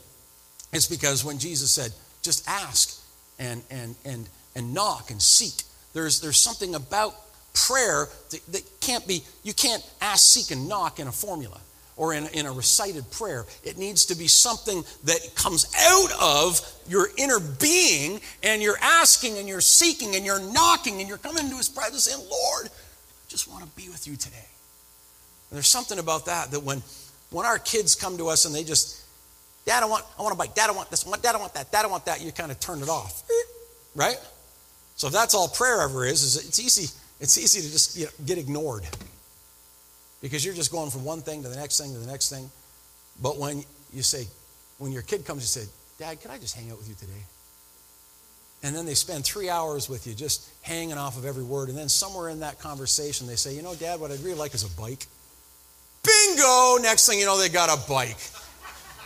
it's 0.73 0.87
because 0.87 1.25
when 1.25 1.39
Jesus 1.39 1.71
said, 1.71 1.93
just 2.23 2.49
ask 2.49 2.99
and 3.39 3.63
and 3.71 3.95
and 4.07 4.29
and 4.55 4.73
knock 4.73 5.11
and 5.11 5.21
seek, 5.21 5.65
there's 5.93 6.21
there's 6.21 6.39
something 6.39 6.75
about 6.75 7.15
prayer 7.53 8.09
that, 8.31 8.47
that 8.53 8.81
can't 8.81 9.07
be, 9.07 9.23
you 9.43 9.53
can't 9.53 9.85
ask, 10.01 10.27
seek, 10.33 10.51
and 10.57 10.69
knock 10.69 10.99
in 10.99 11.07
a 11.07 11.13
formula 11.13 11.61
or 11.97 12.15
in, 12.15 12.27
in 12.29 12.47
a 12.47 12.53
recited 12.53 13.11
prayer. 13.11 13.45
It 13.65 13.77
needs 13.77 14.07
to 14.07 14.15
be 14.15 14.27
something 14.27 14.85
that 15.05 15.21
comes 15.35 15.67
out 15.79 16.11
of 16.21 16.61
your 16.89 17.09
inner 17.19 17.41
being, 17.41 18.21
and 18.43 18.63
you're 18.63 18.79
asking 18.81 19.39
and 19.39 19.49
you're 19.49 19.61
seeking 19.61 20.17
and 20.17 20.25
you're 20.25 20.41
knocking 20.53 21.01
and 21.01 21.09
you're 21.09 21.19
coming 21.19 21.45
into 21.45 21.57
His 21.57 21.69
presence 21.69 22.05
saying, 22.05 22.27
Lord, 22.31 22.67
I 22.67 23.29
just 23.29 23.51
want 23.51 23.65
to 23.65 23.71
be 23.71 23.89
with 23.89 24.07
you 24.07 24.17
today. 24.17 24.37
And 25.51 25.57
there's 25.57 25.69
something 25.69 25.99
about 25.99 26.27
that 26.27 26.53
that 26.53 26.63
when, 26.63 26.83
when 27.31 27.45
our 27.45 27.59
kids 27.59 27.95
come 27.95 28.17
to 28.19 28.29
us 28.29 28.45
and 28.45 28.55
they 28.55 28.65
just, 28.65 29.00
Dad, 29.71 29.85
I 29.85 29.87
want, 29.87 30.05
I 30.19 30.23
want 30.23 30.35
a 30.35 30.37
bike. 30.37 30.53
Dad, 30.57 30.69
I 30.69 30.73
want 30.73 30.91
this. 30.91 31.05
Dad, 31.05 31.37
I 31.37 31.39
want 31.39 31.55
that. 31.55 31.71
Dad, 31.71 31.85
I 31.85 31.89
want 31.89 32.05
that. 32.07 32.21
You 32.21 32.33
kind 32.33 32.51
of 32.51 32.59
turn 32.59 32.83
it 32.83 32.89
off, 32.89 33.23
right? 33.95 34.19
So 34.97 35.07
if 35.07 35.13
that's 35.13 35.33
all 35.33 35.47
prayer 35.47 35.83
ever 35.83 36.05
is, 36.05 36.25
is 36.25 36.45
it's 36.45 36.59
easy. 36.59 36.93
It's 37.21 37.39
easy 37.39 37.61
to 37.61 37.71
just 37.71 37.97
you 37.97 38.07
know, 38.07 38.11
get 38.27 38.37
ignored 38.37 38.83
because 40.21 40.45
you're 40.45 40.55
just 40.55 40.73
going 40.73 40.91
from 40.91 41.05
one 41.05 41.21
thing 41.23 41.45
to 41.45 41.49
the 41.49 41.55
next 41.55 41.79
thing 41.79 41.93
to 41.93 42.01
the 42.01 42.07
next 42.09 42.31
thing. 42.31 42.51
But 43.23 43.39
when 43.39 43.63
you 43.93 44.03
say, 44.03 44.27
when 44.79 44.91
your 44.91 45.03
kid 45.03 45.25
comes, 45.25 45.43
you 45.43 45.63
say, 45.63 45.71
Dad, 46.01 46.21
can 46.21 46.33
I 46.33 46.39
just 46.39 46.57
hang 46.57 46.69
out 46.73 46.79
with 46.79 46.89
you 46.89 46.97
today? 46.97 47.23
And 48.65 48.75
then 48.75 48.87
they 48.87 48.95
spend 48.95 49.25
three 49.25 49.51
hours 49.51 49.89
with 49.89 50.05
you 50.05 50.15
just 50.15 50.51
hanging 50.63 50.99
off 50.99 51.17
of 51.17 51.25
every 51.25 51.45
word. 51.45 51.69
And 51.69 51.79
then 51.79 51.89
somewhere 51.89 52.29
in 52.29 52.41
that 52.41 52.59
conversation, 52.59 53.29
they 53.29 53.37
say, 53.37 53.55
You 53.55 53.63
know, 53.63 53.77
Dad, 53.77 54.01
what 54.01 54.11
I'd 54.11 54.19
really 54.19 54.37
like 54.37 54.53
is 54.53 54.65
a 54.65 54.81
bike. 54.81 55.07
Bingo! 56.03 56.79
Next 56.83 57.07
thing 57.07 57.21
you 57.21 57.25
know, 57.25 57.39
they 57.39 57.49
got 57.49 57.71
a 57.71 57.89
bike. 57.89 58.19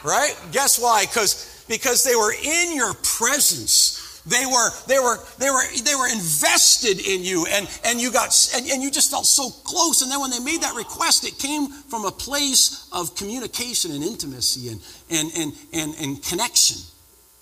Right? 0.04 0.36
Guess 0.52 0.78
why? 0.78 1.06
Because 1.06 1.54
because 1.68 2.04
they 2.04 2.14
were 2.14 2.32
in 2.32 2.76
your 2.76 2.94
presence. 2.94 4.00
They 4.26 4.46
were, 4.46 4.70
they 4.86 4.98
were, 4.98 5.18
they 5.38 5.50
were, 5.50 5.62
they 5.84 5.94
were 5.94 6.08
invested 6.08 7.06
in 7.06 7.22
you 7.22 7.46
and, 7.50 7.68
and 7.84 8.00
you 8.00 8.10
got, 8.10 8.34
and, 8.56 8.66
and 8.70 8.82
you 8.82 8.90
just 8.90 9.10
felt 9.10 9.26
so 9.26 9.50
close. 9.50 10.00
And 10.00 10.10
then 10.10 10.18
when 10.18 10.30
they 10.30 10.38
made 10.38 10.62
that 10.62 10.74
request, 10.74 11.26
it 11.26 11.38
came 11.38 11.68
from 11.68 12.06
a 12.06 12.10
place 12.10 12.88
of 12.90 13.14
communication 13.16 13.90
and 13.90 14.02
intimacy 14.02 14.70
and, 14.70 14.80
and, 15.10 15.30
and, 15.36 15.52
and, 15.74 15.94
and 16.00 16.22
connection. 16.22 16.78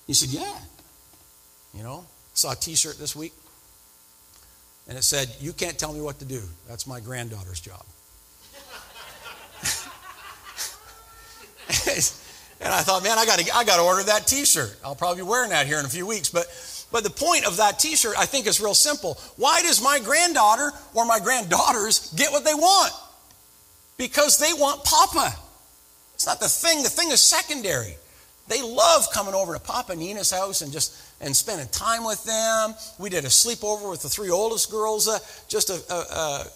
You 0.09 0.15
said, 0.15 0.31
yeah. 0.31 0.59
You 1.73 1.85
know, 1.85 2.05
saw 2.35 2.53
a 2.53 2.57
t-shirt 2.57 2.99
this 2.99 3.15
week 3.15 3.33
and 4.89 4.99
it 4.99 5.05
said, 5.05 5.29
you 5.41 5.53
can't 5.53 5.79
tell 5.79 5.93
me 5.93 6.01
what 6.01 6.19
to 6.19 6.25
do. 6.25 6.43
That's 6.69 6.89
my 6.89 6.99
granddaughter's 6.99 7.61
job. 7.61 7.85
and 12.63 12.73
I 12.73 12.81
thought, 12.81 13.03
man, 13.03 13.19
I 13.19 13.27
got 13.27 13.39
to 13.39 13.57
I 13.57 13.65
got 13.65 13.77
to 13.77 13.83
order 13.83 14.03
that 14.05 14.27
T-shirt. 14.27 14.77
I'll 14.85 14.95
probably 14.95 15.23
be 15.23 15.29
wearing 15.29 15.51
that 15.51 15.67
here 15.67 15.79
in 15.79 15.85
a 15.85 15.89
few 15.89 16.07
weeks. 16.07 16.29
But 16.29 16.47
but 16.93 17.05
the 17.05 17.11
point 17.11 17.47
of 17.47 17.57
that 17.57 17.79
T-shirt, 17.79 18.15
I 18.19 18.27
think, 18.27 18.47
is 18.47 18.61
real 18.61 18.75
simple. 18.75 19.19
Why 19.37 19.63
does 19.63 19.83
my 19.83 19.99
granddaughter 19.99 20.71
or 20.95 21.05
my 21.07 21.19
granddaughters 21.19 22.13
get 22.15 22.31
what 22.31 22.45
they 22.45 22.55
want? 22.55 22.93
Because 23.97 24.39
they 24.39 24.53
want 24.53 24.85
Papa. 24.85 25.35
It's 26.15 26.27
not 26.27 26.39
the 26.39 26.49
thing. 26.49 26.83
The 26.83 26.89
thing 26.89 27.11
is 27.11 27.21
secondary. 27.21 27.97
They 28.49 28.63
love 28.63 29.07
coming 29.13 29.35
over 29.35 29.55
to 29.55 29.61
Papa 29.61 29.97
Nina's 29.97 30.31
house 30.31 30.63
and 30.63 30.73
just 30.73 30.95
and 31.23 31.35
spending 31.35 31.69
time 31.69 32.05
with 32.05 32.23
them. 32.25 32.75
We 32.99 33.09
did 33.09 33.25
a 33.25 33.29
sleepover 33.29 33.89
with 33.89 34.03
the 34.03 34.09
three 34.09 34.31
oldest 34.31 34.71
girls 34.71 35.09
uh, 35.09 35.19
just 35.49 35.71
a, 35.71 35.81
a, 35.91 35.95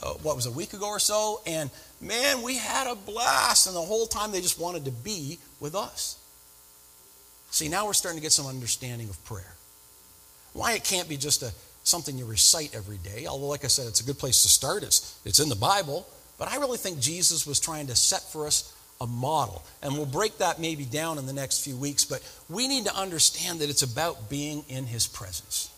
a, 0.02 0.08
what 0.22 0.36
was 0.36 0.46
a 0.46 0.50
week 0.50 0.74
ago 0.74 0.88
or 0.88 0.98
so, 0.98 1.40
and 1.46 1.70
man, 2.00 2.42
we 2.42 2.56
had 2.56 2.90
a 2.90 2.94
blast. 2.94 3.66
And 3.66 3.74
the 3.76 3.80
whole 3.80 4.06
time 4.06 4.32
they 4.32 4.40
just 4.40 4.60
wanted 4.60 4.84
to 4.84 4.90
be 4.90 5.38
with 5.60 5.74
us. 5.74 6.18
See, 7.50 7.68
now 7.68 7.86
we're 7.86 7.94
starting 7.94 8.18
to 8.18 8.22
get 8.22 8.32
some 8.32 8.46
understanding 8.46 9.08
of 9.08 9.24
prayer. 9.24 9.54
Why 10.52 10.72
it 10.72 10.84
can't 10.84 11.08
be 11.08 11.16
just 11.16 11.42
a 11.42 11.52
something 11.86 12.18
you 12.18 12.24
recite 12.24 12.74
every 12.74 12.98
day, 12.98 13.26
although, 13.26 13.46
like 13.46 13.64
I 13.64 13.68
said, 13.68 13.86
it's 13.86 14.00
a 14.00 14.04
good 14.04 14.18
place 14.18 14.42
to 14.42 14.48
start. 14.48 14.82
It's, 14.82 15.18
it's 15.24 15.38
in 15.38 15.48
the 15.48 15.54
Bible. 15.54 16.06
But 16.36 16.48
I 16.48 16.56
really 16.56 16.78
think 16.78 16.98
Jesus 16.98 17.46
was 17.46 17.60
trying 17.60 17.86
to 17.86 17.94
set 17.94 18.22
for 18.22 18.46
us 18.46 18.75
a 19.01 19.07
model. 19.07 19.62
And 19.82 19.94
we'll 19.94 20.07
break 20.07 20.38
that 20.38 20.61
maybe 20.61 20.84
down 20.84 21.18
in 21.18 21.26
the 21.26 21.32
next 21.32 21.64
few 21.64 21.76
weeks, 21.76 22.05
but 22.05 22.22
we 22.49 22.68
need 22.68 22.86
to 22.86 22.97
understand 22.97 23.61
that 23.61 23.70
it's 23.70 23.82
about 23.82 24.30
being 24.30 24.64
in 24.68 24.86
His 24.86 25.07
presence. 25.07 25.70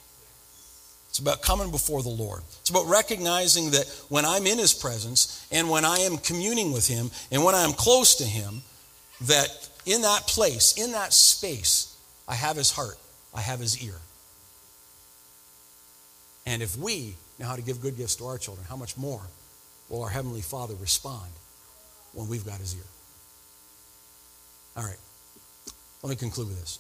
It's 1.09 1.19
about 1.19 1.43
coming 1.43 1.71
before 1.71 2.03
the 2.03 2.11
Lord. 2.11 2.43
It's 2.61 2.71
about 2.71 2.87
recognizing 2.87 3.71
that 3.71 3.89
when 4.09 4.25
I'm 4.25 4.47
in 4.47 4.59
His 4.59 4.75
presence 4.75 5.47
and 5.51 5.69
when 5.69 5.85
I 5.85 5.99
am 5.99 6.19
communing 6.19 6.73
with 6.73 6.87
Him 6.87 7.11
and 7.33 7.45
when 7.45 7.55
I 7.55 7.65
am 7.65 7.73
close 7.73 8.17
to 8.17 8.25
Him, 8.25 8.63
that 9.23 9.49
in 9.85 10.03
that 10.03 10.27
place, 10.29 10.75
in 10.77 10.93
that 10.93 11.13
space, 11.13 11.97
I 12.29 12.35
have 12.35 12.57
His 12.57 12.71
heart, 12.71 12.99
I 13.35 13.41
have 13.41 13.59
His 13.59 13.83
ear. 13.83 13.97
And 16.47 16.63
if 16.63 16.77
we 16.77 17.15
know 17.39 17.47
how 17.47 17.57
to 17.57 17.63
give 17.63 17.81
good 17.81 17.97
gifts 17.97 18.17
to 18.17 18.27
our 18.27 18.39
children, 18.39 18.67
how 18.69 18.77
much 18.77 18.97
more 18.97 19.23
will 19.89 20.03
our 20.03 20.09
Heavenly 20.11 20.41
Father 20.41 20.75
respond 20.81 21.31
when 22.13 22.29
we've 22.29 22.47
got 22.47 22.59
His 22.59 22.75
ear? 22.75 22.83
All 24.79 24.85
right, 24.85 24.97
let 26.05 26.11
me 26.11 26.15
conclude 26.15 26.47
with 26.47 26.61
this. 26.61 26.79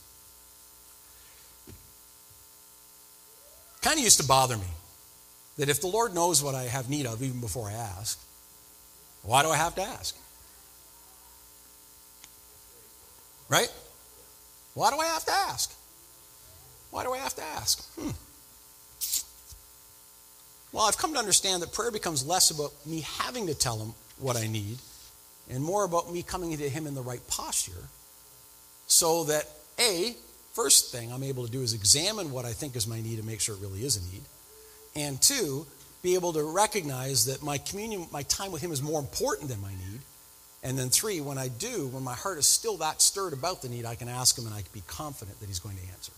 Kind 3.82 3.98
of 3.98 4.04
used 4.04 4.20
to 4.20 4.26
bother 4.26 4.56
me 4.56 4.68
that 5.56 5.68
if 5.68 5.80
the 5.80 5.88
Lord 5.88 6.14
knows 6.14 6.40
what 6.40 6.54
I 6.54 6.62
have 6.62 6.88
need 6.88 7.06
of 7.06 7.24
even 7.24 7.40
before 7.40 7.68
I 7.68 7.72
ask, 7.72 8.20
why 9.24 9.42
do 9.42 9.48
I 9.48 9.56
have 9.56 9.74
to 9.74 9.82
ask? 9.82 10.16
Right? 13.48 13.72
Why 14.74 14.90
do 14.90 14.98
I 14.98 15.06
have 15.06 15.24
to 15.24 15.32
ask? 15.32 15.74
Why 16.92 17.02
do 17.02 17.12
I 17.12 17.18
have 17.18 17.34
to 17.34 17.42
ask? 17.42 17.84
Hmm. 17.94 18.10
Well, 20.70 20.84
I've 20.84 20.98
come 20.98 21.14
to 21.14 21.18
understand 21.18 21.62
that 21.62 21.72
prayer 21.72 21.90
becomes 21.90 22.24
less 22.24 22.52
about 22.52 22.72
me 22.86 23.00
having 23.00 23.48
to 23.48 23.54
tell 23.54 23.78
him 23.78 23.94
what 24.18 24.36
I 24.36 24.46
need 24.46 24.78
and 25.50 25.62
more 25.62 25.84
about 25.84 26.12
me 26.12 26.22
coming 26.22 26.56
to 26.56 26.68
him 26.68 26.86
in 26.86 26.94
the 26.94 27.02
right 27.02 27.26
posture 27.28 27.88
so 28.86 29.24
that, 29.24 29.44
A, 29.78 30.14
first 30.54 30.92
thing 30.92 31.12
I'm 31.12 31.22
able 31.22 31.46
to 31.46 31.52
do 31.52 31.62
is 31.62 31.74
examine 31.74 32.30
what 32.32 32.44
I 32.44 32.52
think 32.52 32.74
is 32.74 32.86
my 32.86 33.00
need 33.00 33.18
and 33.18 33.26
make 33.26 33.40
sure 33.40 33.54
it 33.54 33.60
really 33.60 33.84
is 33.84 33.96
a 33.96 34.12
need. 34.12 34.22
And 34.96 35.20
two, 35.20 35.66
be 36.02 36.14
able 36.14 36.32
to 36.32 36.42
recognize 36.42 37.26
that 37.26 37.42
my 37.42 37.58
communion, 37.58 38.06
my 38.10 38.22
time 38.22 38.50
with 38.50 38.62
him 38.62 38.72
is 38.72 38.82
more 38.82 39.00
important 39.00 39.50
than 39.50 39.60
my 39.60 39.70
need. 39.70 40.00
And 40.62 40.78
then 40.78 40.88
three, 40.88 41.20
when 41.20 41.38
I 41.38 41.48
do, 41.48 41.86
when 41.88 42.02
my 42.02 42.14
heart 42.14 42.38
is 42.38 42.46
still 42.46 42.78
that 42.78 43.00
stirred 43.00 43.32
about 43.32 43.62
the 43.62 43.68
need, 43.68 43.84
I 43.84 43.94
can 43.94 44.08
ask 44.08 44.36
him 44.36 44.46
and 44.46 44.54
I 44.54 44.62
can 44.62 44.70
be 44.72 44.82
confident 44.86 45.38
that 45.40 45.46
he's 45.46 45.60
going 45.60 45.76
to 45.76 45.82
answer. 45.92 46.12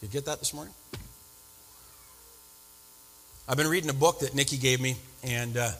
You 0.00 0.08
get 0.08 0.24
that 0.26 0.38
this 0.38 0.54
morning? 0.54 0.72
I've 3.48 3.56
been 3.56 3.68
reading 3.68 3.90
a 3.90 3.94
book 3.94 4.20
that 4.20 4.34
Nikki 4.34 4.56
gave 4.56 4.80
me, 4.80 4.96
and, 5.22 5.56
uh, 5.56 5.72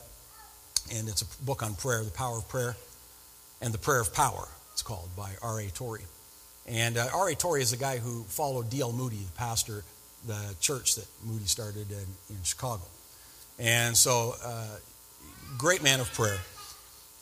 and 0.95 1.09
it's 1.09 1.23
a 1.23 1.45
book 1.45 1.63
on 1.63 1.75
prayer, 1.75 2.03
The 2.03 2.11
Power 2.11 2.39
of 2.39 2.49
Prayer, 2.49 2.77
and 3.61 3.73
The 3.73 3.79
Prayer 3.79 4.01
of 4.01 4.15
Power, 4.15 4.49
it's 4.73 4.83
called, 4.83 5.09
by 5.17 5.31
R.A. 5.43 5.69
Torrey. 5.69 6.03
And 6.67 6.99
uh, 6.99 7.09
R.A. 7.15 7.35
Torrey 7.35 7.63
is 7.63 7.71
the 7.71 7.77
guy 7.77 7.99
who 7.99 8.25
followed 8.25 8.71
D.L. 8.71 8.93
Moody, 8.93 9.17
the 9.17 9.33
pastor, 9.37 9.85
the 10.27 10.55
church 10.61 10.97
that 10.97 11.07
Moody 11.25 11.47
started 11.47 11.91
in, 11.91 12.07
in 12.31 12.43
Chicago. 12.43 12.83
And 13.59 13.97
so, 13.97 14.35
uh, 14.45 14.77
great 15.57 15.83
man 15.83 16.01
of 16.01 16.13
prayer. 16.13 16.39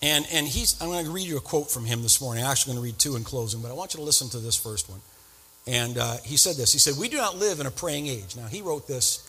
And, 0.03 0.27
and 0.33 0.47
he's, 0.47 0.81
I'm 0.83 0.89
going 0.89 1.05
to 1.05 1.11
read 1.11 1.27
you 1.27 1.37
a 1.37 1.41
quote 1.41 1.71
from 1.71 1.85
him 1.85 2.03
this 2.03 2.21
morning. 2.21 2.45
I'm 2.45 2.51
actually 2.51 2.75
going 2.75 2.85
to 2.85 2.91
read 2.91 2.99
two 2.99 3.17
in 3.17 3.25
closing, 3.25 3.63
but 3.63 3.71
I 3.71 3.75
want 3.75 3.95
you 3.95 3.99
to 3.99 4.05
listen 4.05 4.29
to 4.31 4.39
this 4.39 4.57
first 4.57 4.91
one. 4.91 5.01
And 5.67 5.99
uh, 5.99 6.17
he 6.25 6.37
said 6.37 6.57
this 6.57 6.73
He 6.73 6.79
said, 6.79 6.95
We 6.99 7.09
do 7.09 7.17
not 7.17 7.37
live 7.37 7.61
in 7.61 7.67
a 7.67 7.71
praying 7.71 8.07
age. 8.07 8.37
Now, 8.37 8.47
he 8.47 8.63
wrote 8.63 8.87
this 8.87 9.29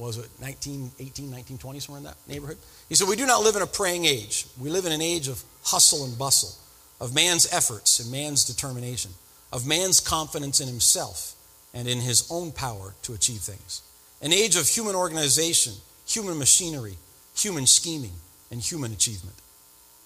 was 0.00 0.16
it 0.16 0.30
1918, 0.38 1.26
1920, 1.26 1.80
somewhere 1.80 1.98
in 1.98 2.04
that 2.04 2.16
neighborhood? 2.26 2.58
He 2.88 2.94
said, 2.94 3.08
We 3.08 3.16
do 3.16 3.26
not 3.26 3.42
live 3.42 3.56
in 3.56 3.62
a 3.62 3.66
praying 3.66 4.06
age. 4.06 4.46
We 4.58 4.70
live 4.70 4.86
in 4.86 4.92
an 4.92 5.02
age 5.02 5.28
of 5.28 5.42
hustle 5.64 6.04
and 6.04 6.18
bustle, 6.18 6.54
of 7.00 7.14
man's 7.14 7.52
efforts 7.52 8.00
and 8.00 8.10
man's 8.10 8.44
determination, 8.44 9.12
of 9.52 9.66
man's 9.66 10.00
confidence 10.00 10.60
in 10.60 10.68
himself 10.68 11.34
and 11.74 11.86
in 11.86 12.00
his 12.00 12.30
own 12.30 12.52
power 12.52 12.94
to 13.02 13.14
achieve 13.14 13.40
things. 13.40 13.82
An 14.22 14.32
age 14.32 14.56
of 14.56 14.68
human 14.68 14.94
organization, 14.94 15.74
human 16.06 16.38
machinery, 16.38 16.96
human 17.36 17.66
scheming, 17.66 18.12
and 18.50 18.60
human 18.60 18.92
achievement. 18.92 19.36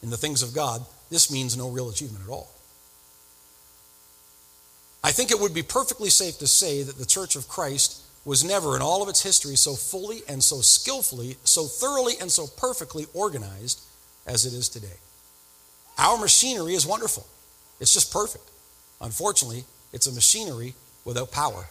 In 0.03 0.11
the 0.11 0.17
things 0.17 0.43
of 0.43 0.55
God, 0.55 0.85
this 1.11 1.33
means 1.33 1.57
no 1.57 1.69
real 1.69 1.89
achievement 1.89 2.25
at 2.25 2.31
all. 2.31 2.51
I 5.03 5.13
think 5.13 5.31
it 5.31 5.41
would 5.41 5.53
be 5.53 5.63
perfectly 5.63 6.11
safe 6.11 6.39
to 6.39 6.47
say 6.47 6.83
that 6.83 6.97
the 6.97 7.05
Church 7.05 7.37
of 7.37 7.49
Christ 7.49 8.01
was 8.25 8.45
never 8.45 8.77
in 8.77 8.83
all 8.83 9.03
of 9.03 9.09
its 9.09 9.23
history 9.23 9.57
so 9.57 9.75
fully 9.75 10.23
and 10.29 10.43
so 10.43 10.61
skillfully, 10.61 11.37
so 11.45 11.65
thoroughly 11.65 12.15
and 12.21 12.31
so 12.31 12.47
perfectly 12.47 13.07
organized 13.13 13.81
as 14.27 14.47
it 14.47 14.55
is 14.55 14.69
today. 14.69 14.99
Our 15.99 16.19
machinery 16.19 16.75
is 16.75 16.87
wonderful, 16.87 17.27
it's 17.81 17.93
just 17.93 18.13
perfect. 18.13 18.45
Unfortunately, 19.01 19.65
it's 19.93 20.07
a 20.07 20.13
machinery 20.13 20.75
without 21.05 21.31
power. 21.31 21.67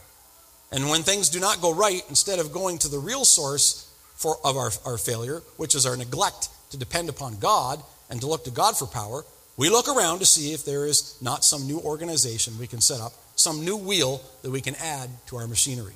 And 0.72 0.89
when 0.89 1.04
things 1.04 1.30
do 1.30 1.39
not 1.39 1.62
go 1.62 1.74
right, 1.74 2.04
instead 2.10 2.39
of 2.39 2.51
going 2.51 2.78
to 2.80 2.88
the 2.88 2.99
real 2.99 3.26
source 3.26 3.91
for, 4.16 4.38
of 4.43 4.58
our, 4.58 4.72
our 4.86 4.97
failure, 4.97 5.41
which 5.58 5.76
is 5.76 5.86
our 5.86 5.95
neglect 5.95 6.49
to 6.72 6.78
depend 6.78 7.10
upon 7.10 7.39
God 7.39 7.82
and 8.10 8.20
to 8.22 8.28
look 8.28 8.43
to 8.45 8.51
God 8.51 8.78
for 8.78 8.86
power, 8.86 9.24
we 9.56 9.70
look 9.70 9.88
around 9.88 10.20
to 10.20 10.26
see 10.26 10.54
if 10.54 10.66
there 10.66 10.86
is 10.86 11.16
not 11.22 11.43
some 11.43 11.68
new 11.68 11.80
organization 11.80 12.58
we 12.58 12.68
can 12.68 12.82
set 12.82 12.99
up, 12.99 13.14
some 13.36 13.64
new 13.64 13.78
wheel 13.78 14.22
that 14.41 14.51
we 14.51 14.62
can 14.62 14.76
add 14.76 15.10
to 15.28 15.38
our 15.38 15.47
machinery. 15.47 15.93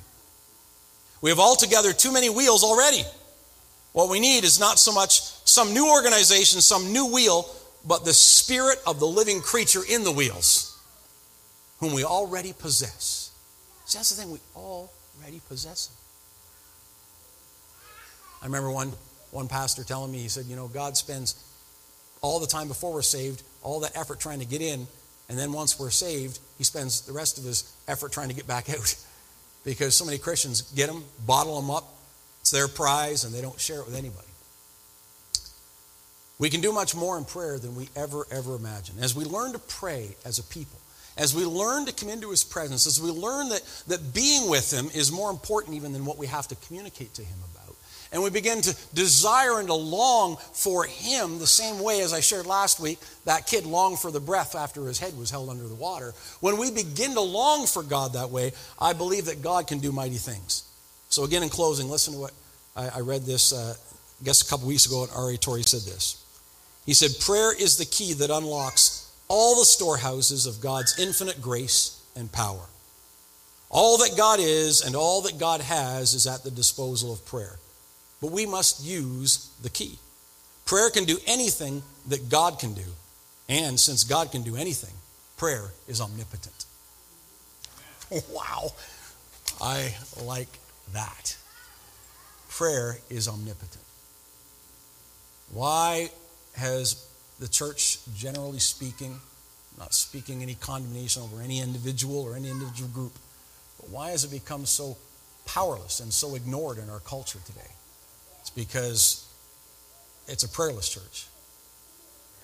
We 1.21 1.29
have 1.29 1.39
altogether 1.39 1.93
too 1.93 2.11
many 2.11 2.29
wheels 2.29 2.63
already. 2.63 3.03
What 3.93 4.09
we 4.09 4.19
need 4.19 4.43
is 4.43 4.59
not 4.59 4.77
so 4.77 4.91
much 4.91 5.21
some 5.45 5.73
new 5.73 5.89
organization, 5.89 6.61
some 6.61 6.93
new 6.93 7.11
wheel, 7.11 7.49
but 7.85 8.05
the 8.05 8.13
spirit 8.13 8.79
of 8.85 8.99
the 8.99 9.07
living 9.07 9.41
creature 9.41 9.81
in 9.87 10.03
the 10.03 10.11
wheels, 10.11 10.77
whom 11.79 11.93
we 11.93 12.03
already 12.03 12.53
possess. 12.53 13.31
See, 13.85 13.97
that's 13.97 14.09
the 14.09 14.21
thing, 14.21 14.31
we 14.31 14.39
already 14.55 15.41
possess 15.47 15.89
him. 15.89 15.95
I 18.41 18.45
remember 18.45 18.69
one, 18.69 18.91
one 19.31 19.47
pastor 19.47 19.83
telling 19.83 20.11
me, 20.11 20.19
he 20.19 20.27
said, 20.27 20.45
You 20.45 20.55
know, 20.55 20.67
God 20.67 20.95
spends 20.95 21.43
all 22.21 22.39
the 22.39 22.47
time 22.47 22.67
before 22.67 22.93
we're 22.93 23.01
saved, 23.01 23.41
all 23.63 23.79
that 23.79 23.97
effort 23.97 24.19
trying 24.19 24.39
to 24.39 24.45
get 24.45 24.61
in, 24.61 24.87
and 25.29 25.37
then 25.37 25.51
once 25.53 25.79
we're 25.79 25.89
saved, 25.89 26.39
he 26.57 26.63
spends 26.63 27.01
the 27.01 27.13
rest 27.13 27.37
of 27.37 27.43
his 27.43 27.73
effort 27.87 28.11
trying 28.11 28.29
to 28.29 28.35
get 28.35 28.47
back 28.47 28.69
out. 28.69 28.95
because 29.67 29.93
so 29.93 30.05
many 30.05 30.17
Christians 30.17 30.61
get 30.61 30.87
them, 30.87 31.03
bottle 31.25 31.59
them 31.59 31.69
up, 31.69 31.93
it's 32.39 32.51
their 32.51 32.69
prize, 32.69 33.25
and 33.25 33.35
they 33.35 33.41
don't 33.41 33.59
share 33.59 33.81
it 33.81 33.85
with 33.85 33.97
anybody. 33.97 34.25
We 36.39 36.49
can 36.49 36.61
do 36.61 36.71
much 36.71 36.95
more 36.95 37.17
in 37.17 37.25
prayer 37.25 37.59
than 37.59 37.75
we 37.75 37.89
ever, 37.93 38.25
ever 38.31 38.55
imagine. 38.55 38.95
As 39.01 39.13
we 39.13 39.25
learn 39.25 39.51
to 39.51 39.59
pray 39.59 40.15
as 40.23 40.39
a 40.39 40.43
people, 40.43 40.79
as 41.17 41.35
we 41.35 41.43
learn 41.43 41.85
to 41.85 41.91
come 41.91 42.07
into 42.07 42.29
his 42.29 42.45
presence, 42.45 42.87
as 42.87 43.01
we 43.01 43.09
learn 43.09 43.49
that, 43.49 43.61
that 43.87 44.13
being 44.13 44.49
with 44.49 44.71
him 44.71 44.89
is 44.95 45.11
more 45.11 45.29
important 45.29 45.75
even 45.75 45.91
than 45.91 46.05
what 46.05 46.17
we 46.17 46.27
have 46.27 46.47
to 46.47 46.55
communicate 46.67 47.13
to 47.15 47.21
him 47.21 47.37
about. 47.51 47.56
And 48.11 48.23
we 48.23 48.29
begin 48.29 48.61
to 48.61 48.75
desire 48.93 49.59
and 49.59 49.67
to 49.67 49.73
long 49.73 50.37
for 50.53 50.85
him 50.85 51.39
the 51.39 51.47
same 51.47 51.81
way 51.81 52.01
as 52.01 52.13
I 52.13 52.21
shared 52.21 52.45
last 52.45 52.79
week, 52.79 52.99
that 53.25 53.47
kid 53.47 53.65
longed 53.65 53.99
for 53.99 54.11
the 54.11 54.19
breath 54.19 54.55
after 54.55 54.85
his 54.85 54.99
head 54.99 55.17
was 55.17 55.29
held 55.29 55.49
under 55.49 55.67
the 55.67 55.75
water. 55.75 56.13
When 56.39 56.57
we 56.57 56.71
begin 56.71 57.13
to 57.13 57.21
long 57.21 57.67
for 57.67 57.83
God 57.83 58.13
that 58.13 58.29
way, 58.29 58.53
I 58.79 58.93
believe 58.93 59.25
that 59.25 59.41
God 59.41 59.67
can 59.67 59.79
do 59.79 59.91
mighty 59.91 60.15
things. 60.15 60.63
So, 61.09 61.23
again, 61.23 61.43
in 61.43 61.49
closing, 61.49 61.89
listen 61.89 62.13
to 62.13 62.19
what 62.19 62.31
I, 62.75 62.89
I 62.95 62.99
read 62.99 63.23
this, 63.23 63.53
uh, 63.53 63.75
I 64.21 64.23
guess, 64.23 64.41
a 64.41 64.49
couple 64.49 64.67
weeks 64.67 64.85
ago, 64.85 65.03
and 65.03 65.11
R.A. 65.15 65.37
Torrey 65.37 65.63
said 65.63 65.81
this. 65.81 66.23
He 66.85 66.93
said, 66.93 67.19
Prayer 67.19 67.53
is 67.53 67.77
the 67.77 67.85
key 67.85 68.13
that 68.13 68.29
unlocks 68.29 69.11
all 69.27 69.59
the 69.59 69.65
storehouses 69.65 70.45
of 70.45 70.61
God's 70.61 70.97
infinite 70.99 71.41
grace 71.41 72.01
and 72.15 72.31
power. 72.31 72.61
All 73.69 73.97
that 73.97 74.15
God 74.15 74.39
is 74.39 74.81
and 74.81 74.95
all 74.95 75.21
that 75.23 75.37
God 75.37 75.61
has 75.61 76.13
is 76.13 76.25
at 76.25 76.43
the 76.43 76.51
disposal 76.51 77.11
of 77.11 77.25
prayer. 77.25 77.57
But 78.21 78.31
we 78.31 78.45
must 78.45 78.83
use 78.83 79.49
the 79.61 79.69
key. 79.69 79.99
Prayer 80.65 80.89
can 80.89 81.05
do 81.05 81.17
anything 81.27 81.83
that 82.07 82.29
God 82.29 82.59
can 82.59 82.73
do. 82.73 82.83
And 83.47 83.79
since 83.79 84.03
God 84.03 84.31
can 84.31 84.41
do 84.41 84.55
anything, 84.55 84.93
prayer 85.37 85.71
is 85.87 86.01
omnipotent. 86.01 86.65
Wow. 88.31 88.71
I 89.61 89.93
like 90.23 90.59
that. 90.93 91.35
Prayer 92.49 92.99
is 93.09 93.27
omnipotent. 93.27 93.83
Why 95.51 96.09
has 96.55 97.07
the 97.39 97.47
church, 97.47 97.99
generally 98.15 98.59
speaking, 98.59 99.19
not 99.77 99.93
speaking 99.93 100.41
any 100.41 100.55
condemnation 100.55 101.21
over 101.21 101.41
any 101.41 101.59
individual 101.59 102.21
or 102.21 102.35
any 102.35 102.49
individual 102.49 102.89
group, 102.89 103.13
but 103.79 103.89
why 103.89 104.11
has 104.11 104.23
it 104.23 104.31
become 104.31 104.65
so 104.65 104.97
powerless 105.45 105.99
and 105.99 106.11
so 106.11 106.35
ignored 106.35 106.77
in 106.77 106.89
our 106.89 106.99
culture 106.99 107.39
today? 107.45 107.71
Because 108.57 109.23
it's 110.27 110.43
a 110.43 110.49
prayerless 110.49 110.89
church, 110.89 111.27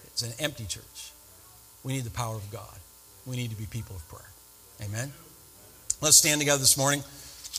it's 0.06 0.22
an 0.22 0.32
empty 0.40 0.66
church. 0.66 1.12
We 1.84 1.94
need 1.94 2.04
the 2.04 2.12
power 2.12 2.36
of 2.36 2.52
God. 2.52 2.78
We 3.26 3.36
need 3.36 3.50
to 3.50 3.58
be 3.58 3.66
people 3.66 3.96
of 3.96 4.08
prayer. 4.08 4.30
Amen. 4.84 5.12
Let's 6.02 6.16
stand 6.16 6.40
together 6.40 6.60
this 6.60 6.78
morning 6.78 7.04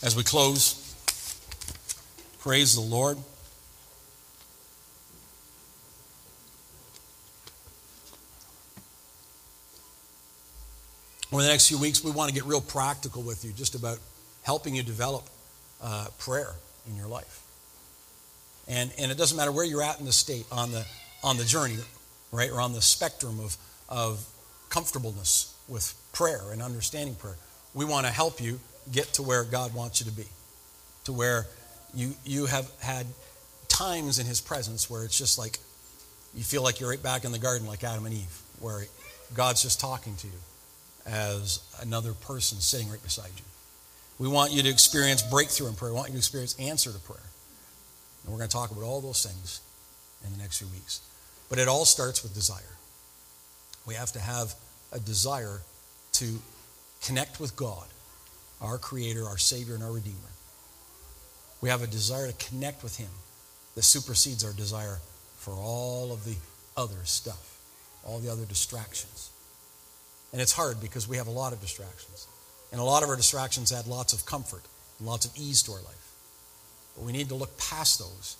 as 0.05 0.15
we 0.15 0.23
close. 0.23 0.95
Praise 2.39 2.77
the 2.77 2.81
Lord. 2.81 3.19
Over 11.33 11.43
the 11.43 11.49
next 11.49 11.67
few 11.67 11.79
weeks, 11.81 12.05
we 12.05 12.13
want 12.13 12.29
to 12.29 12.35
get 12.35 12.45
real 12.45 12.61
practical 12.61 13.23
with 13.23 13.45
you 13.45 13.51
just 13.51 13.75
about 13.75 13.99
helping 14.45 14.77
you 14.77 14.85
develop 14.85 15.25
uh, 15.83 16.07
prayer 16.19 16.53
in 16.87 16.97
your 16.97 17.09
life. 17.09 17.41
And, 18.69 18.91
and 18.99 19.11
it 19.11 19.19
doesn't 19.19 19.37
matter 19.37 19.53
where 19.53 19.65
you're 19.65 19.83
at 19.83 19.99
in 20.01 20.07
the 20.07 20.13
state, 20.13 20.47
on 20.51 20.73
the, 20.73 20.85
on 21.23 21.37
the 21.37 21.45
journey, 21.45 21.77
right, 22.33 22.51
or 22.51 22.61
on 22.61 22.73
the 22.73 22.83
spectrum 22.83 23.39
of, 23.41 23.57
of 23.89 24.27
comfortableness 24.71 25.55
with 25.69 25.95
prayer 26.13 26.53
and 26.53 26.63
understanding 26.63 27.15
prayer. 27.15 27.37
We 27.75 27.85
want 27.85 28.07
to 28.07 28.13
help 28.13 28.41
you 28.41 28.61
get 28.93 29.15
to 29.15 29.23
where 29.23 29.45
God 29.45 29.75
wants 29.75 30.01
you 30.01 30.07
to 30.07 30.17
be, 30.17 30.27
to 31.05 31.13
where 31.13 31.47
you, 31.95 32.13
you 32.25 32.47
have 32.47 32.71
had 32.81 33.07
times 33.69 34.19
in 34.19 34.27
His 34.27 34.41
presence 34.41 34.89
where 34.89 35.05
it's 35.05 35.19
just 35.19 35.39
like 35.39 35.59
you 36.35 36.43
feel 36.43 36.63
like 36.63 36.81
you're 36.81 36.91
right 36.91 37.03
back 37.03 37.25
in 37.25 37.33
the 37.33 37.39
garden, 37.39 37.67
like 37.67 37.85
Adam 37.85 38.07
and 38.07 38.15
Eve, 38.15 38.43
where 38.61 38.85
God's 39.35 39.63
just 39.63 39.81
talking 39.81 40.17
to 40.17 40.27
you 40.27 40.33
as 41.07 41.61
another 41.81 42.13
person 42.13 42.59
sitting 42.59 42.91
right 42.91 43.03
beside 43.03 43.31
you. 43.37 43.45
We 44.19 44.29
want 44.29 44.53
you 44.53 44.63
to 44.63 44.69
experience 44.69 45.23
breakthrough 45.23 45.69
in 45.69 45.75
prayer. 45.75 45.93
We 45.93 45.97
want 45.97 46.09
you 46.09 46.15
to 46.15 46.19
experience 46.19 46.57
answer 46.59 46.93
to 46.93 46.99
prayer. 46.99 47.19
And 48.25 48.33
we're 48.33 48.39
going 48.39 48.49
to 48.49 48.57
talk 48.57 48.71
about 48.71 48.83
all 48.83 49.01
those 49.01 49.25
things 49.25 49.61
in 50.25 50.33
the 50.33 50.39
next 50.39 50.59
few 50.59 50.69
weeks. 50.69 51.01
But 51.49 51.59
it 51.59 51.69
all 51.69 51.85
starts 51.85 52.23
with 52.23 52.35
desire. 52.35 52.63
We 53.87 53.95
have 53.95 54.13
to 54.13 54.21
have 54.21 54.55
a 54.93 54.99
desire 54.99 55.61
to 56.13 56.39
connect 57.03 57.39
with 57.39 57.55
God, 57.57 57.87
our 58.61 58.79
Creator, 58.79 59.25
our 59.25 59.37
Savior, 59.39 59.75
and 59.75 59.85
our 59.85 59.93
Redeemer. 59.93 60.17
We 61.61 61.69
have 61.69 61.83
a 61.83 61.87
desire 61.87 62.31
to 62.31 62.47
connect 62.49 62.83
with 62.83 62.97
Him 62.97 63.11
that 63.75 63.83
supersedes 63.83 64.45
our 64.45 64.53
desire 64.53 64.99
for 65.37 65.53
all 65.53 66.13
of 66.13 66.25
the 66.25 66.37
other 66.77 67.05
stuff, 67.05 67.59
all 68.05 68.19
the 68.19 68.31
other 68.31 68.45
distractions. 68.45 69.31
And 70.33 70.41
it's 70.41 70.53
hard 70.53 70.81
because 70.81 71.07
we 71.07 71.17
have 71.19 71.27
a 71.27 71.31
lot 71.31 71.53
of 71.53 71.61
distractions. 71.61 72.27
And 72.73 72.81
a 72.81 72.85
lot 72.85 73.03
of 73.03 73.09
our 73.09 73.17
distractions 73.17 73.73
add 73.73 73.87
lots 73.87 74.13
of 74.13 74.27
comfort 74.27 74.63
and 74.99 75.07
lots 75.07 75.27
of 75.27 75.33
ease 75.37 75.63
to 75.65 75.73
our 75.73 75.83
life. 75.83 76.04
But 76.95 77.05
we 77.05 77.13
need 77.13 77.29
to 77.29 77.35
look 77.35 77.57
past 77.59 77.99
those 77.99 78.37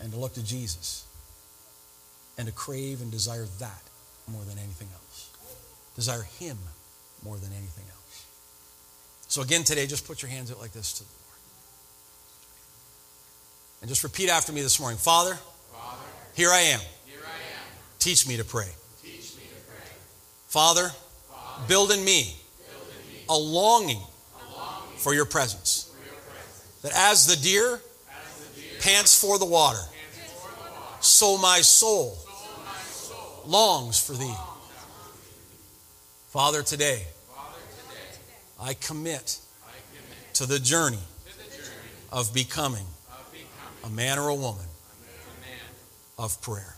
and 0.00 0.12
to 0.12 0.18
look 0.18 0.34
to 0.34 0.44
Jesus 0.44 1.06
and 2.36 2.46
to 2.46 2.52
crave 2.52 3.00
and 3.00 3.10
desire 3.10 3.46
that 3.58 3.82
more 4.28 4.42
than 4.44 4.58
anything 4.58 4.88
else. 4.94 5.30
Desire 5.96 6.22
Him 6.38 6.58
more 7.24 7.36
than 7.36 7.50
anything 7.52 7.84
else. 7.90 8.26
So, 9.28 9.42
again, 9.42 9.64
today, 9.64 9.86
just 9.86 10.06
put 10.06 10.22
your 10.22 10.30
hands 10.30 10.50
out 10.50 10.60
like 10.60 10.72
this 10.72 10.92
to 10.94 11.02
the 11.02 11.08
Lord. 11.08 11.38
And 13.80 13.88
just 13.88 14.04
repeat 14.04 14.28
after 14.28 14.52
me 14.52 14.62
this 14.62 14.80
morning 14.80 14.98
Father, 14.98 15.34
Father 15.72 16.02
here, 16.34 16.50
I 16.50 16.60
am. 16.60 16.80
here 17.06 17.18
I 17.22 17.28
am. 17.28 17.72
Teach 17.98 18.26
me 18.26 18.36
to 18.36 18.44
pray. 18.44 18.68
Father, 20.48 20.88
Father 21.30 21.64
build 21.68 21.92
in 21.92 22.02
me, 22.04 22.34
build 22.70 22.82
in 22.88 23.12
me 23.12 23.20
a, 23.28 23.36
longing 23.36 23.98
a 23.98 24.56
longing 24.56 24.96
for 24.96 25.12
your 25.12 25.26
presence 25.26 25.77
that 26.82 26.92
as 26.94 27.26
the 27.26 27.36
deer, 27.36 27.74
as 27.74 28.54
the 28.54 28.60
deer 28.60 28.70
pants 28.80 29.20
for 29.20 29.38
the 29.38 29.46
water, 29.46 29.78
for 29.78 30.48
the 30.48 30.70
water 30.70 30.96
so, 31.00 31.38
my 31.38 31.60
soul, 31.60 32.14
so 32.14 32.60
my 32.64 32.72
soul 32.80 33.42
longs 33.46 34.04
for 34.04 34.12
thee. 34.12 34.34
Father, 36.28 36.62
today, 36.62 37.04
I, 38.60 38.74
commit 38.74 39.38
to 40.34 40.46
the 40.46 40.58
journey, 40.58 40.98
of, 42.12 42.32
becoming 42.34 42.86
a 43.84 43.90
man 43.90 44.18
or 44.18 44.28
a 44.28 44.34
woman 44.34 44.64
of 46.18 46.40
prayer. 46.42 46.74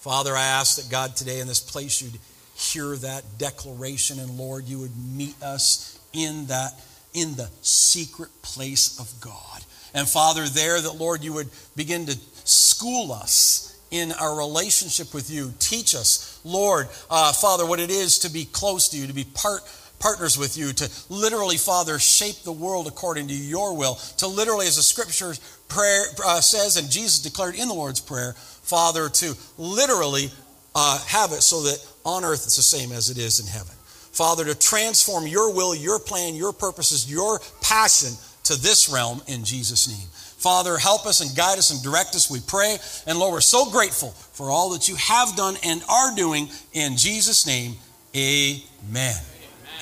Father, 0.00 0.36
I 0.36 0.44
ask 0.44 0.76
that 0.76 0.90
God 0.90 1.16
today 1.16 1.40
in 1.40 1.46
this 1.46 1.60
place 1.60 2.02
you'd 2.02 2.18
hear 2.54 2.96
that 2.96 3.38
declaration, 3.38 4.18
and 4.18 4.38
Lord, 4.38 4.64
you 4.64 4.78
would 4.80 4.96
meet 4.96 5.40
us 5.42 5.98
in 6.12 6.46
that 6.46 6.72
in 7.14 7.34
the 7.34 7.50
secret 7.60 8.30
place 8.42 8.98
of 8.98 9.12
God. 9.20 9.64
And 9.94 10.08
Father, 10.08 10.46
there 10.46 10.80
that, 10.80 10.92
Lord, 10.92 11.22
you 11.22 11.32
would 11.34 11.50
begin 11.76 12.06
to 12.06 12.16
school 12.44 13.12
us 13.12 13.78
in 13.90 14.10
our 14.12 14.36
relationship 14.36 15.12
with 15.12 15.30
you. 15.30 15.52
Teach 15.58 15.94
us, 15.94 16.40
Lord, 16.44 16.88
uh, 17.10 17.32
Father, 17.32 17.66
what 17.66 17.78
it 17.78 17.90
is 17.90 18.20
to 18.20 18.30
be 18.30 18.46
close 18.46 18.88
to 18.88 18.96
you, 18.96 19.06
to 19.06 19.12
be 19.12 19.24
part 19.24 19.60
partners 20.02 20.36
with 20.36 20.58
you 20.58 20.72
to 20.72 20.90
literally 21.08 21.56
father 21.56 21.96
shape 21.96 22.34
the 22.42 22.50
world 22.50 22.88
according 22.88 23.28
to 23.28 23.34
your 23.34 23.76
will 23.76 23.94
to 24.16 24.26
literally 24.26 24.66
as 24.66 24.74
the 24.74 24.82
scripture 24.82 25.32
prayer 25.68 26.02
uh, 26.26 26.40
says 26.40 26.76
and 26.76 26.90
jesus 26.90 27.20
declared 27.20 27.54
in 27.54 27.68
the 27.68 27.74
lord's 27.74 28.00
prayer 28.00 28.32
father 28.32 29.08
to 29.08 29.32
literally 29.58 30.28
uh, 30.74 30.98
have 31.06 31.30
it 31.30 31.40
so 31.40 31.62
that 31.62 31.78
on 32.04 32.24
earth 32.24 32.42
it's 32.44 32.56
the 32.56 32.62
same 32.62 32.90
as 32.90 33.10
it 33.10 33.16
is 33.16 33.38
in 33.38 33.46
heaven 33.46 33.76
Father, 34.12 34.44
to 34.44 34.54
transform 34.54 35.26
your 35.26 35.52
will, 35.54 35.74
your 35.74 35.98
plan, 35.98 36.34
your 36.34 36.52
purposes, 36.52 37.10
your 37.10 37.40
passion 37.62 38.12
to 38.44 38.60
this 38.60 38.88
realm 38.88 39.22
in 39.26 39.44
Jesus' 39.44 39.88
name. 39.88 40.08
Father, 40.12 40.76
help 40.76 41.06
us 41.06 41.20
and 41.20 41.34
guide 41.36 41.58
us 41.58 41.70
and 41.70 41.82
direct 41.82 42.14
us, 42.16 42.30
we 42.30 42.40
pray. 42.40 42.76
And 43.06 43.18
Lord, 43.18 43.32
we're 43.32 43.40
so 43.40 43.70
grateful 43.70 44.10
for 44.10 44.50
all 44.50 44.70
that 44.70 44.88
you 44.88 44.96
have 44.96 45.36
done 45.36 45.56
and 45.64 45.82
are 45.88 46.14
doing 46.16 46.48
in 46.72 46.96
Jesus' 46.96 47.46
name. 47.46 47.76
Amen. 48.14 49.14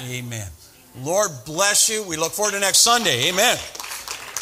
Amen. 0.02 0.24
Amen. 0.26 0.48
Lord 0.98 1.30
bless 1.46 1.88
you. 1.88 2.02
We 2.02 2.16
look 2.16 2.32
forward 2.32 2.52
to 2.52 2.60
next 2.60 2.80
Sunday. 2.80 3.30
Amen. 3.30 3.56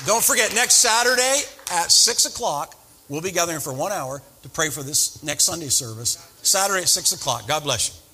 Don't 0.06 0.24
forget, 0.24 0.54
next 0.54 0.74
Saturday 0.74 1.42
at 1.72 1.90
6 1.90 2.26
o'clock, 2.26 2.74
we'll 3.08 3.20
be 3.20 3.30
gathering 3.30 3.60
for 3.60 3.72
one 3.72 3.92
hour 3.92 4.22
to 4.42 4.48
pray 4.48 4.70
for 4.70 4.82
this 4.82 5.22
next 5.22 5.44
Sunday 5.44 5.68
service. 5.68 6.18
Saturday 6.42 6.82
at 6.82 6.88
6 6.88 7.12
o'clock. 7.12 7.46
God 7.46 7.62
bless 7.62 7.88
you. 7.88 8.07